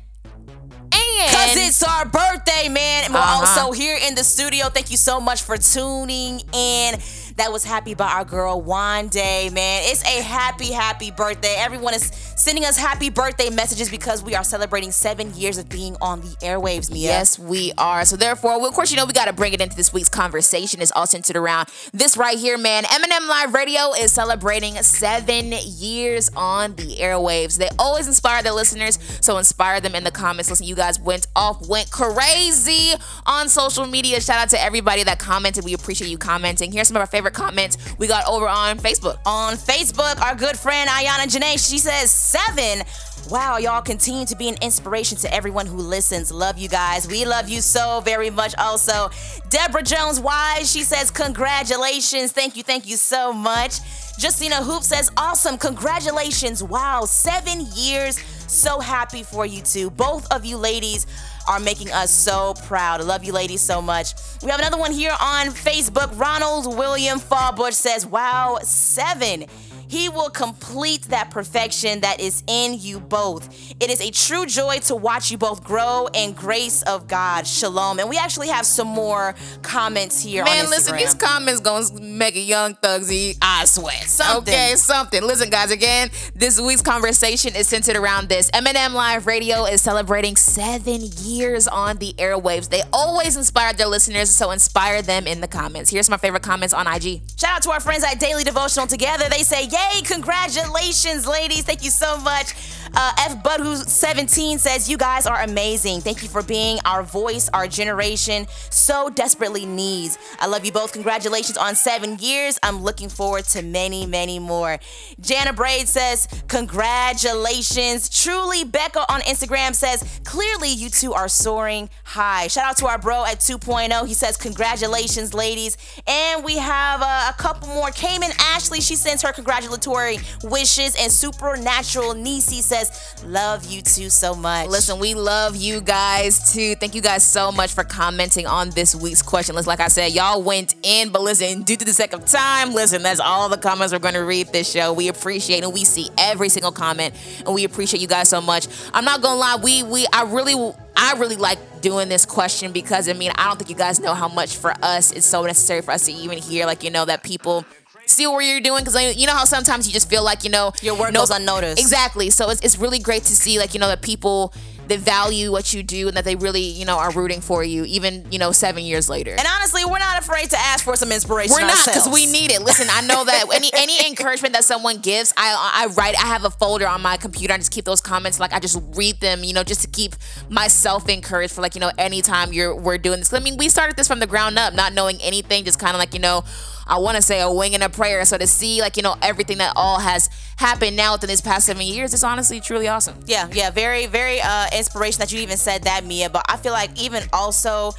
Because 1.25 1.57
it's 1.57 1.83
our 1.83 2.05
birthday, 2.05 2.69
man. 2.69 3.05
And 3.05 3.13
we're 3.13 3.19
Uh-huh. 3.19 3.61
also 3.61 3.71
here 3.73 3.97
in 4.07 4.15
the 4.15 4.23
studio. 4.23 4.69
Thank 4.69 4.89
you 4.89 4.97
so 4.97 5.19
much 5.19 5.41
for 5.41 5.57
tuning 5.57 6.39
in. 6.53 6.99
That 7.35 7.51
was 7.51 7.63
happy 7.65 7.93
by 7.93 8.07
our 8.07 8.25
girl 8.25 8.61
Wande, 8.63 9.51
man. 9.51 9.81
It's 9.85 10.03
a 10.05 10.21
happy, 10.21 10.71
happy 10.71 11.11
birthday. 11.11 11.55
Everyone 11.57 11.93
is 11.93 12.09
sending 12.37 12.63
us 12.63 12.77
happy 12.77 13.09
birthday 13.09 13.49
messages 13.49 13.89
because 13.89 14.23
we 14.23 14.35
are 14.35 14.43
celebrating 14.43 14.91
seven 14.91 15.33
years 15.33 15.57
of 15.57 15.67
being 15.67 15.97
on 15.99 16.21
the 16.21 16.27
airwaves, 16.37 16.91
Meah. 16.91 17.09
Yes, 17.09 17.39
we 17.39 17.73
are. 17.77 18.05
So 18.05 18.15
therefore, 18.15 18.59
well, 18.59 18.69
of 18.69 18.75
course, 18.75 18.91
you 18.91 18.97
know 18.97 19.05
we 19.05 19.13
got 19.13 19.25
to 19.25 19.33
bring 19.33 19.53
it 19.53 19.59
into 19.59 19.75
this 19.75 19.91
week's 19.91 20.07
conversation. 20.07 20.81
It's 20.81 20.91
all 20.95 21.07
centered 21.07 21.35
around 21.35 21.69
this 21.93 22.15
right 22.15 22.37
here, 22.37 22.57
man. 22.57 22.85
M&M 22.89 23.27
Live 23.27 23.53
Radio 23.53 23.91
is 23.99 24.11
celebrating 24.11 24.75
seven 24.75 25.51
years 25.63 26.29
on 26.35 26.75
the 26.75 26.97
airwaves. 26.97 27.57
They 27.57 27.69
always 27.79 28.07
inspire 28.07 28.43
their 28.43 28.53
listeners, 28.53 28.99
so 29.19 29.37
inspire 29.39 29.81
them 29.81 29.95
in 29.95 30.03
the 30.03 30.11
comments. 30.11 30.49
Listen, 30.49 30.67
you 30.67 30.75
guys 30.75 30.99
went 30.99 31.27
off, 31.35 31.67
went 31.67 31.89
crazy 31.89 32.93
on 33.25 33.49
social 33.49 33.87
media. 33.87 34.21
Shout 34.21 34.37
out 34.37 34.49
to 34.49 34.61
everybody 34.61 35.03
that 35.03 35.17
commented. 35.17 35.65
We 35.65 35.73
appreciate 35.73 36.09
you 36.09 36.19
commenting. 36.19 36.71
Here's 36.71 36.87
some 36.87 36.97
of 36.97 37.01
our 37.01 37.07
favorite 37.07 37.33
comments 37.33 37.77
we 37.97 38.05
got 38.05 38.27
over 38.27 38.47
on 38.47 38.77
Facebook. 38.77 39.17
On 39.25 39.55
Facebook, 39.55 40.21
our 40.21 40.35
good 40.35 40.57
friend 40.57 40.87
Ayana 40.87 41.25
Janae, 41.25 41.53
she 41.53 41.79
says 41.79 42.26
seven. 42.27 42.85
Wow, 43.29 43.57
y'all 43.57 43.81
continue 43.81 44.25
to 44.25 44.35
be 44.35 44.47
an 44.49 44.55
inspiration 44.61 45.17
to 45.19 45.33
everyone 45.33 45.65
who 45.65 45.77
listens. 45.77 46.31
Love 46.31 46.57
you 46.57 46.69
guys. 46.69 47.07
We 47.07 47.25
love 47.25 47.49
you 47.49 47.61
so 47.61 48.01
very 48.03 48.29
much. 48.29 48.53
Also, 48.57 49.09
Deborah 49.49 49.83
Jones 49.83 50.19
Wise, 50.19 50.71
she 50.71 50.83
says, 50.83 51.11
Congratulations. 51.11 52.31
Thank 52.31 52.55
you, 52.55 52.63
thank 52.63 52.87
you 52.87 52.97
so 52.97 53.33
much. 53.33 53.79
Justina 54.17 54.55
Hoop 54.55 54.83
says, 54.83 55.11
Awesome. 55.17 55.57
Congratulations. 55.57 56.63
Wow, 56.63 57.05
seven 57.05 57.65
years. 57.75 58.17
So 58.47 58.79
happy 58.79 59.23
for 59.23 59.45
you 59.45 59.61
two. 59.61 59.89
Both 59.89 60.31
of 60.31 60.45
you 60.45 60.57
ladies 60.57 61.05
are 61.47 61.59
making 61.59 61.91
us 61.91 62.11
so 62.11 62.53
proud. 62.65 63.01
I 63.01 63.03
love 63.03 63.23
you 63.23 63.33
ladies 63.33 63.61
so 63.61 63.81
much. 63.81 64.13
We 64.41 64.49
have 64.49 64.59
another 64.59 64.77
one 64.77 64.91
here 64.91 65.15
on 65.21 65.47
Facebook. 65.47 66.17
Ronald 66.17 66.77
William 66.77 67.19
Fallbush 67.19 67.73
says, 67.73 68.05
Wow, 68.05 68.59
seven. 68.63 69.45
He 69.87 70.09
will 70.09 70.29
complete 70.29 71.03
that 71.03 71.29
perfection 71.31 72.01
that 72.01 72.19
is 72.19 72.43
in 72.47 72.79
you 72.79 72.99
both. 72.99 73.73
It 73.79 73.89
is 73.89 74.01
a 74.01 74.11
true 74.11 74.45
joy 74.45 74.79
to 74.85 74.95
watch 74.95 75.31
you 75.31 75.37
both 75.37 75.63
grow 75.63 76.07
in 76.13 76.33
grace 76.33 76.81
of 76.83 77.07
God. 77.07 77.45
Shalom. 77.45 77.99
And 77.99 78.09
we 78.09 78.17
actually 78.17 78.47
have 78.47 78.65
some 78.65 78.87
more 78.87 79.35
comments 79.61 80.21
here 80.21 80.43
Man, 80.43 80.69
listen, 80.69 80.95
these 80.95 81.13
comments 81.13 81.59
gonna 81.61 82.01
make 82.01 82.35
a 82.35 82.39
young 82.39 82.75
thugsy 82.75 83.37
eye 83.41 83.65
sweat. 83.65 84.03
Something. 84.03 84.53
Okay, 84.53 84.73
something. 84.75 85.23
Listen, 85.23 85.49
guys, 85.49 85.71
again, 85.71 86.09
this 86.35 86.59
week's 86.59 86.81
conversation 86.81 87.55
is 87.55 87.67
centered 87.67 87.95
around 87.95 88.29
this. 88.29 88.49
M&M 88.53 88.93
Live 88.93 89.27
Radio 89.27 89.65
is 89.65 89.81
celebrating 89.81 90.35
seven 90.35 91.01
years 91.17 91.67
on 91.67 91.97
the 91.97 92.13
airwaves. 92.13 92.69
They 92.69 92.81
always 92.93 93.35
inspire 93.35 93.73
their 93.73 93.87
listeners, 93.87 94.29
so 94.29 94.51
inspire 94.51 95.01
them 95.01 95.27
in 95.27 95.41
the 95.41 95.47
comments. 95.47 95.89
Here's 95.89 96.09
my 96.09 96.17
favorite 96.17 96.43
comments 96.43 96.73
on 96.73 96.87
IG. 96.87 97.21
Shout 97.37 97.57
out 97.57 97.61
to 97.63 97.71
our 97.71 97.79
friends 97.79 98.03
at 98.03 98.19
Daily 98.19 98.43
Devotional 98.43 98.87
Together. 98.87 99.25
They 99.29 99.43
say, 99.43 99.67
Yay, 99.77 100.01
congratulations, 100.01 101.27
ladies. 101.27 101.61
Thank 101.61 101.83
you 101.83 101.91
so 101.91 102.17
much. 102.17 102.53
Uh, 102.95 103.11
F. 103.19 103.43
Bud, 103.43 103.59
who's 103.59 103.91
17, 103.91 104.59
says, 104.59 104.89
You 104.89 104.97
guys 104.97 105.25
are 105.25 105.41
amazing. 105.41 106.01
Thank 106.01 106.23
you 106.23 106.29
for 106.29 106.41
being 106.41 106.79
our 106.85 107.03
voice, 107.03 107.49
our 107.53 107.67
generation 107.67 108.47
so 108.69 109.09
desperately 109.09 109.65
needs. 109.65 110.17
I 110.39 110.47
love 110.47 110.65
you 110.65 110.71
both. 110.71 110.93
Congratulations 110.93 111.57
on 111.57 111.75
seven 111.75 112.17
years. 112.19 112.57
I'm 112.63 112.81
looking 112.81 113.09
forward 113.09 113.45
to 113.45 113.61
many, 113.61 114.05
many 114.05 114.39
more. 114.39 114.79
Jana 115.19 115.53
Braid 115.53 115.87
says, 115.87 116.27
Congratulations. 116.47 118.09
Truly, 118.09 118.63
Becca 118.63 119.11
on 119.11 119.21
Instagram 119.21 119.75
says, 119.75 120.19
Clearly, 120.23 120.69
you 120.69 120.89
two 120.89 121.13
are 121.13 121.27
soaring 121.27 121.89
high. 122.03 122.47
Shout 122.47 122.65
out 122.65 122.77
to 122.77 122.87
our 122.87 122.97
bro 122.97 123.25
at 123.25 123.39
2.0. 123.39 124.07
He 124.07 124.13
says, 124.13 124.37
Congratulations, 124.37 125.33
ladies. 125.33 125.77
And 126.07 126.43
we 126.43 126.57
have 126.57 127.01
uh, 127.03 127.31
a 127.31 127.35
couple 127.37 127.67
more. 127.67 127.91
Cayman 127.91 128.31
Ashley, 128.39 128.81
she 128.81 128.95
sends 128.95 129.21
her 129.23 129.33
wishes. 129.69 130.95
And 130.99 131.11
Supernatural 131.11 132.13
Nisi 132.13 132.61
says, 132.61 133.15
Love 133.25 133.65
you 133.65 133.81
two 133.81 134.09
so 134.09 134.33
much. 134.35 134.67
Listen, 134.67 134.99
we 134.99 135.13
love 135.13 135.55
you 135.55 135.81
guys 135.81 136.53
too. 136.53 136.75
Thank 136.75 136.95
you 136.95 137.01
guys 137.01 137.23
so 137.23 137.51
much 137.51 137.73
for 137.73 137.83
commenting 137.83 138.47
on 138.47 138.69
this 138.71 138.95
week's 138.95 139.21
question 139.21 139.55
list. 139.55 139.67
Like 139.67 139.79
I 139.79 139.87
said, 139.87 140.11
y'all 140.11 140.41
went 140.41 140.75
in, 140.83 141.09
but 141.09 141.21
listen, 141.21 141.63
due 141.63 141.75
to 141.75 141.85
the 141.85 141.93
sake 141.93 142.13
of 142.13 142.25
time, 142.25 142.73
listen, 142.73 143.03
that's 143.03 143.19
all 143.19 143.49
the 143.49 143.57
comments 143.57 143.93
we're 143.93 143.99
going 143.99 144.13
to 144.13 144.21
read 144.21 144.47
this 144.53 144.71
show. 144.71 144.93
We 144.93 145.07
appreciate 145.07 145.63
and 145.63 145.73
we 145.73 145.83
see 145.83 146.09
every 146.17 146.49
single 146.49 146.71
comment, 146.71 147.13
and 147.45 147.53
we 147.53 147.63
appreciate 147.63 148.01
you 148.01 148.07
guys 148.07 148.29
so 148.29 148.41
much. 148.41 148.67
I'm 148.93 149.05
not 149.05 149.21
gonna 149.21 149.39
lie, 149.39 149.57
we 149.61 149.83
we 149.83 150.05
I 150.13 150.23
really 150.23 150.73
I 150.95 151.13
really 151.13 151.35
like 151.35 151.59
doing 151.81 152.09
this 152.09 152.25
question 152.25 152.71
because 152.71 153.07
I 153.07 153.13
mean 153.13 153.31
I 153.35 153.47
don't 153.47 153.57
think 153.57 153.69
you 153.69 153.75
guys 153.75 153.99
know 153.99 154.13
how 154.13 154.27
much 154.27 154.57
for 154.57 154.73
us 154.81 155.11
it's 155.11 155.25
so 155.25 155.43
necessary 155.43 155.81
for 155.81 155.91
us 155.91 156.05
to 156.05 156.11
even 156.11 156.39
hear 156.39 156.65
like 156.65 156.83
you 156.83 156.89
know 156.89 157.05
that 157.05 157.23
people 157.23 157.65
see 158.07 158.27
what 158.27 158.39
you're 158.39 158.61
doing 158.61 158.83
because 158.83 159.15
you 159.15 159.27
know 159.27 159.33
how 159.33 159.45
sometimes 159.45 159.87
you 159.87 159.93
just 159.93 160.09
feel 160.09 160.23
like 160.23 160.43
you 160.43 160.49
know 160.49 160.71
Your 160.81 160.95
work 160.95 161.13
no- 161.13 161.21
goes 161.21 161.29
unnoticed. 161.29 161.79
Exactly. 161.79 162.29
So 162.29 162.49
it's, 162.49 162.61
it's 162.61 162.77
really 162.77 162.99
great 162.99 163.23
to 163.23 163.35
see 163.35 163.59
like 163.59 163.73
you 163.73 163.79
know 163.79 163.87
that 163.87 164.01
people 164.01 164.53
that 164.87 164.99
value 164.99 165.51
what 165.51 165.73
you 165.73 165.83
do 165.83 166.07
and 166.07 166.15
that 166.15 166.23
they 166.23 166.35
really 166.35 166.61
you 166.61 166.85
know 166.85 166.97
are 166.97 167.11
rooting 167.11 167.41
for 167.41 167.63
you 167.63 167.83
even 167.85 168.25
you 168.31 168.39
know 168.39 168.51
seven 168.51 168.83
years 168.83 169.09
later. 169.09 169.31
And 169.31 169.45
honestly, 169.55 169.83
we're 169.85 169.99
not 169.99 170.19
afraid 170.19 170.49
to 170.51 170.57
ask 170.57 170.83
for 170.83 170.95
some 170.95 171.11
inspiration. 171.11 171.55
We're 171.59 171.67
not 171.67 171.85
because 171.85 172.09
we 172.09 172.25
need 172.25 172.51
it. 172.51 172.61
Listen, 172.61 172.87
I 172.89 173.01
know 173.01 173.25
that 173.25 173.45
any 173.53 173.69
any 173.73 174.07
encouragement 174.07 174.53
that 174.53 174.63
someone 174.63 174.97
gives, 174.99 175.33
I 175.37 175.55
I 175.73 175.87
write. 175.93 176.15
I 176.15 176.27
have 176.27 176.45
a 176.45 176.49
folder 176.49 176.87
on 176.87 177.01
my 177.01 177.17
computer. 177.17 177.53
I 177.53 177.57
just 177.57 177.71
keep 177.71 177.85
those 177.85 178.01
comments. 178.01 178.39
Like 178.39 178.53
I 178.53 178.59
just 178.59 178.81
read 178.95 179.19
them, 179.19 179.43
you 179.43 179.53
know, 179.53 179.63
just 179.63 179.81
to 179.81 179.87
keep 179.87 180.15
myself 180.49 181.09
encouraged 181.09 181.53
for 181.53 181.61
like 181.61 181.75
you 181.75 181.81
know 181.81 181.91
anytime 181.97 182.53
you're 182.53 182.75
we're 182.75 182.97
doing 182.97 183.19
this. 183.19 183.33
I 183.33 183.39
mean, 183.39 183.57
we 183.57 183.69
started 183.69 183.97
this 183.97 184.07
from 184.07 184.19
the 184.19 184.27
ground 184.27 184.57
up, 184.57 184.73
not 184.73 184.93
knowing 184.93 185.17
anything, 185.21 185.65
just 185.65 185.79
kind 185.79 185.95
of 185.95 185.99
like 185.99 186.13
you 186.13 186.19
know. 186.19 186.43
I 186.87 186.97
want 186.99 187.15
to 187.17 187.21
say 187.21 187.41
a 187.41 187.51
wing 187.51 187.73
and 187.73 187.83
a 187.83 187.89
prayer. 187.89 188.23
So 188.25 188.37
to 188.37 188.47
see 188.47 188.81
like 188.81 188.97
you 188.97 189.03
know 189.03 189.15
everything 189.21 189.57
that 189.59 189.73
all 189.75 189.99
has 189.99 190.29
happened 190.57 190.95
now 190.95 191.13
within 191.13 191.27
this 191.27 191.41
past 191.41 191.65
seven 191.65 191.83
years, 191.83 192.13
it's 192.13 192.23
honestly 192.23 192.59
truly 192.59 192.87
awesome. 192.87 193.15
Yeah, 193.25 193.47
yeah, 193.51 193.69
very, 193.69 194.05
very 194.05 194.39
uh, 194.41 194.67
inspiration 194.75 195.19
that 195.19 195.31
you 195.31 195.39
even 195.39 195.57
said 195.57 195.83
that, 195.83 196.05
Meah. 196.05 196.29
But 196.29 196.45
I 196.49 196.57
feel 196.57 196.73
like 196.73 196.99
even 196.99 197.23
also, 197.33 197.91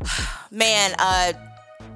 man, 0.50 0.94
uh, 0.98 1.32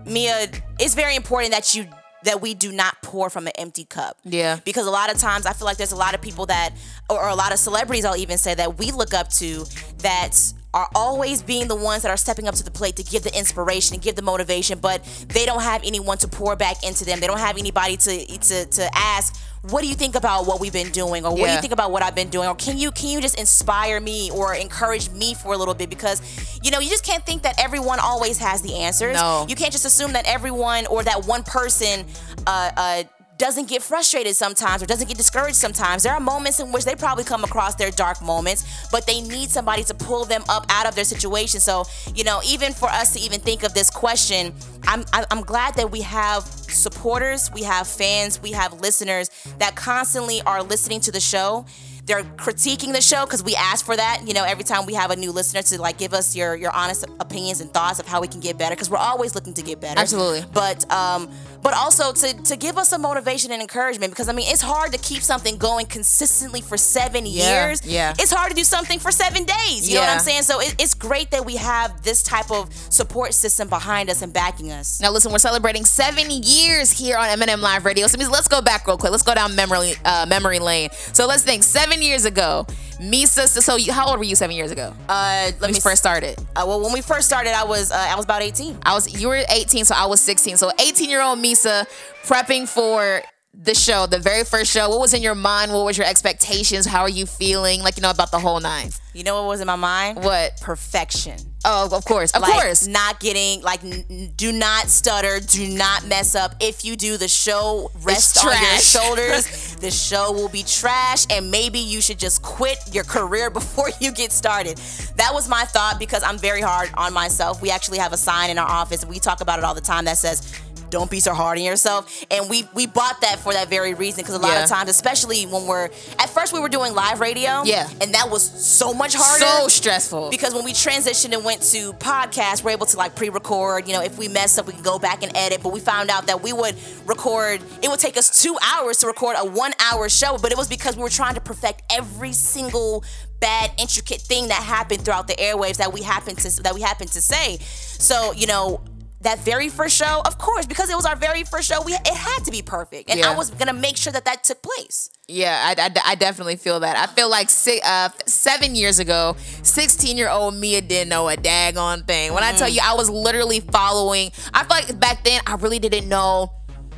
Meah, 0.07 0.49
it's 0.79 0.95
very 0.95 1.17
important 1.17 1.53
that 1.53 1.75
you 1.75 1.87
that 2.25 2.41
we 2.41 2.55
do 2.55 2.73
not 2.73 3.01
pour 3.03 3.31
from 3.31 3.47
an 3.47 3.53
empty 3.57 3.85
cup. 3.85 4.19
Yeah. 4.25 4.59
Because 4.65 4.87
a 4.87 4.91
lot 4.91 5.13
of 5.13 5.19
times 5.19 5.47
I 5.47 5.53
feel 5.53 5.67
like 5.67 5.77
there's 5.77 5.93
a 5.93 5.97
lot 5.97 6.15
of 6.15 6.21
people 6.21 6.47
that, 6.47 6.71
or, 7.09 7.23
or 7.23 7.29
a 7.29 7.35
lot 7.35 7.53
of 7.53 7.59
celebrities, 7.59 8.05
I'll 8.05 8.17
even 8.17 8.39
say 8.39 8.55
that 8.55 8.79
we 8.79 8.91
look 8.93 9.15
up 9.15 9.29
to 9.35 9.65
that 9.99 10.37
are 10.73 10.89
always 10.95 11.43
being 11.43 11.67
the 11.67 11.75
ones 11.75 12.03
that 12.03 12.11
are 12.11 12.17
stepping 12.17 12.47
up 12.47 12.55
to 12.55 12.63
the 12.63 12.71
plate 12.71 12.97
to 12.97 13.03
give 13.03 13.25
the 13.25 13.37
inspiration 13.37 13.95
and 13.95 14.03
give 14.03 14.15
the 14.15 14.23
motivation, 14.23 14.79
but 14.79 15.03
they 15.29 15.45
don't 15.45 15.63
have 15.63 15.83
anyone 15.85 16.17
to 16.19 16.29
pour 16.29 16.55
back 16.55 16.85
into 16.85 17.05
them. 17.05 17.19
They 17.21 17.27
don't 17.27 17.41
have 17.41 17.59
anybody 17.59 17.97
to 17.97 18.39
to 18.39 18.67
to 18.67 18.91
ask, 18.95 19.37
what 19.63 19.83
do 19.83 19.89
you 19.89 19.95
think 19.95 20.15
about 20.15 20.47
what 20.47 20.61
we've 20.61 20.73
been 20.73 20.91
doing, 20.91 21.25
or 21.25 21.33
what 21.37 21.47
do 21.47 21.53
you 21.53 21.61
think 21.61 21.73
about 21.73 21.91
what 21.91 22.03
I've 22.03 22.15
been 22.15 22.31
doing, 22.31 22.49
or 22.49 22.55
can 22.55 22.79
you 22.79 22.91
can 22.91 23.11
you 23.11 23.21
just 23.21 23.39
inspire 23.39 24.01
me 24.01 24.31
or 24.31 24.55
encourage 24.55 25.11
me 25.11 25.35
for 25.35 25.53
a 25.53 25.57
little 25.57 25.75
bit? 25.75 25.91
Because 25.91 26.23
you 26.63 26.71
know 26.71 26.79
you 26.79 26.89
just 26.89 27.05
can't 27.05 27.25
think 27.27 27.43
that 27.43 27.63
everyone 27.63 27.99
always 28.01 28.39
has 28.39 28.63
the 28.63 28.75
answers. 28.77 29.17
No. 29.17 29.47
you 29.49 29.55
can't 29.57 29.73
just 29.73 29.85
assume 29.85 30.13
that 30.15 30.27
everyone 30.27 30.87
or 30.87 31.03
that 31.03 31.27
one 31.27 31.43
person. 31.43 32.07
Uh, 32.47 32.71
uh, 32.77 33.03
doesn't 33.41 33.69
get 33.69 33.83
frustrated 33.83 34.37
sometimes 34.37 34.83
or 34.83 34.87
doesn't 34.87 35.09
get 35.09 35.17
discouraged 35.17 35.57
sometimes. 35.57 36.03
There 36.03 36.13
are 36.13 36.21
moments 36.21 36.61
in 36.61 36.73
which 36.73 36.85
they 36.85 36.95
probably 36.95 37.25
come 37.25 37.43
across 37.43 37.75
their 37.75 37.91
dark 37.91 38.21
moments, 38.21 38.87
but 38.93 39.07
they 39.07 39.23
need 39.23 39.51
somebody 39.51 39.83
to 39.85 39.95
pull 39.95 40.27
them 40.27 40.45
up 40.51 40.67
out 40.69 40.87
of 40.87 40.95
their 40.95 41.05
situation. 41.05 41.59
So, 41.59 41.85
you 42.15 42.23
know, 42.23 42.43
even 42.47 42.75
for 42.75 42.91
us 42.91 43.15
to 43.15 43.21
even 43.21 43.41
think 43.41 43.63
of 43.63 43.73
this 43.73 43.89
question, 43.89 44.53
I'm 44.87 45.05
I'm 45.31 45.41
glad 45.41 45.75
that 45.77 45.91
we 45.91 46.03
have 46.03 46.45
supporters, 46.45 47.51
we 47.53 47.63
have 47.63 47.89
fans, 47.89 48.43
we 48.43 48.53
have 48.53 48.79
listeners 48.81 49.31
that 49.59 49.75
constantly 49.75 50.43
are 50.43 50.63
listening 50.63 51.01
to 51.01 51.11
the 51.11 51.21
show. 51.21 51.65
They're 52.07 52.25
critiquing 52.25 52.93
the 52.93 53.01
show 53.01 53.25
because 53.25 53.45
we 53.45 53.55
ask 53.55 53.87
for 53.87 53.95
that. 53.95 54.23
You 54.27 54.35
know, 54.35 54.45
every 54.45 54.65
time 54.65 54.85
we 54.85 54.95
have 54.95 55.11
a 55.11 55.17
new 55.17 55.31
listener 55.31 55.63
to 55.63 55.81
like 55.81 55.97
give 55.97 56.13
us 56.13 56.35
your 56.35 56.57
your 56.57 56.73
honest 56.73 57.05
opinions 57.21 57.61
and 57.61 57.73
thoughts 57.73 58.01
of 58.01 58.07
how 58.07 58.21
we 58.21 58.27
can 58.27 58.41
get 58.41 58.59
better 58.59 58.75
because 58.75 58.91
we're 58.91 58.99
always 58.99 59.35
looking 59.35 59.55
to 59.55 59.63
get 59.63 59.81
better. 59.81 60.01
Absolutely. 60.01 60.45
But 60.53 60.91
um, 60.91 61.31
but 61.63 61.75
also 61.75 62.13
to 62.13 62.33
to 62.43 62.57
give 62.57 62.79
us 62.79 62.89
some 62.89 63.03
motivation 63.03 63.53
and 63.53 63.61
encouragement 63.61 64.13
because 64.13 64.29
I 64.29 64.33
mean 64.33 64.47
it's 64.49 64.63
hard 64.63 64.93
to 64.93 64.99
keep 64.99 65.23
something 65.23 65.57
going 65.59 65.87
consistently 65.87 66.61
for 66.61 66.77
seven 66.77 67.27
Yeah, 67.27 67.67
years. 67.67 67.85
yeah. 67.87 68.15
It's 68.19 68.33
hard 68.33 68.51
to 68.51 68.57
do 68.57 68.65
something 68.65 68.99
for 68.99 69.11
seven 69.11 69.45
days. 69.45 69.89
You 69.89 69.97
know 69.97 70.01
what 70.03 70.11
I'm 70.11 70.19
saying? 70.21 70.43
So 70.43 70.61
it, 70.61 70.75
it's 70.79 70.95
great 70.95 71.31
that 71.33 71.45
we 71.45 71.57
have 71.57 72.03
this 72.03 72.23
type 72.23 72.51
of 72.51 72.73
support 72.91 73.35
system 73.35 73.69
behind 73.69 74.11
us 74.11 74.23
and 74.23 74.33
backing 74.33 74.73
us. 74.73 75.01
Now, 75.01 75.11
listen, 75.13 75.33
we're 75.33 75.39
celebrating 75.39 75.85
seven 75.85 76.27
years 76.31 76.91
here 76.91 77.17
on 77.17 77.29
M&M 77.29 77.61
Live 77.61 77.85
Radio. 77.85 78.07
So, 78.07 78.19
let's 78.31 78.49
go 78.49 78.61
back 78.61 78.87
real 78.87 78.97
quick. 78.99 79.11
Let's 79.13 79.23
go 79.23 79.35
down 79.35 79.55
memory 79.55 79.95
uh, 80.05 80.27
memory 80.29 80.59
lane. 80.59 80.91
So, 81.13 81.27
let's 81.27 81.43
think. 81.43 81.63
Seven 81.63 82.03
years 82.03 82.25
ago, 82.25 82.67
Meesa. 83.01 83.49
So, 83.49 83.77
you, 83.77 83.93
how 83.93 84.09
old 84.09 84.19
were 84.19 84.25
you 84.25 84.37
seven 84.37 84.55
years 84.55 84.71
ago? 84.71 84.95
Uh, 85.09 85.47
let 85.53 85.61
when 85.61 85.73
me 85.73 85.81
first 85.81 85.99
started. 85.99 86.39
Uh, 86.55 86.65
well, 86.67 86.81
when 86.81 86.93
we 86.93 87.01
first 87.01 87.27
started, 87.27 87.55
I 87.55 87.65
was 87.65 87.91
uh, 87.91 87.97
I 87.97 88.15
was 88.15 88.25
about 88.25 88.43
18. 88.43 88.79
I 88.83 88.95
was. 88.95 89.21
You 89.21 89.29
were 89.29 89.43
18, 89.49 89.85
so 89.85 89.95
I 89.97 90.07
was 90.07 90.21
16. 90.21 90.57
So, 90.57 90.71
18 90.79 91.09
year 91.09 91.23
old 91.23 91.39
Meesa 91.39 91.87
prepping 92.25 92.69
for 92.69 93.23
the 93.55 93.75
show, 93.75 94.07
the 94.07 94.19
very 94.19 94.45
first 94.45 94.71
show. 94.71 94.89
What 94.89 95.01
was 95.01 95.15
in 95.15 95.23
your 95.23 95.35
mind? 95.35 95.73
What 95.73 95.85
was 95.85 95.99
your 95.99 96.07
expectations? 96.07 96.87
How 96.87 97.03
are 97.03 97.09
you 97.09 97.27
feeling? 97.27 97.83
Like 97.83 97.97
you 97.97 98.03
know 98.03 98.11
about 98.11 98.31
the 98.31 98.39
whole 98.39 98.61
nine. 98.61 98.91
You 99.13 99.25
know 99.25 99.35
what 99.35 99.49
was 99.49 99.61
in 99.61 99.67
my 99.67 99.77
mind? 99.77 100.23
What? 100.23 100.61
Perfection. 100.61 101.39
Oh, 101.65 101.95
of 101.95 102.05
course, 102.07 102.31
of 102.31 102.41
like, 102.41 102.53
course. 102.53 102.87
Not 102.87 103.21
getting 103.21 103.61
like, 103.63 103.85
n- 103.85 104.33
do 104.37 104.51
not 104.51 104.89
stutter, 104.89 105.41
do 105.41 105.69
not 105.69 106.07
mess 106.07 106.35
up. 106.35 106.55
If 106.59 106.85
you 106.85 106.97
do, 106.97 107.19
the 107.19 107.29
show 107.29 107.91
rest 108.03 108.43
on 108.45 108.53
your 108.53 108.79
shoulders. 108.79 109.77
the 109.81 109.91
show 109.91 110.33
will 110.33 110.49
be 110.49 110.63
trash, 110.63 111.27
and 111.29 111.51
maybe 111.51 111.79
you 111.79 112.01
should 112.01 112.19
just 112.19 112.43
quit 112.43 112.79
your 112.93 113.05
career 113.05 113.51
before 113.61 113.91
you 114.01 114.11
get 114.11 114.33
started. 114.33 114.79
That 115.17 115.35
was 115.35 115.49
my 115.49 115.65
thought 115.65 115.99
because 115.99 116.23
I'm 116.23 116.39
very 116.39 116.63
hard 116.63 116.91
on 116.95 117.13
myself. 117.13 117.61
We 117.61 117.71
actually 117.71 117.99
have 117.99 118.13
a 118.13 118.19
sign 118.19 118.49
in 118.49 118.59
our 118.59 118.69
office, 118.69 119.03
and 119.03 119.11
we 119.11 119.19
talk 119.19 119.43
about 119.43 119.59
it 119.59 119.65
all 119.65 119.75
the 119.75 119.81
time 119.81 120.07
that 120.07 120.17
says. 120.19 120.61
Don't 120.91 121.11
be 121.11 121.21
so 121.21 121.33
hard 121.35 121.59
on 121.59 121.65
yourself, 121.65 122.25
and 122.31 122.49
we 122.51 122.69
we 122.75 122.87
bought 122.87 123.21
that 123.23 123.39
for 123.39 123.53
that 123.53 123.69
very 123.71 123.95
reason. 123.95 124.23
Because 124.23 124.35
a 124.35 124.39
lot 124.39 124.53
Yeah. 124.53 124.65
of 124.65 124.69
times, 124.69 124.91
especially 124.91 125.47
when 125.47 125.67
we're 125.67 125.85
at 126.19 126.29
first 126.31 126.53
we 126.53 126.61
were 126.61 126.69
doing 126.69 126.95
live 126.95 127.21
radio, 127.21 127.63
Yeah. 127.65 127.89
and 128.01 128.15
that 128.15 128.29
was 128.31 128.43
so 128.43 128.93
much 128.93 129.15
harder 129.15 129.45
So 129.45 129.69
stressful. 129.69 130.31
because 130.31 130.53
when 130.55 130.65
we 130.65 130.73
transitioned 130.73 131.33
and 131.33 131.45
went 131.45 131.63
to 131.73 131.93
podcast, 131.95 132.63
we're 132.65 132.73
able 132.73 132.87
to 132.87 132.97
like 132.97 133.15
pre-record. 133.15 133.87
You 133.87 133.95
know, 133.95 134.03
if 134.03 134.19
we 134.19 134.29
mess 134.29 134.59
up, 134.59 134.67
we 134.67 134.73
can 134.73 134.83
go 134.83 134.99
back 134.99 135.23
and 135.23 135.35
edit. 135.37 135.63
But 135.63 135.73
we 135.73 135.81
found 135.81 136.11
out 136.11 136.27
that 136.27 136.43
we 136.43 136.53
would 136.53 136.77
record. 137.07 137.63
It 137.83 137.89
would 137.89 138.01
take 138.01 138.17
us 138.17 138.43
two 138.43 138.57
hours 138.63 138.99
to 138.99 139.07
record 139.07 139.37
a 139.39 139.45
one-hour 139.45 140.09
show, 140.09 140.39
but 140.39 140.51
it 140.53 140.59
was 140.59 140.69
because 140.69 140.97
we 140.97 141.03
were 141.03 141.09
trying 141.11 141.35
to 141.35 141.41
perfect 141.41 141.83
every 141.91 142.33
single 142.33 143.05
bad, 143.41 143.71
intricate 143.79 144.21
thing 144.21 144.49
that 144.49 144.63
happened 144.63 145.03
throughout 145.03 145.27
the 145.27 145.35
airwaves 145.37 145.77
that 145.79 145.93
we 145.93 146.03
happened 146.03 146.37
to 146.39 146.63
that 146.63 146.75
we 146.75 146.83
happened 146.83 147.11
to 147.13 147.23
say. 147.23 147.59
So 147.99 148.33
you 148.33 148.47
know. 148.47 148.81
That 149.23 149.39
very 149.41 149.69
first 149.69 149.97
show, 149.97 150.23
of 150.25 150.39
course, 150.39 150.65
because 150.65 150.89
it 150.89 150.97
was 150.97 151.05
our 151.05 151.15
very 151.15 151.45
first 151.45 151.69
show, 151.69 151.83
we 151.83 151.93
it 151.93 152.07
had 152.07 152.43
to 152.47 152.51
be 152.51 152.63
perfect, 152.63 153.11
and 153.11 153.21
Yeah. 153.21 153.31
I 153.31 153.37
was 153.37 153.51
gonna 153.51 153.75
make 153.75 153.99
sure 153.99 154.13
that 154.13 154.25
that 154.25 154.45
took 154.45 154.63
place. 154.63 155.11
Yeah, 155.29 155.75
I, 155.77 155.83
I, 155.83 156.13
I 156.13 156.15
definitely 156.15 156.57
feel 156.57 156.81
that. 156.81 156.97
I 156.97 157.07
feel 157.13 157.29
like 157.29 157.51
six, 157.51 157.87
uh, 157.87 158.09
seven 158.25 158.75
years 158.75 158.99
ago, 158.99 159.37
16 159.63 160.17
year 160.17 160.31
old 160.31 160.55
Meah 160.55 160.81
didn't 160.81 161.11
know 161.11 161.29
a 161.29 161.37
daggone 161.37 162.07
thing. 162.07 162.33
When 162.33 162.43
I 162.43 162.53
tell 162.53 162.69
you, 162.69 162.81
I 162.83 162.95
was 162.95 163.11
literally 163.11 163.61
following, 163.61 164.33
I 164.55 164.61
feel 164.65 164.69
like 164.71 164.99
back 164.99 165.23
then 165.23 165.41
I 165.47 165.55
really 165.57 165.79
didn't 165.79 166.09
know 166.09 166.53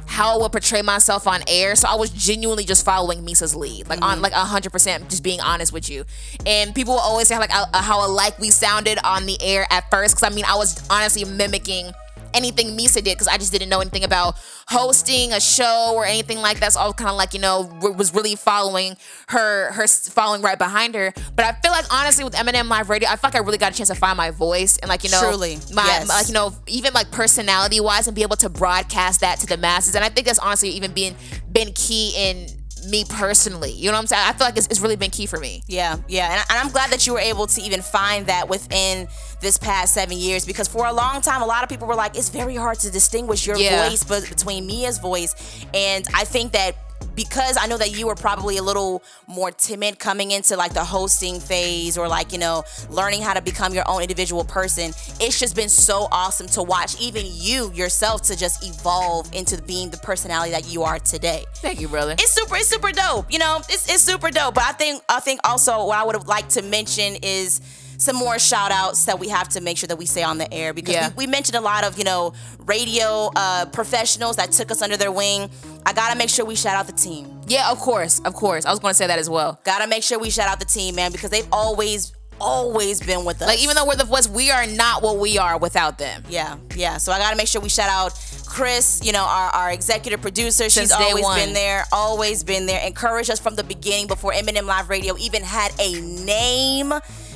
how 0.07 0.35
I 0.39 0.43
would 0.43 0.53
portray 0.53 0.83
myself 0.83 1.27
on 1.27 1.41
air. 1.49 1.75
So 1.75 1.89
I 1.89 1.95
was 1.97 2.11
genuinely 2.11 2.65
just 2.65 2.85
following 2.85 3.25
Meesa's 3.25 3.57
lead, 3.57 3.89
like 3.89 4.01
on 4.03 4.21
like 4.23 4.33
hundred 4.33 4.71
percent, 4.71 5.09
just 5.09 5.23
being 5.25 5.41
honest 5.41 5.73
with 5.73 5.89
you. 5.91 6.05
And 6.47 6.75
people 6.75 6.95
will 6.95 7.01
always 7.01 7.29
say 7.29 7.39
like 7.39 7.55
uh, 7.55 7.67
how 7.83 8.07
alike 8.07 8.39
we 8.39 8.51
sounded 8.51 8.99
on 9.05 9.27
the 9.27 9.39
air 9.43 9.67
at 9.71 9.91
first, 9.91 10.15
because 10.15 10.31
I 10.31 10.35
mean 10.35 10.45
I 10.45 10.55
was 10.55 10.87
honestly 10.91 11.25
mimicking 11.25 11.93
anything 12.35 12.77
Meesa 12.77 12.95
did 12.95 13.05
because 13.15 13.29
I 13.29 13.37
just 13.39 13.53
didn't 13.53 13.69
know 13.69 13.81
anything 13.81 14.05
about 14.05 14.37
hosting 14.69 15.33
a 15.33 15.41
show 15.41 15.93
or 15.95 16.05
anything 16.05 16.39
like 16.39 16.61
that. 16.61 16.73
So 16.73 16.81
I 16.81 16.87
was 16.87 16.95
kind 16.95 17.11
of 17.11 17.17
like, 17.17 17.35
you 17.35 17.41
know, 17.41 17.69
w- 17.81 17.95
was 17.97 18.15
really 18.15 18.37
following 18.37 18.97
her, 19.29 19.73
her 19.73 19.87
following 19.87 20.43
right 20.43 20.59
behind 20.59 20.95
her. 20.95 21.13
But 21.37 21.45
I 21.45 21.53
feel 21.61 21.73
like 21.73 21.85
honestly 21.93 22.25
with 22.25 22.35
M&M 22.35 22.69
Live 22.69 22.89
Radio, 22.91 23.09
I 23.09 23.17
feel 23.17 23.29
like 23.29 23.35
I 23.35 23.39
really 23.41 23.59
got 23.59 23.73
a 23.73 23.77
chance 23.77 23.89
to 23.89 23.95
find 23.95 24.17
my 24.17 24.31
voice 24.31 24.79
and 24.79 24.89
like, 24.89 25.05
you 25.05 25.11
know, 25.11 25.21
Truly, 25.21 25.57
my, 25.73 25.85
yes. 25.85 26.09
my- 26.09 26.15
like, 26.15 26.29
you 26.29 26.35
know, 26.35 26.55
even 26.67 26.93
like 26.95 27.11
personality 27.11 27.81
wise 27.81 28.07
and 28.07 28.15
be 28.15 28.23
able 28.23 28.37
to 28.37 28.49
broadcast 28.49 29.21
that 29.21 29.39
to 29.41 29.47
the 29.47 29.57
masses. 29.57 29.95
And 29.95 30.05
I 30.05 30.09
think 30.09 30.27
that's 30.27 30.39
honestly 30.39 30.71
even 30.71 30.93
been, 30.93 31.15
been 31.51 31.73
key 31.75 32.15
in 32.17 32.47
me 32.89 33.05
personally. 33.09 33.71
You 33.71 33.87
know 33.87 33.93
what 33.93 34.01
I'm 34.01 34.07
saying? 34.09 34.23
I 34.27 34.33
feel 34.33 34.47
like 34.47 34.57
it's, 34.57 34.67
it's 34.67 34.81
really 34.81 34.97
been 34.97 35.11
key 35.11 35.27
for 35.27 35.39
me. 35.39 35.63
Yeah, 35.69 35.97
yeah, 36.09 36.31
and, 36.33 36.41
I, 36.41 36.45
and 36.51 36.67
I'm 36.67 36.73
glad 36.73 36.91
that 36.91 37.07
you 37.07 37.13
were 37.13 37.21
able 37.21 37.47
to 37.47 37.61
even 37.63 37.81
find 37.81 38.27
that 38.27 38.49
within 38.49 39.07
this 39.43 39.59
past 39.59 39.93
seven 39.93 40.17
years 40.17 40.47
because 40.47 40.69
for 40.69 40.87
a 40.87 40.93
long 40.93 41.21
time, 41.21 41.43
a 41.43 41.47
lot 41.47 41.63
of 41.63 41.69
people 41.69 41.87
were 41.87 41.95
like, 41.95 42.17
it's 42.17 42.31
very 42.31 42.57
hard 42.57 42.79
to 42.81 42.91
distinguish 42.91 43.47
your 43.47 43.57
Yeah. 43.59 43.89
voice 43.89 44.05
but 44.05 44.27
between 44.29 44.67
Meah's 44.67 44.99
voice, 44.99 45.35
and 45.75 46.07
I 46.15 46.25
think 46.25 46.53
that 46.53 46.77
because 47.17 47.59
I 47.61 47.67
know 47.67 47.77
that 47.77 47.91
you 47.99 48.07
were 48.07 48.15
probably 48.15 48.57
a 48.57 48.63
little 48.63 49.03
more 49.27 49.51
timid 49.51 49.99
coming 49.99 50.31
into 50.31 50.57
like 50.57 50.73
the 50.73 50.85
hosting 50.85 51.41
phase 51.41 51.99
or 51.99 52.09
like 52.09 52.33
you 52.33 52.39
know 52.39 52.63
learning 52.89 53.21
how 53.23 53.35
to 53.35 53.43
become 53.43 53.75
your 53.75 53.83
own 53.87 54.01
individual 54.03 54.45
person 54.45 54.93
it's 55.21 55.39
just 55.39 55.55
been 55.55 55.69
so 55.69 56.07
awesome 56.13 56.47
to 56.47 56.63
watch 56.63 56.99
even 57.01 57.25
you 57.27 57.71
yourself 57.75 58.23
to 58.23 58.37
just 58.37 58.65
evolve 58.65 59.29
into 59.35 59.61
being 59.65 59.91
the 59.91 59.99
personality 59.99 60.53
that 60.53 60.73
you 60.73 60.85
are 60.85 60.99
today 61.01 61.45
Thank 61.57 61.81
you, 61.81 61.89
brother. 61.89 62.13
it's 62.13 62.31
super 62.33 62.55
it's 62.57 62.69
super 62.69 62.93
dope 62.93 63.31
you 63.31 63.41
know 63.41 63.59
it's, 63.69 63.93
it's 63.93 64.03
super 64.03 64.31
dope 64.31 64.55
but 64.55 64.65
i 64.65 64.73
think 64.73 65.03
i 65.09 65.21
think 65.21 65.41
also 65.45 65.85
what 65.87 65.99
i 65.99 66.05
would 66.05 66.15
have 66.15 66.29
liked 66.29 66.51
to 66.51 66.63
mention 66.63 67.17
is 67.23 67.61
some 68.03 68.17
more 68.17 68.39
shout 68.39 68.71
outs 68.73 69.05
that 69.07 69.19
we 69.19 69.29
have 69.29 69.49
to 69.51 69.61
make 69.61 69.77
sure 69.79 69.87
that 69.87 69.97
we 69.97 70.07
say 70.07 70.23
on 70.23 70.39
the 70.39 70.53
air 70.53 70.73
because 70.73 70.95
Yeah. 70.95 71.09
we, 71.17 71.27
we 71.27 71.31
mentioned 71.31 71.57
a 71.57 71.61
lot 71.61 71.85
of 71.85 71.97
you 71.99 72.05
know 72.05 72.33
radio 72.67 73.31
uh, 73.37 73.67
professionals 73.67 74.37
that 74.37 74.53
took 74.53 74.71
us 74.71 74.83
under 74.83 74.97
their 74.97 75.13
wing 75.13 75.51
i 75.87 75.93
gotta 75.93 76.17
make 76.19 76.29
sure 76.31 76.45
we 76.45 76.55
shout 76.57 76.77
out 76.77 76.87
the 76.87 76.93
team 76.93 77.41
Yeah, 77.47 77.71
of 77.71 77.79
course, 77.79 78.21
of 78.25 78.35
course. 78.35 78.65
I 78.67 78.71
was 78.71 78.79
going 78.81 78.93
to 78.93 78.97
say 78.97 79.07
that 79.07 79.19
as 79.19 79.29
well. 79.29 79.61
gotta 79.65 79.87
make 79.87 80.03
sure 80.03 80.19
we 80.19 80.31
shout 80.31 80.49
out 80.49 80.59
the 80.61 80.65
team 80.67 80.95
man 80.95 81.13
because 81.13 81.31
they've 81.31 81.49
always 81.53 82.13
always 82.41 83.01
been 83.01 83.25
with 83.25 83.41
us 83.41 83.47
Like 83.49 83.63
even 83.63 83.77
though 83.77 83.87
we're 83.87 83.95
the 83.97 84.05
voice, 84.05 84.27
we 84.29 84.51
are 84.51 84.67
not 84.67 85.03
what 85.03 85.19
we 85.19 85.39
are 85.39 85.59
without 85.59 85.97
them. 85.99 86.25
Yeah, 86.29 86.57
yeah. 86.75 86.97
So 86.99 87.13
I 87.13 87.19
gotta 87.19 87.37
make 87.37 87.47
sure 87.47 87.61
we 87.63 87.69
shout 87.69 87.89
out 87.89 88.19
Chris, 88.47 89.01
you 89.05 89.13
know, 89.13 89.23
our, 89.25 89.49
our 89.51 89.71
executive 89.73 90.21
producer. 90.21 90.69
Since 90.69 90.91
She's 90.91 90.93
always 90.93 91.23
one. 91.25 91.39
been 91.39 91.55
there, 91.55 91.85
always 91.93 92.43
been 92.43 92.67
there. 92.67 92.85
Encouraged 92.87 93.31
us 93.31 93.39
from 93.39 93.55
the 93.55 93.63
beginning 93.65 94.09
before 94.09 94.33
M&M 94.33 94.67
Live 94.67 94.89
Radio 94.91 95.17
even 95.19 95.43
had 95.43 95.73
a 95.79 96.01
name. 96.01 96.93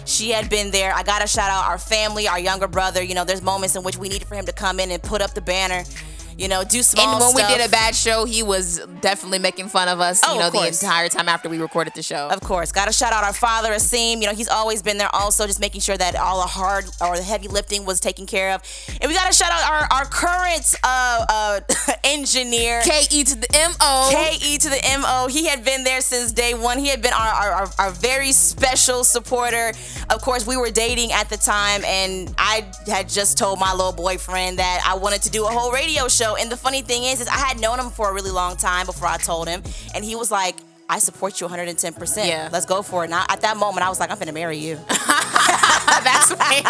She 0.06 0.30
had 0.30 0.48
been 0.48 0.70
there. 0.70 0.94
I 0.94 1.02
gotta 1.02 1.26
shout 1.26 1.50
out 1.50 1.66
our 1.66 1.78
family, 1.78 2.28
our 2.28 2.38
younger 2.38 2.68
brother. 2.68 3.02
You 3.02 3.14
know, 3.14 3.24
there's 3.24 3.42
moments 3.42 3.76
in 3.76 3.82
which 3.82 3.96
we 3.96 4.08
needed 4.08 4.26
for 4.28 4.36
him 4.36 4.46
to 4.46 4.52
come 4.52 4.80
in 4.80 4.90
and 4.90 5.02
put 5.02 5.20
up 5.20 5.34
the 5.34 5.40
banner. 5.40 5.84
You 6.38 6.48
know, 6.48 6.64
do 6.64 6.82
small 6.82 7.04
And 7.14 7.20
when 7.20 7.30
stuff. 7.34 7.50
we 7.50 7.56
did 7.56 7.66
a 7.66 7.70
bad 7.70 7.94
show, 7.94 8.26
he 8.26 8.42
was 8.42 8.78
definitely 9.00 9.38
making 9.38 9.68
fun 9.68 9.88
of 9.88 10.00
us, 10.00 10.20
Oh, 10.26 10.34
you 10.34 10.40
know, 10.40 10.50
the 10.50 10.66
entire 10.66 11.08
time 11.08 11.28
after 11.30 11.48
we 11.48 11.58
recorded 11.58 11.94
the 11.94 12.02
show. 12.02 12.28
Of 12.28 12.40
course, 12.42 12.72
gotta 12.72 12.92
shout 12.92 13.14
out 13.14 13.24
our 13.24 13.32
father, 13.32 13.70
Asim. 13.72 14.20
You 14.20 14.26
know, 14.26 14.34
he's 14.34 14.48
always 14.48 14.82
been 14.82 14.98
there. 14.98 15.08
Also, 15.14 15.46
just 15.46 15.60
making 15.60 15.80
sure 15.80 15.96
that 15.96 16.14
all 16.14 16.40
the 16.42 16.46
hard 16.48 16.84
or 17.00 17.16
the 17.16 17.22
heavy 17.22 17.48
lifting 17.48 17.86
was 17.86 18.00
taken 18.00 18.26
care 18.26 18.52
of. 18.52 18.60
And 19.00 19.08
we 19.08 19.14
gotta 19.14 19.32
shout 19.32 19.50
out 19.50 19.62
our 19.70 19.88
our 19.98 20.04
current 20.04 20.74
uh, 20.84 21.24
uh, 21.28 21.60
engineer, 22.04 22.82
K 22.84 23.06
E 23.10 23.24
to 23.24 23.34
the 23.34 23.48
M 23.56 23.72
O. 23.80 24.10
K 24.12 24.36
E 24.42 24.58
to 24.58 24.68
the 24.68 24.84
M 24.84 25.02
O. 25.06 25.28
He 25.28 25.46
had 25.46 25.64
been 25.64 25.84
there 25.84 26.02
since 26.02 26.32
day 26.32 26.52
one. 26.52 26.78
He 26.78 26.88
had 26.88 27.00
been 27.00 27.14
our, 27.14 27.28
our, 27.28 27.50
our, 27.52 27.68
our 27.78 27.90
very 27.92 28.32
special 28.32 29.04
supporter. 29.04 29.72
Of 30.10 30.20
course, 30.20 30.46
we 30.46 30.58
were 30.58 30.70
dating 30.70 31.12
at 31.12 31.30
the 31.30 31.38
time, 31.38 31.82
and 31.84 32.34
I 32.36 32.66
had 32.86 33.08
just 33.08 33.38
told 33.38 33.58
my 33.58 33.72
little 33.72 33.92
boyfriend 33.92 34.58
that 34.58 34.82
I 34.86 34.96
wanted 34.98 35.22
to 35.22 35.30
do 35.30 35.44
a 35.46 35.48
whole 35.48 35.72
radio 35.72 36.08
show. 36.08 36.25
And 36.34 36.50
the 36.50 36.56
funny 36.56 36.82
thing 36.82 37.04
is, 37.04 37.20
is 37.20 37.28
I 37.28 37.38
had 37.38 37.60
known 37.60 37.78
him 37.78 37.90
for 37.90 38.10
a 38.10 38.14
really 38.14 38.32
long 38.32 38.56
time 38.56 38.86
before 38.86 39.06
I 39.06 39.16
told 39.18 39.48
him, 39.48 39.62
and 39.94 40.04
he 40.04 40.16
was 40.16 40.30
like. 40.30 40.56
I 40.88 41.00
support 41.00 41.40
you 41.40 41.48
110%. 41.48 42.28
Yeah. 42.28 42.48
Let's 42.52 42.64
go 42.64 42.80
for 42.80 43.02
it. 43.02 43.06
And 43.06 43.14
I, 43.16 43.26
at 43.28 43.40
that 43.40 43.56
moment, 43.56 43.84
I 43.84 43.88
was 43.88 43.98
like, 43.98 44.12
I'm 44.12 44.18
going 44.18 44.28
to 44.28 44.32
marry 44.32 44.58
you. 44.58 44.78
That's 46.04 46.30
when, 46.30 46.62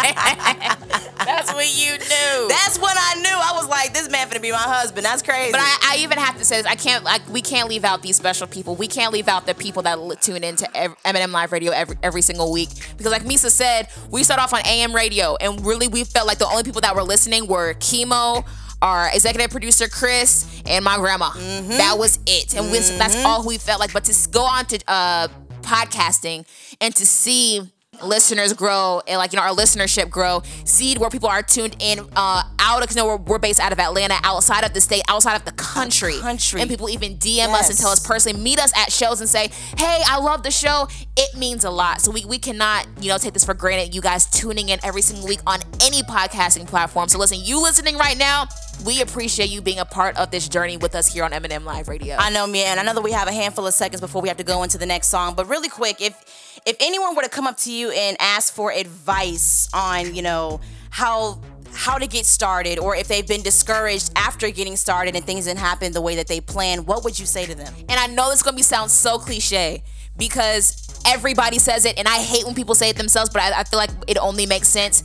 that's 1.25 1.53
when 1.53 1.67
you 1.73 1.91
knew. 1.91 2.47
That's 2.47 2.79
when 2.79 2.95
I 2.95 3.15
knew. 3.17 3.29
I 3.29 3.51
was 3.55 3.67
like, 3.67 3.93
this 3.93 4.09
man 4.09 4.27
finna 4.27 4.41
be 4.41 4.51
my 4.51 4.57
husband. 4.57 5.05
That's 5.05 5.21
crazy. 5.21 5.51
But 5.51 5.61
I, 5.61 5.77
I 5.93 5.97
even 5.99 6.17
have 6.17 6.37
to 6.37 6.45
say 6.45 6.57
this. 6.57 6.65
I 6.65 6.75
can't 6.75 7.03
like 7.03 7.27
we 7.29 7.41
can't 7.41 7.67
leave 7.69 7.83
out 7.83 8.01
these 8.01 8.15
special 8.15 8.47
people. 8.47 8.75
We 8.75 8.87
can't 8.87 9.13
leave 9.13 9.27
out 9.27 9.45
the 9.45 9.53
people 9.53 9.83
that 9.83 10.21
tune 10.21 10.43
into 10.43 10.67
ev- 10.75 10.95
M&M 11.05 11.31
Live 11.31 11.51
Radio 11.51 11.71
every 11.71 11.97
every 12.03 12.21
single 12.21 12.51
week 12.51 12.69
because, 12.97 13.11
like 13.11 13.23
Meesa 13.23 13.49
said, 13.49 13.89
we 14.09 14.23
start 14.23 14.41
off 14.41 14.53
on 14.53 14.61
AM 14.65 14.95
radio, 14.95 15.35
and 15.39 15.65
really 15.65 15.87
we 15.87 16.03
felt 16.03 16.27
like 16.27 16.37
the 16.37 16.47
only 16.47 16.63
people 16.63 16.81
that 16.81 16.95
were 16.95 17.03
listening 17.03 17.47
were 17.47 17.73
Chemo. 17.75 18.45
Our 18.81 19.09
executive 19.13 19.49
producer 19.49 19.87
Chris 19.87 20.61
and 20.65 20.83
my 20.85 20.97
grandma. 20.97 21.31
That 21.33 21.95
was 21.97 22.19
it, 22.27 22.55
and 22.55 22.71
we, 22.71 22.79
that's 22.79 23.15
all 23.23 23.45
we 23.45 23.57
felt 23.57 23.79
like. 23.79 23.93
But 23.93 24.03
to 24.05 24.29
go 24.29 24.43
on 24.43 24.65
to 24.67 24.79
uh, 24.87 25.27
podcasting 25.61 26.45
and 26.79 26.95
to 26.95 27.05
see 27.05 27.61
listeners 28.03 28.53
grow 28.53 29.01
and 29.07 29.17
like 29.17 29.33
you 29.33 29.37
know 29.37 29.43
our 29.43 29.55
listenership 29.55 30.07
grow 30.09 30.41
see 30.65 30.95
where 30.97 31.09
people 31.09 31.27
are 31.27 31.41
tuned 31.41 31.75
in 31.79 31.99
uh 32.15 32.43
out 32.59 32.83
of 32.83 32.91
you 32.91 32.95
know 32.95 33.07
we're, 33.07 33.17
we're 33.17 33.39
based 33.39 33.59
out 33.59 33.71
of 33.71 33.79
atlanta 33.79 34.15
outside 34.23 34.63
of 34.63 34.71
the 34.73 34.81
state 34.81 35.01
outside 35.07 35.35
of 35.35 35.45
the 35.45 35.51
country. 35.53 36.19
Country. 36.19 36.61
and 36.61 36.69
people 36.69 36.89
even 36.89 37.17
dm 37.17 37.49
us 37.49 37.69
and 37.69 37.77
tell 37.77 37.89
us 37.89 38.05
personally 38.05 38.39
meet 38.39 38.59
us 38.59 38.71
at 38.77 38.91
shows 38.91 39.19
and 39.19 39.27
say 39.27 39.49
hey 39.77 40.01
i 40.07 40.19
love 40.19 40.43
the 40.43 40.51
show. 40.51 40.87
It 41.19 41.35
means 41.35 41.63
a 41.63 41.71
lot. 41.71 42.01
So 42.01 42.11
we, 42.11 42.25
we 42.25 42.37
cannot 42.37 42.85
you 43.01 43.09
know 43.09 43.17
take 43.17 43.33
this 43.33 43.43
for 43.43 43.55
granted. 43.55 43.95
You 43.95 44.01
guys 44.01 44.27
tuning 44.27 44.69
in 44.69 44.79
every 44.83 45.01
single 45.01 45.27
week 45.27 45.39
on 45.47 45.59
any 45.81 46.03
podcasting 46.03 46.67
platform. 46.67 47.09
So 47.09 47.17
listen 47.17 47.39
you 47.41 47.59
listening 47.61 47.97
right 47.97 48.17
now 48.17 48.45
we 48.85 49.01
appreciate 49.01 49.49
you 49.49 49.61
being 49.61 49.79
a 49.79 49.85
part 49.85 50.17
of 50.17 50.31
this 50.31 50.47
journey 50.47 50.77
with 50.77 50.95
us 50.95 51.11
here 51.11 51.23
on 51.23 51.33
M&M 51.33 51.65
Live 51.65 51.87
Radio. 51.87 52.15
I 52.17 52.29
know, 52.29 52.47
man. 52.47 52.79
I 52.79 52.83
know 52.83 52.93
that 52.93 53.01
we 53.01 53.11
have 53.11 53.27
a 53.27 53.31
handful 53.31 53.65
of 53.65 53.73
seconds 53.73 54.01
before 54.01 54.21
we 54.21 54.27
have 54.27 54.37
to 54.37 54.43
go 54.43 54.63
into 54.63 54.77
the 54.77 54.85
next 54.85 55.07
song, 55.07 55.33
but 55.35 55.47
really 55.47 55.69
quick, 55.69 56.01
if 56.01 56.61
if 56.65 56.75
anyone 56.79 57.15
were 57.15 57.21
to 57.21 57.29
come 57.29 57.47
up 57.47 57.57
to 57.57 57.71
you 57.71 57.91
and 57.91 58.17
ask 58.19 58.53
for 58.53 58.71
advice 58.71 59.69
on, 59.73 60.13
you 60.13 60.21
know, 60.21 60.59
how 60.89 61.41
how 61.73 61.97
to 61.97 62.07
get 62.07 62.25
started, 62.25 62.79
or 62.79 62.95
if 62.95 63.07
they've 63.07 63.27
been 63.27 63.41
discouraged 63.41 64.11
after 64.15 64.49
getting 64.49 64.75
started 64.75 65.15
and 65.15 65.25
things 65.25 65.45
didn't 65.45 65.59
happen 65.59 65.91
the 65.91 66.01
way 66.01 66.15
that 66.15 66.27
they 66.27 66.41
planned, 66.41 66.87
what 66.87 67.03
would 67.03 67.17
you 67.19 67.25
say 67.25 67.45
to 67.45 67.55
them? 67.55 67.73
And 67.89 67.99
I 67.99 68.07
know 68.07 68.31
it's 68.31 68.43
gonna 68.43 68.57
be 68.57 68.63
sound 68.63 68.91
so 68.91 69.17
cliche 69.17 69.83
because 70.17 70.99
everybody 71.05 71.59
says 71.59 71.85
it, 71.85 71.97
and 71.97 72.07
I 72.07 72.17
hate 72.17 72.45
when 72.45 72.55
people 72.55 72.75
say 72.75 72.89
it 72.89 72.97
themselves, 72.97 73.29
but 73.29 73.41
I, 73.41 73.59
I 73.59 73.63
feel 73.63 73.79
like 73.79 73.91
it 74.07 74.17
only 74.17 74.45
makes 74.45 74.67
sense. 74.67 75.03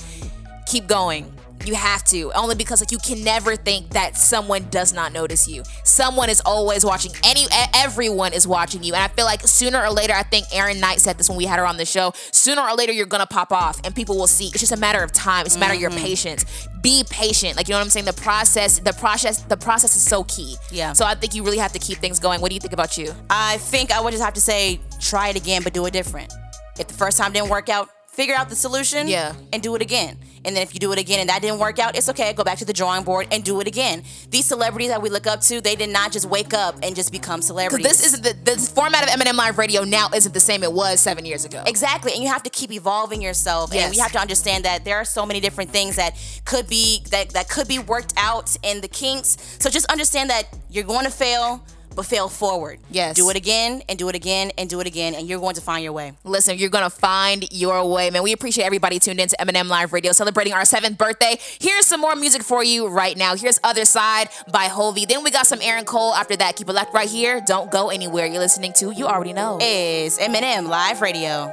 Keep 0.67 0.87
going. 0.87 1.33
You 1.67 1.75
have 1.75 2.05
to, 2.05 2.33
only 2.33 2.55
because 2.55 2.81
like 2.81 2.91
you 2.91 2.99
can 2.99 3.23
never 3.23 3.57
think 3.57 3.91
that 3.91 4.17
someone 4.17 4.69
does 4.71 4.93
not 4.93 5.13
notice 5.13 5.49
you. 5.49 5.63
Someone 5.85 6.29
is 6.31 6.41
always 6.45 6.85
watching. 6.85 7.13
Any, 7.25 7.47
everyone 7.75 8.33
is 8.33 8.47
watching 8.47 8.83
you, 8.83 8.95
and 8.95 9.03
I 9.03 9.09
feel 9.09 9.25
like 9.25 9.43
sooner 9.43 9.81
or 9.81 9.91
later, 9.91 10.13
I 10.15 10.23
think 10.23 10.47
Erin 10.53 10.81
Knight 10.81 11.01
said 11.01 11.19
this 11.19 11.29
when 11.29 11.39
we 11.39 11.45
had 11.45 11.59
her 11.59 11.67
on 11.67 11.77
the 11.77 11.85
show. 11.85 12.13
Sooner 12.33 12.63
or 12.63 12.75
later, 12.75 12.93
you're 12.93 13.07
gonna 13.07 13.27
pop 13.27 13.53
off, 13.53 13.81
and 13.85 13.95
people 13.95 14.17
will 14.17 14.27
see. 14.27 14.47
It's 14.47 14.61
just 14.61 14.73
a 14.73 14.77
matter 14.77 15.03
of 15.03 15.13
time. 15.13 15.47
It's 15.47 15.57
a 15.57 15.59
matter 15.59 15.75
of 15.75 15.81
your 15.81 15.91
mm-hmm. 15.91 16.05
patience. 16.05 16.69
Be 16.83 17.05
patient. 17.09 17.57
Like 17.57 17.69
you 17.69 17.73
know 17.73 17.79
what 17.79 17.85
I'm 17.85 17.91
saying. 17.91 18.07
The 18.07 18.13
process, 18.13 18.81
the 18.81 18.93
process, 18.93 19.43
the 19.43 19.57
process 19.57 19.95
is 19.95 20.03
so 20.03 20.25
key. 20.25 20.57
Yeah. 20.71 20.93
So 20.93 21.05
I 21.05 21.15
think 21.15 21.35
you 21.35 21.45
really 21.45 21.59
have 21.59 21.73
to 21.73 21.79
keep 21.79 21.99
things 21.99 22.19
going. 22.19 22.41
What 22.41 22.49
do 22.49 22.55
you 22.55 22.61
think 22.61 22.73
about 22.73 22.99
you? 22.99 23.13
I 23.31 23.59
think 23.59 23.93
I 23.93 24.01
would 24.01 24.11
just 24.11 24.23
have 24.23 24.35
to 24.35 24.41
say, 24.41 24.81
try 25.01 25.29
it 25.29 25.37
again, 25.37 25.63
but 25.63 25.73
do 25.73 25.85
it 25.87 25.93
different. 25.93 26.33
If 26.79 26.89
the 26.89 26.95
first 26.95 27.19
time 27.19 27.33
didn't 27.33 27.51
work 27.51 27.69
out, 27.69 27.89
figure 28.13 28.35
out 28.35 28.49
the 28.51 28.57
solution 28.57 29.09
Yeah. 29.09 29.33
and 29.53 29.63
do 29.63 29.75
it 29.75 29.83
again. 29.83 30.19
And 30.45 30.55
then 30.57 30.63
if 30.63 30.75
you 30.75 30.81
do 30.81 30.93
it 30.93 30.99
again 30.99 31.21
and 31.21 31.29
that 31.31 31.41
didn't 31.41 31.61
work 31.61 31.79
out, 31.79 31.97
it's 31.97 32.09
okay. 32.11 32.33
Go 32.33 32.45
back 32.45 32.59
to 32.59 32.65
the 32.65 32.73
drawing 32.73 33.05
board 33.05 33.29
and 33.31 33.43
do 33.45 33.61
it 33.61 33.67
again. 33.67 34.03
These 34.31 34.47
celebrities 34.47 34.91
that 34.91 35.01
we 35.01 35.09
look 35.09 35.27
up 35.27 35.41
to, 35.43 35.61
they 35.61 35.77
did 35.77 35.89
not 35.89 36.13
just 36.13 36.27
wake 36.27 36.53
up 36.53 36.75
and 36.83 36.95
just 36.97 37.13
become 37.13 37.41
celebrities. 37.41 37.87
this 37.87 38.05
isn't 38.07 38.23
the, 38.23 38.35
the 38.53 38.59
format 38.61 39.05
of 39.05 39.09
M&M 39.21 39.37
Live 39.37 39.57
Radio 39.57 39.85
now 39.85 40.09
isn't 40.15 40.35
the 40.35 40.41
same 40.41 40.63
it 40.63 40.73
was 40.73 41.01
seven 41.01 41.25
years 41.25 41.45
ago. 41.45 41.63
Exactly, 41.67 42.13
and 42.13 42.23
you 42.23 42.29
have 42.29 42.43
to 42.43 42.51
keep 42.51 42.71
evolving 42.73 43.23
yourself, 43.23 43.73
and 43.75 43.91
we 43.91 43.99
have 43.99 44.13
to 44.13 44.19
understand 44.19 44.65
that 44.65 44.85
there 44.85 44.97
are 44.97 45.05
so 45.05 45.25
many 45.25 45.41
different 45.41 45.71
things 45.71 45.97
that 45.97 46.15
could 46.45 46.67
be 46.69 47.03
that 47.11 47.31
that 47.31 47.49
could 47.49 47.69
be 47.69 47.79
worked 47.79 48.13
out 48.17 48.55
in 48.65 48.81
the 48.81 48.89
kinks. 48.89 49.37
So 49.61 49.71
just 49.71 49.87
understand 49.87 50.29
that 50.31 50.45
you're 50.69 50.85
going 50.85 51.05
to 51.05 51.11
fail, 51.11 51.65
but 51.95 52.07
fail 52.07 52.29
forward. 52.29 52.79
Yes. 52.91 53.17
do 53.17 53.29
it 53.31 53.37
again 53.37 53.83
and 53.89 53.99
do 53.99 54.09
it 54.09 54.15
again 54.15 54.51
and 54.59 54.69
do 54.69 54.81
it 54.81 54.87
again, 54.87 55.15
and 55.15 55.29
you're 55.29 55.41
going 55.41 55.55
to 55.55 55.61
find 55.61 55.83
your 55.85 55.93
way. 55.93 56.13
Listen, 56.25 56.59
you're 56.59 56.71
gonna 56.71 56.91
find 56.91 57.51
your 57.53 57.89
way, 57.91 58.11
man. 58.11 58.23
We 58.23 58.33
appreciate 58.33 58.65
everybody 58.65 58.99
tuned 58.99 59.21
in 59.21 59.29
to 59.29 59.41
M&M 59.41 59.69
Live 59.69 59.93
Radio, 59.93 60.13
celebrating 60.13 60.53
our 60.53 60.65
seventh 60.65 60.99
birthday. 60.99 61.37
Here's 61.61 61.87
some 61.87 62.01
more 62.01 62.17
music 62.17 62.43
for 62.43 62.63
you 62.65 62.89
right 62.89 63.17
now. 63.17 63.37
Here's 63.37 63.59
Other 63.65 63.85
Side 63.85 64.29
by 64.51 64.67
Hulvey. 64.67 65.07
Then 65.07 65.23
we 65.23 65.31
got 65.31 65.47
some 65.47 65.61
Aaron 65.63 65.85
Cole 65.85 66.15
after 66.15 66.37
that. 66.37 66.57
Keep 66.57 66.69
it 66.69 66.73
left 66.73 66.95
right 66.95 67.09
here. 67.09 67.41
Don't 67.47 67.71
go 67.71 67.91
anywhere. 67.91 68.27
You're 68.27 68.39
listening 68.39 68.73
to, 68.75 68.91
you 68.91 69.07
already 69.07 69.33
know. 69.33 69.59
Is 69.61 70.19
M&M 70.19 70.67
Live 70.67 71.01
Radio. 71.01 71.53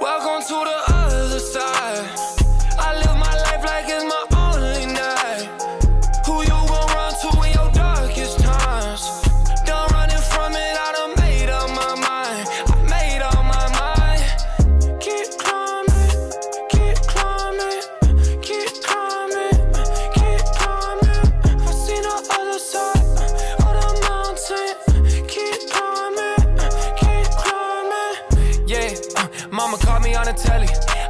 Welcome 0.00 0.42
to 0.46 0.48
the 0.48 1.07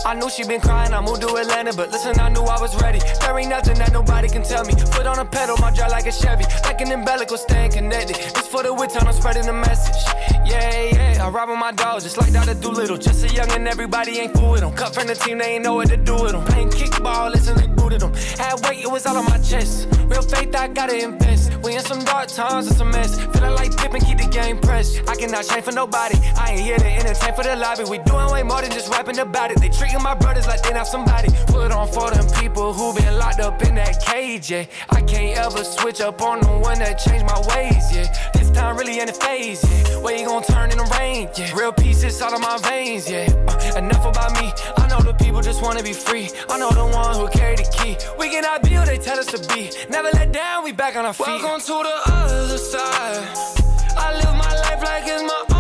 I 0.09 0.15
knew 0.15 0.31
she 0.31 0.43
been 0.43 0.63
crying, 0.63 0.95
I 0.95 1.03
moved 1.03 1.21
to 1.21 1.37
Atlanta, 1.37 1.75
but 1.75 1.91
listen, 1.91 2.19
I 2.19 2.31
knew 2.31 2.41
I 2.41 2.59
was 2.59 2.75
ready. 2.81 2.99
There 3.21 3.39
ain't 3.39 3.51
nothing 3.51 3.77
that 3.77 3.93
nobody 3.93 4.27
can 4.27 4.43
tell 4.43 4.65
me. 4.65 4.73
Foot 4.73 5.07
on 5.07 5.19
a 5.19 5.25
pedal, 5.27 5.59
my 5.59 5.71
jaw 5.71 5.87
like 5.89 6.07
a 6.07 6.13
Chevy. 6.13 6.45
Like 6.65 6.81
an 6.81 6.93
umbilical, 6.93 7.37
staying 7.37 7.73
connected. 7.73 8.17
It's 8.17 8.49
for 8.49 8.63
the 8.63 8.73
wit 8.73 8.91
I'm 8.97 9.13
spreading 9.13 9.45
the 9.45 9.53
message. 9.53 10.01
Yeah, 10.47 10.89
yeah, 10.95 11.27
I 11.27 11.29
with 11.29 11.59
my 11.59 11.73
dogs, 11.73 12.05
just 12.05 12.17
like 12.17 12.33
Dr. 12.33 12.55
Doolittle. 12.55 12.97
Just 12.97 13.23
a 13.23 13.29
young 13.35 13.53
and 13.53 13.69
everybody 13.69 14.19
ain't 14.19 14.33
fool 14.33 14.53
with 14.53 14.61
them. 14.63 14.73
Cut 14.73 14.95
from 14.95 15.09
the 15.09 15.15
team, 15.15 15.37
they 15.37 15.57
ain't 15.57 15.65
know 15.65 15.75
what 15.75 15.91
to 15.91 15.99
do 15.99 16.15
with 16.15 16.33
them. 16.33 16.43
Playing 16.47 16.71
kickball, 16.71 17.31
listen, 17.31 17.59
they 17.59 17.68
booted 17.89 18.01
them. 18.01 18.13
Had 18.39 18.61
weight, 18.67 18.85
it 18.85 18.91
was 18.91 19.07
all 19.07 19.17
on 19.17 19.25
my 19.25 19.39
chest. 19.39 19.89
Real 20.07 20.23
faith, 20.23 20.55
I 20.55 20.69
gotta 20.69 20.97
invest. 20.97 21.57
We 21.63 21.75
in 21.75 21.81
some 21.81 22.05
dark 22.05 22.29
times, 22.29 22.71
it's 22.71 22.81
a 22.81 22.85
mess. 22.85 23.19
Feeling 23.33 23.55
like 23.55 23.77
Pippin, 23.77 24.01
keep 24.01 24.19
the 24.19 24.29
game 24.29 24.59
pressed. 24.59 25.01
I 25.09 25.15
cannot 25.17 25.45
change 25.47 25.65
for 25.65 25.73
nobody. 25.73 26.19
I 26.37 26.53
ain't 26.53 26.61
here 26.61 26.79
to 26.79 26.87
entertain 26.87 27.35
for 27.35 27.45
the 27.45 27.57
lobby. 27.57 27.85
We 27.85 27.99
doing 27.99 28.31
way 28.31 28.43
more 28.43 28.61
than 28.61 28.71
just 28.71 28.91
rapping 28.91 29.19
about 29.19 29.51
it. 29.51 29.61
They 29.61 29.69
treating 29.69 30.03
my 30.03 30.15
brothers 30.15 30.47
like 30.47 30.63
they 30.63 30.73
not 30.73 30.87
somebody. 30.87 31.29
Put 31.47 31.73
on 31.73 31.89
for 31.89 32.11
them 32.11 32.27
people 32.41 32.73
who 32.73 32.95
been 32.95 33.19
locked 33.19 33.41
up 33.41 33.63
in 33.63 33.75
that 33.77 34.05
cage, 34.05 34.51
yeah. 34.51 34.65
I 34.91 35.01
can't 35.03 35.39
ever 35.39 35.65
switch 35.65 36.01
up 36.01 36.21
on 36.23 36.41
the 36.41 36.49
one 36.49 36.79
that 36.79 36.99
changed 36.99 37.27
my 37.27 37.41
ways, 37.55 37.85
yeah. 37.95 38.38
Time 38.55 38.77
really 38.77 38.99
ain't 38.99 39.11
a 39.11 39.13
phase, 39.13 39.63
yeah. 39.65 39.99
Where 39.99 40.17
you 40.17 40.27
gon' 40.27 40.43
turn 40.43 40.71
in 40.71 40.79
the 40.79 40.97
rain, 40.99 41.29
yeah. 41.37 41.55
Real 41.55 41.73
pieces 41.73 42.21
out 42.23 42.33
of 42.33 42.41
my 42.41 42.59
veins, 42.59 43.09
yeah. 43.11 43.27
Uh, 43.47 43.79
enough 43.79 44.05
about 44.05 44.33
me. 44.41 44.53
I 44.77 44.89
know 44.89 45.01
the 45.01 45.15
people 45.15 45.41
just 45.43 45.63
wanna 45.63 45.83
be 45.83 45.93
free. 45.93 46.31
I 46.49 46.59
know 46.59 46.71
the 46.71 46.87
one 46.87 47.15
who 47.17 47.29
carry 47.29 47.57
the 47.57 47.69
key. 47.79 47.97
We 48.19 48.29
cannot 48.29 48.63
be 48.63 48.71
who 48.71 48.85
they 48.85 48.99
tell 48.99 49.19
us 49.19 49.27
to 49.27 49.39
be. 49.55 49.71
Never 49.91 50.11
let 50.13 50.33
down, 50.33 50.65
we 50.65 50.73
back 50.73 50.97
on 50.97 51.05
our 51.07 51.13
feet. 51.13 51.27
Welcome 51.27 51.61
to 51.61 51.83
the 51.89 51.97
other 52.13 52.59
side. 52.59 53.27
I 53.97 54.15
live 54.15 54.37
my 54.37 54.55
life 54.65 54.83
like 54.83 55.05
it's 55.07 55.23
my 55.23 55.45
only 55.51 55.58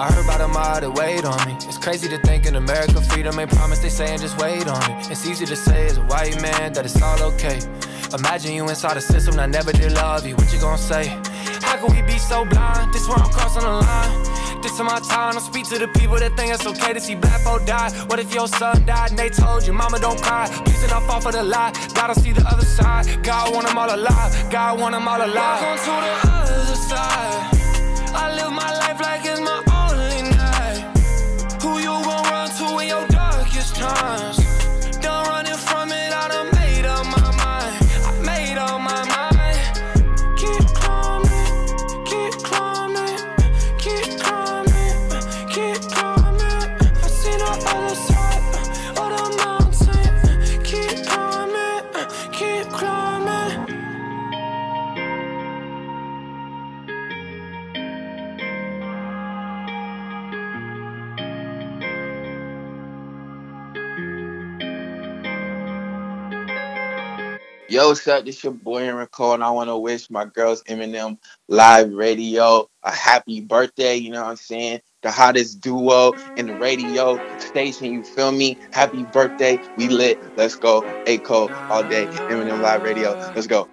I 0.00 0.10
heard 0.10 0.24
about 0.24 0.38
them 0.38 0.56
all 0.56 0.80
that 0.80 0.92
wait 0.94 1.26
on 1.26 1.36
me. 1.46 1.52
It's 1.68 1.76
crazy 1.76 2.08
to 2.08 2.16
think 2.24 2.46
in 2.46 2.56
America 2.56 3.02
freedom 3.02 3.38
ain't 3.38 3.50
promised. 3.50 3.82
They 3.82 3.90
saying 3.90 4.20
just 4.20 4.40
wait 4.40 4.66
on 4.66 4.80
it. 4.90 5.10
It's 5.10 5.26
easy 5.26 5.44
to 5.44 5.54
say 5.54 5.88
as 5.88 5.98
a 5.98 6.04
white 6.04 6.40
man 6.40 6.72
that 6.72 6.86
it's 6.86 7.02
all 7.02 7.20
okay. 7.34 7.60
Imagine 8.16 8.54
you 8.54 8.66
inside 8.66 8.96
a 8.96 9.00
system 9.02 9.36
that 9.36 9.50
never 9.50 9.72
did 9.72 9.92
love 9.92 10.26
you. 10.26 10.36
What 10.36 10.50
you 10.54 10.58
gonna 10.58 10.78
say? 10.78 11.08
How 11.60 11.76
can 11.76 11.94
we 11.94 12.00
be 12.00 12.18
so 12.18 12.46
blind? 12.46 12.94
This 12.94 13.06
where 13.08 13.18
I'm 13.18 13.28
crossing 13.30 13.60
the 13.60 13.68
line. 13.68 14.62
This 14.62 14.72
is 14.72 14.80
my 14.80 15.00
time. 15.00 15.36
I 15.36 15.40
speak 15.40 15.68
to 15.68 15.78
the 15.78 15.88
people 15.88 16.16
that 16.16 16.34
think 16.34 16.54
it's 16.54 16.66
okay 16.66 16.94
to 16.94 17.00
see 17.00 17.14
black 17.14 17.42
folk 17.42 17.66
die. 17.66 17.90
What 18.06 18.18
if 18.18 18.32
your 18.32 18.48
son 18.48 18.86
died 18.86 19.10
and 19.10 19.18
they 19.18 19.28
told 19.28 19.66
you, 19.66 19.74
Mama, 19.74 19.98
don't 19.98 20.20
cry? 20.22 20.48
Please 20.64 20.80
do 20.80 20.88
fall 20.88 21.20
for 21.20 21.32
the 21.32 21.42
lie. 21.42 21.72
Gotta 21.92 22.18
see 22.18 22.32
the 22.32 22.46
other 22.48 22.64
side. 22.64 23.22
God 23.22 23.52
want 23.52 23.66
them 23.66 23.76
all 23.76 23.94
alive. 23.94 24.32
God 24.50 24.80
want 24.80 24.94
them 24.94 25.06
all 25.06 25.20
alive. 25.20 25.60
Welcome 25.60 25.84
to 25.84 25.92
the 26.00 26.30
other 26.40 26.74
side. 26.88 27.56
I 28.12 28.34
live 28.34 28.50
my 28.50 28.72
life 28.78 28.99
Yo, 67.80 67.88
what's 67.88 68.06
up? 68.08 68.26
This 68.26 68.44
your 68.44 68.52
boy 68.52 68.86
Enrico, 68.86 69.32
and 69.32 69.42
I 69.42 69.48
want 69.48 69.70
to 69.70 69.78
wish 69.78 70.10
my 70.10 70.26
girls 70.26 70.62
M&M 70.66 71.16
Live 71.48 71.90
Radio 71.90 72.68
a 72.82 72.90
happy 72.90 73.40
birthday. 73.40 73.96
You 73.96 74.10
know 74.10 74.20
what 74.20 74.32
I'm 74.32 74.36
saying? 74.36 74.82
The 75.00 75.10
hottest 75.10 75.62
duo 75.62 76.12
in 76.36 76.48
the 76.48 76.56
radio 76.56 77.18
station. 77.38 77.90
You 77.94 78.04
feel 78.04 78.32
me? 78.32 78.58
Happy 78.72 79.04
birthday. 79.04 79.58
We 79.78 79.88
lit. 79.88 80.20
Let's 80.36 80.56
go. 80.56 80.84
Aco 81.06 81.48
all 81.70 81.82
day. 81.82 82.04
M&M 82.04 82.60
Live 82.60 82.82
Radio. 82.82 83.12
Let's 83.34 83.46
go. 83.46 83.66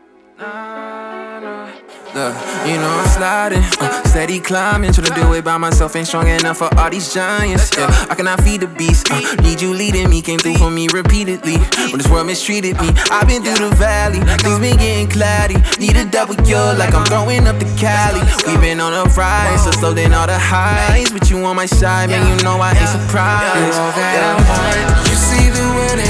Look, 2.15 2.33
you 2.65 2.77
know 2.77 2.87
I'm 2.87 3.07
sliding, 3.09 3.63
uh, 3.81 4.03
steady 4.05 4.39
climbing. 4.39 4.91
Tryna 4.91 5.13
do 5.15 5.33
it 5.33 5.43
by 5.43 5.57
myself, 5.57 5.95
ain't 5.95 6.07
strong 6.07 6.27
enough 6.29 6.57
for 6.57 6.69
all 6.79 6.89
these 6.89 7.13
giants. 7.13 7.69
Yeah, 7.77 8.07
I 8.09 8.15
cannot 8.15 8.41
feed 8.41 8.61
the 8.61 8.67
beast. 8.67 9.11
Uh, 9.11 9.19
need 9.43 9.61
you 9.61 9.73
leading 9.73 10.09
me, 10.09 10.21
came 10.21 10.39
through 10.39 10.55
for 10.55 10.71
me 10.71 10.87
repeatedly. 10.87 11.57
When 11.91 11.97
this 11.97 12.07
world 12.07 12.27
mistreated 12.27 12.79
me, 12.79 12.89
I've 13.11 13.27
been 13.27 13.43
through 13.43 13.69
the 13.69 13.75
valley. 13.75 14.19
Things 14.39 14.59
been 14.59 14.77
getting 14.77 15.09
cloudy. 15.09 15.57
Need 15.79 15.97
a 15.97 16.05
double 16.05 16.35
yo, 16.47 16.73
like 16.77 16.93
I'm 16.93 17.05
throwing 17.05 17.45
up 17.45 17.59
the 17.59 17.67
Cali. 17.77 18.21
We've 18.47 18.61
been 18.61 18.79
on 18.79 18.93
a 18.93 19.03
rise, 19.11 19.65
so 19.65 19.71
slow 19.71 19.93
than 19.93 20.13
all 20.13 20.27
the 20.27 20.39
highs. 20.39 21.11
But 21.11 21.29
you 21.29 21.43
on 21.43 21.57
my 21.57 21.65
side, 21.65 22.09
man, 22.09 22.23
you 22.25 22.43
know 22.43 22.57
I 22.57 22.71
ain't 22.71 22.87
surprised. 22.87 23.75
You, 23.75 23.81
all 23.81 23.91
that 23.91 24.23
I 24.23 24.33
want. 24.47 25.07
You 25.09 25.15
see 25.15 25.49
the 25.51 25.65
word 25.75 26.06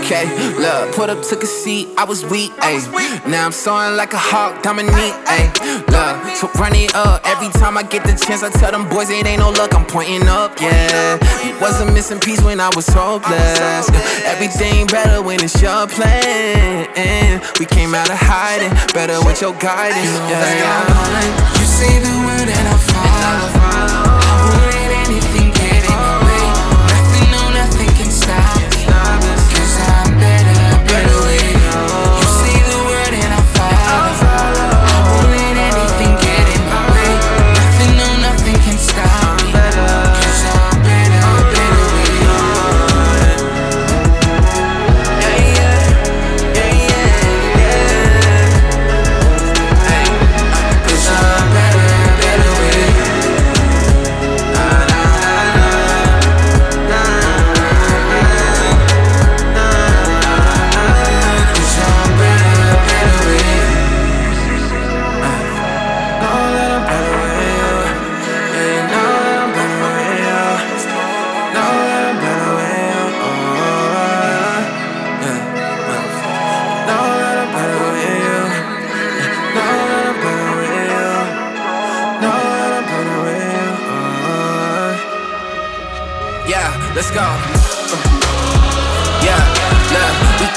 Okay, 0.00 0.26
look, 0.58 0.94
put 0.94 1.10
up, 1.10 1.22
took 1.22 1.42
a 1.42 1.46
seat, 1.46 1.88
I 1.96 2.04
was 2.04 2.24
weak, 2.24 2.50
ayy. 2.62 2.80
Now 3.28 3.46
I'm 3.46 3.52
soaring 3.52 3.96
like 3.96 4.12
a 4.12 4.18
hawk, 4.18 4.62
Dominique, 4.62 5.14
ayy. 5.28 5.50
Look, 5.86 6.36
so 6.36 6.48
run 6.58 6.74
it 6.74 6.94
up. 6.94 7.22
Every 7.24 7.48
time 7.60 7.76
I 7.76 7.82
get 7.82 8.02
the 8.04 8.12
chance, 8.12 8.42
I 8.42 8.50
tell 8.50 8.72
them 8.72 8.88
boys 8.88 9.10
it 9.10 9.26
ain't 9.26 9.40
no 9.40 9.50
luck, 9.50 9.74
I'm 9.74 9.86
pointing 9.86 10.26
up, 10.26 10.58
yeah. 10.60 11.18
You 11.44 11.58
was 11.60 11.80
a 11.80 11.86
missing 11.92 12.18
piece 12.18 12.42
when 12.42 12.60
I 12.60 12.70
was 12.74 12.88
hopeless. 12.88 13.88
Everything 14.24 14.86
better 14.86 15.22
when 15.22 15.44
it's 15.44 15.60
your 15.62 15.86
plan. 15.86 17.40
We 17.60 17.66
came 17.66 17.94
out 17.94 18.10
of 18.10 18.18
hiding, 18.18 18.72
better 18.92 19.20
with 19.24 19.40
your 19.40 19.54
guidance, 19.54 20.16
yeah. 20.32 21.60
You 21.60 21.66
say 21.66 22.00
the 22.00 22.14
word 22.26 22.48
and 22.48 22.68
I 22.68 22.76
follow. 22.88 24.19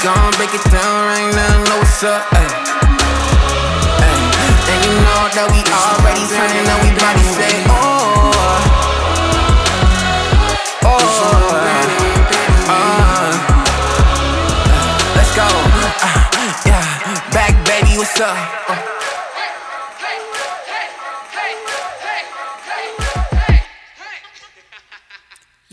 Gon' 0.04 0.30
break 0.36 0.52
it 0.52 0.62
down 0.70 1.06
right 1.08 1.32
now. 1.34 1.64
Know 1.64 1.78
what's 1.78 2.04
up? 2.04 2.20
Ay. 2.36 2.44
Ay. 4.04 4.20
And 4.68 4.78
you 4.84 4.92
know 5.00 5.32
that 5.32 5.48
we 5.48 5.64
already 5.64 6.28
turning 6.28 6.68
up. 6.68 6.76
We 6.84 6.92
body 7.00 7.24
say, 7.32 7.64
oh, 7.72 8.28
oh, 10.84 11.08
uh, 12.68 13.32
let's 15.16 15.32
go. 15.32 15.48
Uh, 16.04 16.20
yeah, 16.68 16.84
back 17.32 17.56
baby, 17.64 17.96
what's 17.96 18.20
up? 18.20 18.36
Uh. 18.68 18.83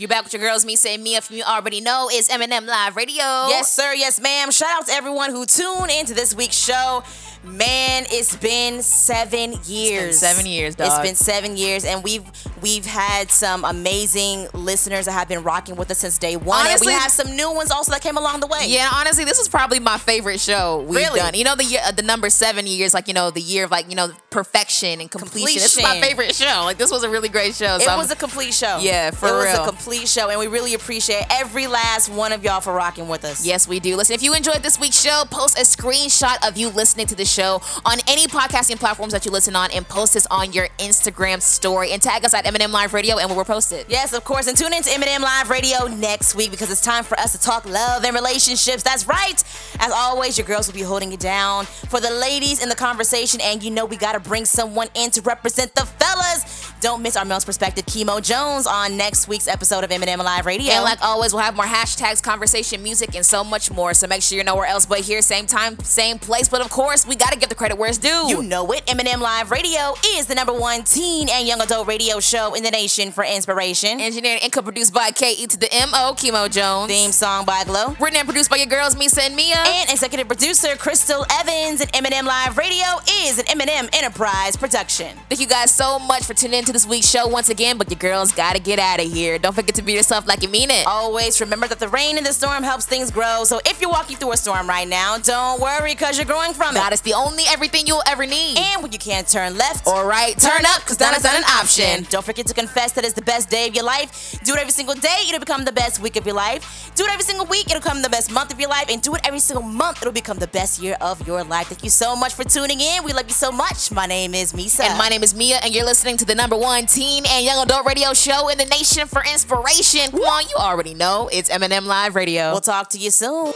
You 0.02 0.08
back 0.08 0.24
with 0.24 0.32
your 0.32 0.42
girls, 0.42 0.64
me 0.64 0.74
saying 0.74 1.00
Meah 1.00 1.20
from 1.20 1.36
you 1.36 1.44
already 1.44 1.80
know 1.80 2.10
is 2.12 2.28
M&M 2.28 2.66
Live 2.66 2.96
Radio. 2.96 3.22
Yes, 3.22 3.72
sir. 3.72 3.94
Yes, 3.94 4.20
ma'am. 4.20 4.50
Shout 4.50 4.68
out 4.72 4.86
to 4.88 4.92
everyone 4.92 5.30
who 5.30 5.46
tuned 5.46 5.92
into 5.92 6.12
this 6.12 6.34
week's 6.34 6.56
show. 6.56 7.04
Man, 7.44 8.06
it's 8.10 8.34
been 8.34 8.82
seven 8.82 9.54
years. 9.64 10.18
seven 10.18 10.44
years, 10.44 10.74
it's 10.76 10.98
been 10.98 11.14
seven 11.14 11.56
years, 11.56 11.84
and 11.84 12.02
we've 12.02 12.24
we've 12.62 12.86
had 12.86 13.30
some 13.30 13.64
amazing 13.64 14.48
listeners 14.54 15.06
that 15.06 15.12
have 15.12 15.28
been 15.28 15.42
rocking 15.42 15.76
with 15.76 15.90
us 15.90 15.98
since 15.98 16.18
day 16.18 16.36
one. 16.36 16.66
and 16.66 16.80
we 16.80 16.92
have 16.92 17.10
some 17.10 17.34
new 17.36 17.52
ones 17.52 17.70
also 17.70 17.92
that 17.92 18.00
came 18.00 18.16
along 18.16 18.40
the 18.40 18.46
way. 18.46 18.66
Yeah, 18.68 18.88
honestly, 18.94 19.24
this 19.24 19.38
was 19.38 19.48
probably 19.48 19.80
my 19.80 19.98
favorite 19.98 20.40
show 20.40 20.80
we've 20.86 20.98
Really? 21.00 21.20
done. 21.20 21.34
You 21.34 21.44
know 21.44 21.56
the 21.56 21.64
year, 21.64 21.80
uh, 21.84 21.92
the 21.92 22.02
number 22.02 22.30
seven 22.30 22.66
years, 22.66 22.94
like 22.94 23.08
you 23.08 23.14
know 23.14 23.30
the 23.30 23.40
year 23.40 23.64
of 23.64 23.70
like 23.70 23.88
you 23.88 23.96
know 23.96 24.10
perfection 24.30 25.00
and 25.00 25.10
completion. 25.10 25.60
This 25.62 25.76
is 25.76 25.82
my 25.82 26.00
favorite 26.00 26.34
show. 26.34 26.62
Like 26.64 26.78
this 26.78 26.90
was 26.90 27.02
a 27.04 27.08
really 27.10 27.28
great 27.28 27.54
show. 27.54 27.76
It 27.76 27.82
So 27.82 27.90
I'm- 27.90 27.98
was 27.98 28.10
a 28.10 28.16
complete 28.16 28.54
show. 28.54 28.78
Yeah, 28.80 29.10
for 29.10 29.28
it 29.28 29.32
real. 29.32 29.40
It 29.42 29.50
was 29.50 29.58
a 29.58 29.64
complete 29.70 30.08
show, 30.08 30.28
and 30.30 30.38
we 30.38 30.46
really 30.46 30.74
appreciate 30.74 31.24
every 31.30 31.66
last 31.66 32.08
one 32.08 32.32
of 32.32 32.42
y'all 32.44 32.60
for 32.60 32.72
rocking 32.72 33.08
with 33.08 33.24
us. 33.24 33.44
Yes, 33.44 33.66
we 33.68 33.80
do. 33.80 33.96
Listen, 33.96 34.14
if 34.14 34.22
you 34.22 34.34
enjoyed 34.34 34.62
this 34.62 34.78
week's 34.80 35.00
show, 35.00 35.24
post 35.30 35.58
a 35.58 35.62
screenshot 35.62 36.36
of 36.46 36.56
you 36.56 36.68
listening 36.68 37.06
to 37.06 37.14
the 37.14 37.24
show 37.24 37.60
on 37.84 37.98
any 38.08 38.26
podcasting 38.26 38.78
platforms 38.78 39.12
that 39.12 39.24
you 39.24 39.30
listen 39.30 39.54
on 39.56 39.70
and 39.72 39.86
post 39.88 40.14
this 40.14 40.26
on 40.30 40.52
your 40.52 40.68
Instagram 40.78 41.40
story 41.42 41.92
and 41.92 42.00
tag 42.00 42.24
us 42.24 42.34
at 42.34 42.46
M&M 42.54 42.70
Live 42.70 42.92
Radio 42.92 43.18
and 43.18 43.30
we'll 43.30 43.44
post 43.44 43.72
it. 43.72 43.86
Yes, 43.88 44.12
of 44.12 44.24
course. 44.24 44.46
And 44.46 44.56
tune 44.56 44.72
in 44.74 44.82
to 44.82 44.90
M&M 44.92 45.22
Live 45.22 45.48
Radio 45.48 45.86
next 45.86 46.34
week 46.34 46.50
because 46.50 46.70
it's 46.70 46.82
time 46.82 47.02
for 47.02 47.18
us 47.18 47.32
to 47.32 47.40
talk 47.40 47.64
love 47.64 48.04
and 48.04 48.14
relationships. 48.14 48.82
That's 48.82 49.08
right. 49.08 49.42
As 49.78 49.90
always, 49.92 50.36
your 50.36 50.46
girls 50.46 50.66
will 50.66 50.74
be 50.74 50.82
holding 50.82 51.12
it 51.12 51.20
down 51.20 51.64
for 51.64 52.00
the 52.00 52.10
ladies 52.10 52.62
in 52.62 52.68
the 52.68 52.74
conversation. 52.74 53.40
And 53.40 53.62
you 53.62 53.70
know, 53.70 53.86
we 53.86 53.96
got 53.96 54.12
to 54.12 54.20
bring 54.20 54.44
someone 54.44 54.88
in 54.94 55.10
to 55.12 55.22
represent 55.22 55.74
the 55.74 55.86
fellas. 55.86 56.61
Don't 56.82 57.00
miss 57.00 57.16
our 57.16 57.24
male's 57.24 57.44
perspective, 57.44 57.86
Chemo 57.86 58.20
Jones, 58.20 58.66
on 58.66 58.96
next 58.96 59.28
week's 59.28 59.46
episode 59.46 59.84
of 59.84 59.92
M&M 59.92 60.18
Live 60.18 60.46
Radio. 60.46 60.72
And 60.72 60.82
like 60.82 61.00
always, 61.00 61.32
we'll 61.32 61.44
have 61.44 61.54
more 61.54 61.64
hashtags, 61.64 62.20
conversation, 62.20 62.82
music, 62.82 63.14
and 63.14 63.24
so 63.24 63.44
much 63.44 63.70
more. 63.70 63.94
So 63.94 64.08
make 64.08 64.20
sure 64.20 64.34
you're 64.34 64.44
nowhere 64.44 64.66
else 64.66 64.84
but 64.84 64.98
here, 64.98 65.22
same 65.22 65.46
time, 65.46 65.78
same 65.78 66.18
place. 66.18 66.48
But 66.48 66.60
of 66.60 66.70
course, 66.70 67.06
we 67.06 67.14
got 67.14 67.32
to 67.32 67.38
give 67.38 67.50
the 67.50 67.54
credit 67.54 67.78
where 67.78 67.88
it's 67.88 67.98
due. 67.98 68.26
You 68.26 68.42
know 68.42 68.72
it. 68.72 68.82
M&M 68.88 69.20
Live 69.20 69.52
Radio 69.52 69.94
is 70.16 70.26
the 70.26 70.34
number 70.34 70.52
one 70.52 70.82
teen 70.82 71.28
and 71.28 71.46
young 71.46 71.60
adult 71.60 71.86
radio 71.86 72.18
show 72.18 72.54
in 72.54 72.64
the 72.64 72.70
nation 72.72 73.12
for 73.12 73.22
inspiration. 73.22 74.00
Engineered 74.00 74.40
and 74.42 74.52
co-produced 74.52 74.92
by 74.92 75.12
KE 75.12 75.46
to 75.46 75.56
the 75.56 75.72
M.O. 75.72 76.16
Chemo 76.18 76.50
Jones. 76.50 76.90
Theme 76.90 77.12
song 77.12 77.44
by 77.44 77.62
Glow. 77.62 77.94
Written 78.00 78.16
and 78.16 78.26
produced 78.26 78.50
by 78.50 78.56
your 78.56 78.66
girls, 78.66 78.96
Meesa 78.96 79.20
and 79.20 79.36
Meah. 79.36 79.54
And 79.54 79.88
executive 79.88 80.26
producer 80.26 80.74
Crystal 80.76 81.24
Evans. 81.30 81.80
And 81.80 81.90
M&M 81.94 82.26
Live 82.26 82.58
Radio 82.58 82.86
is 83.22 83.38
an 83.38 83.44
M&M 83.50 83.88
Enterprise 83.92 84.56
production. 84.56 85.16
Thank 85.28 85.40
you 85.40 85.46
guys 85.46 85.70
so 85.70 86.00
much 86.00 86.24
for 86.24 86.34
tuning 86.34 86.58
in 86.58 86.64
to 86.64 86.71
this 86.72 86.86
week's 86.86 87.08
show 87.08 87.26
once 87.28 87.48
again, 87.48 87.76
but 87.76 87.90
your 87.90 87.98
girls 87.98 88.32
gotta 88.32 88.58
get 88.58 88.78
out 88.78 89.00
of 89.00 89.10
here. 89.12 89.38
Don't 89.38 89.54
forget 89.54 89.74
to 89.74 89.82
be 89.82 89.92
yourself 89.92 90.26
like 90.26 90.42
you 90.42 90.48
mean 90.48 90.70
it. 90.70 90.86
Always 90.86 91.40
remember 91.40 91.68
that 91.68 91.78
the 91.78 91.88
rain 91.88 92.16
in 92.16 92.24
the 92.24 92.32
storm 92.32 92.62
helps 92.62 92.86
things 92.86 93.10
grow. 93.10 93.44
So 93.44 93.60
if 93.66 93.80
you're 93.80 93.90
walking 93.90 94.16
through 94.16 94.32
a 94.32 94.36
storm 94.36 94.68
right 94.68 94.88
now, 94.88 95.18
don't 95.18 95.60
worry 95.60 95.92
because 95.92 96.16
you're 96.16 96.26
growing 96.26 96.54
from 96.54 96.74
it. 96.74 96.78
God 96.78 96.92
is 96.92 97.02
the 97.02 97.12
only 97.14 97.44
everything 97.48 97.86
you'll 97.86 98.02
ever 98.06 98.26
need. 98.26 98.58
And 98.58 98.82
when 98.82 98.90
you 98.90 98.98
can't 98.98 99.28
turn 99.28 99.56
left 99.56 99.86
or 99.86 100.06
right, 100.06 100.36
turn 100.38 100.64
up 100.66 100.80
because 100.80 100.96
that 100.98 101.16
is 101.16 101.24
not 101.24 101.34
an 101.34 101.44
option. 101.44 102.06
Don't 102.10 102.24
forget 102.24 102.46
to 102.46 102.54
confess 102.54 102.92
that 102.92 103.04
it's 103.04 103.14
the 103.14 103.22
best 103.22 103.50
day 103.50 103.68
of 103.68 103.74
your 103.74 103.84
life. 103.84 104.38
Do 104.44 104.54
it 104.54 104.58
every 104.58 104.72
single 104.72 104.94
day, 104.94 105.24
it'll 105.28 105.40
become 105.40 105.64
the 105.64 105.72
best 105.72 106.00
week 106.00 106.16
of 106.16 106.24
your 106.24 106.34
life. 106.34 106.90
Do 106.94 107.04
it 107.04 107.10
every 107.10 107.24
single 107.24 107.46
week, 107.46 107.66
it'll 107.66 107.80
become 107.80 108.00
the 108.02 108.08
best 108.08 108.32
month 108.32 108.52
of 108.52 108.58
your 108.58 108.70
life. 108.70 108.86
And 108.88 109.02
do 109.02 109.14
it 109.14 109.20
every 109.24 109.40
single 109.40 109.62
month, 109.62 109.98
it'll 110.00 110.12
become 110.12 110.38
the 110.38 110.46
best 110.46 110.80
year 110.82 110.96
of 111.00 111.26
your 111.26 111.44
life. 111.44 111.66
Thank 111.68 111.84
you 111.84 111.90
so 111.90 112.16
much 112.16 112.34
for 112.34 112.44
tuning 112.44 112.80
in. 112.80 113.04
We 113.04 113.12
love 113.12 113.26
you 113.26 113.34
so 113.34 113.52
much. 113.52 113.92
My 113.92 114.06
name 114.06 114.34
is 114.34 114.54
Meesa. 114.54 114.84
And 114.84 114.98
my 114.98 115.08
name 115.08 115.22
is 115.22 115.34
Meah, 115.34 115.60
and 115.62 115.74
you're 115.74 115.84
listening 115.84 116.16
to 116.16 116.24
the 116.24 116.34
number 116.34 116.56
one 116.56 116.61
one 116.62 116.86
teen 116.86 117.24
and 117.26 117.44
young 117.44 117.58
adult 117.64 117.84
radio 117.84 118.14
show 118.14 118.48
in 118.48 118.56
the 118.56 118.64
nation 118.66 119.08
for 119.08 119.20
inspiration. 119.24 120.08
Come 120.12 120.20
on, 120.20 120.44
you 120.44 120.54
already 120.56 120.94
know 120.94 121.28
it's 121.32 121.50
M&M 121.50 121.86
Live 121.86 122.14
Radio. 122.14 122.52
We'll 122.52 122.60
talk 122.60 122.88
to 122.90 122.98
you 122.98 123.10
soon. 123.10 123.52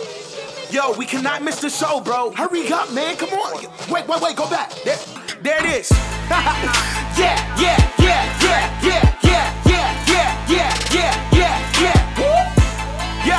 Yo, 0.72 0.92
we 0.98 1.06
cannot 1.06 1.42
miss 1.44 1.60
the 1.60 1.70
show, 1.70 2.00
bro. 2.00 2.32
Hurry 2.32 2.66
up, 2.72 2.92
man. 2.92 3.16
Come 3.16 3.28
on. 3.30 3.62
Wait, 3.88 4.08
wait, 4.08 4.20
wait. 4.20 4.36
Go 4.36 4.50
back. 4.50 4.72
There, 4.82 4.98
there 5.40 5.64
it 5.64 5.72
is. 5.82 5.90
yeah, 6.30 7.14
yeah, 7.16 7.78
yeah, 7.96 8.38
yeah, 8.42 8.82
yeah, 8.82 9.18
yeah, 9.22 9.54
yeah, 9.64 10.06
yeah, 10.08 10.48
yeah, 10.50 10.74
yeah, 10.90 11.30
yeah, 11.32 12.18
yeah. 12.18 13.34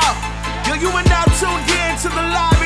Yo, 0.65 0.75
yo, 0.75 0.81
you 0.81 0.87
are 0.95 1.03
now 1.03 1.25
tuned 1.25 1.69
in 1.69 1.97
to 1.97 2.07
the 2.07 2.15
live. 2.15 2.56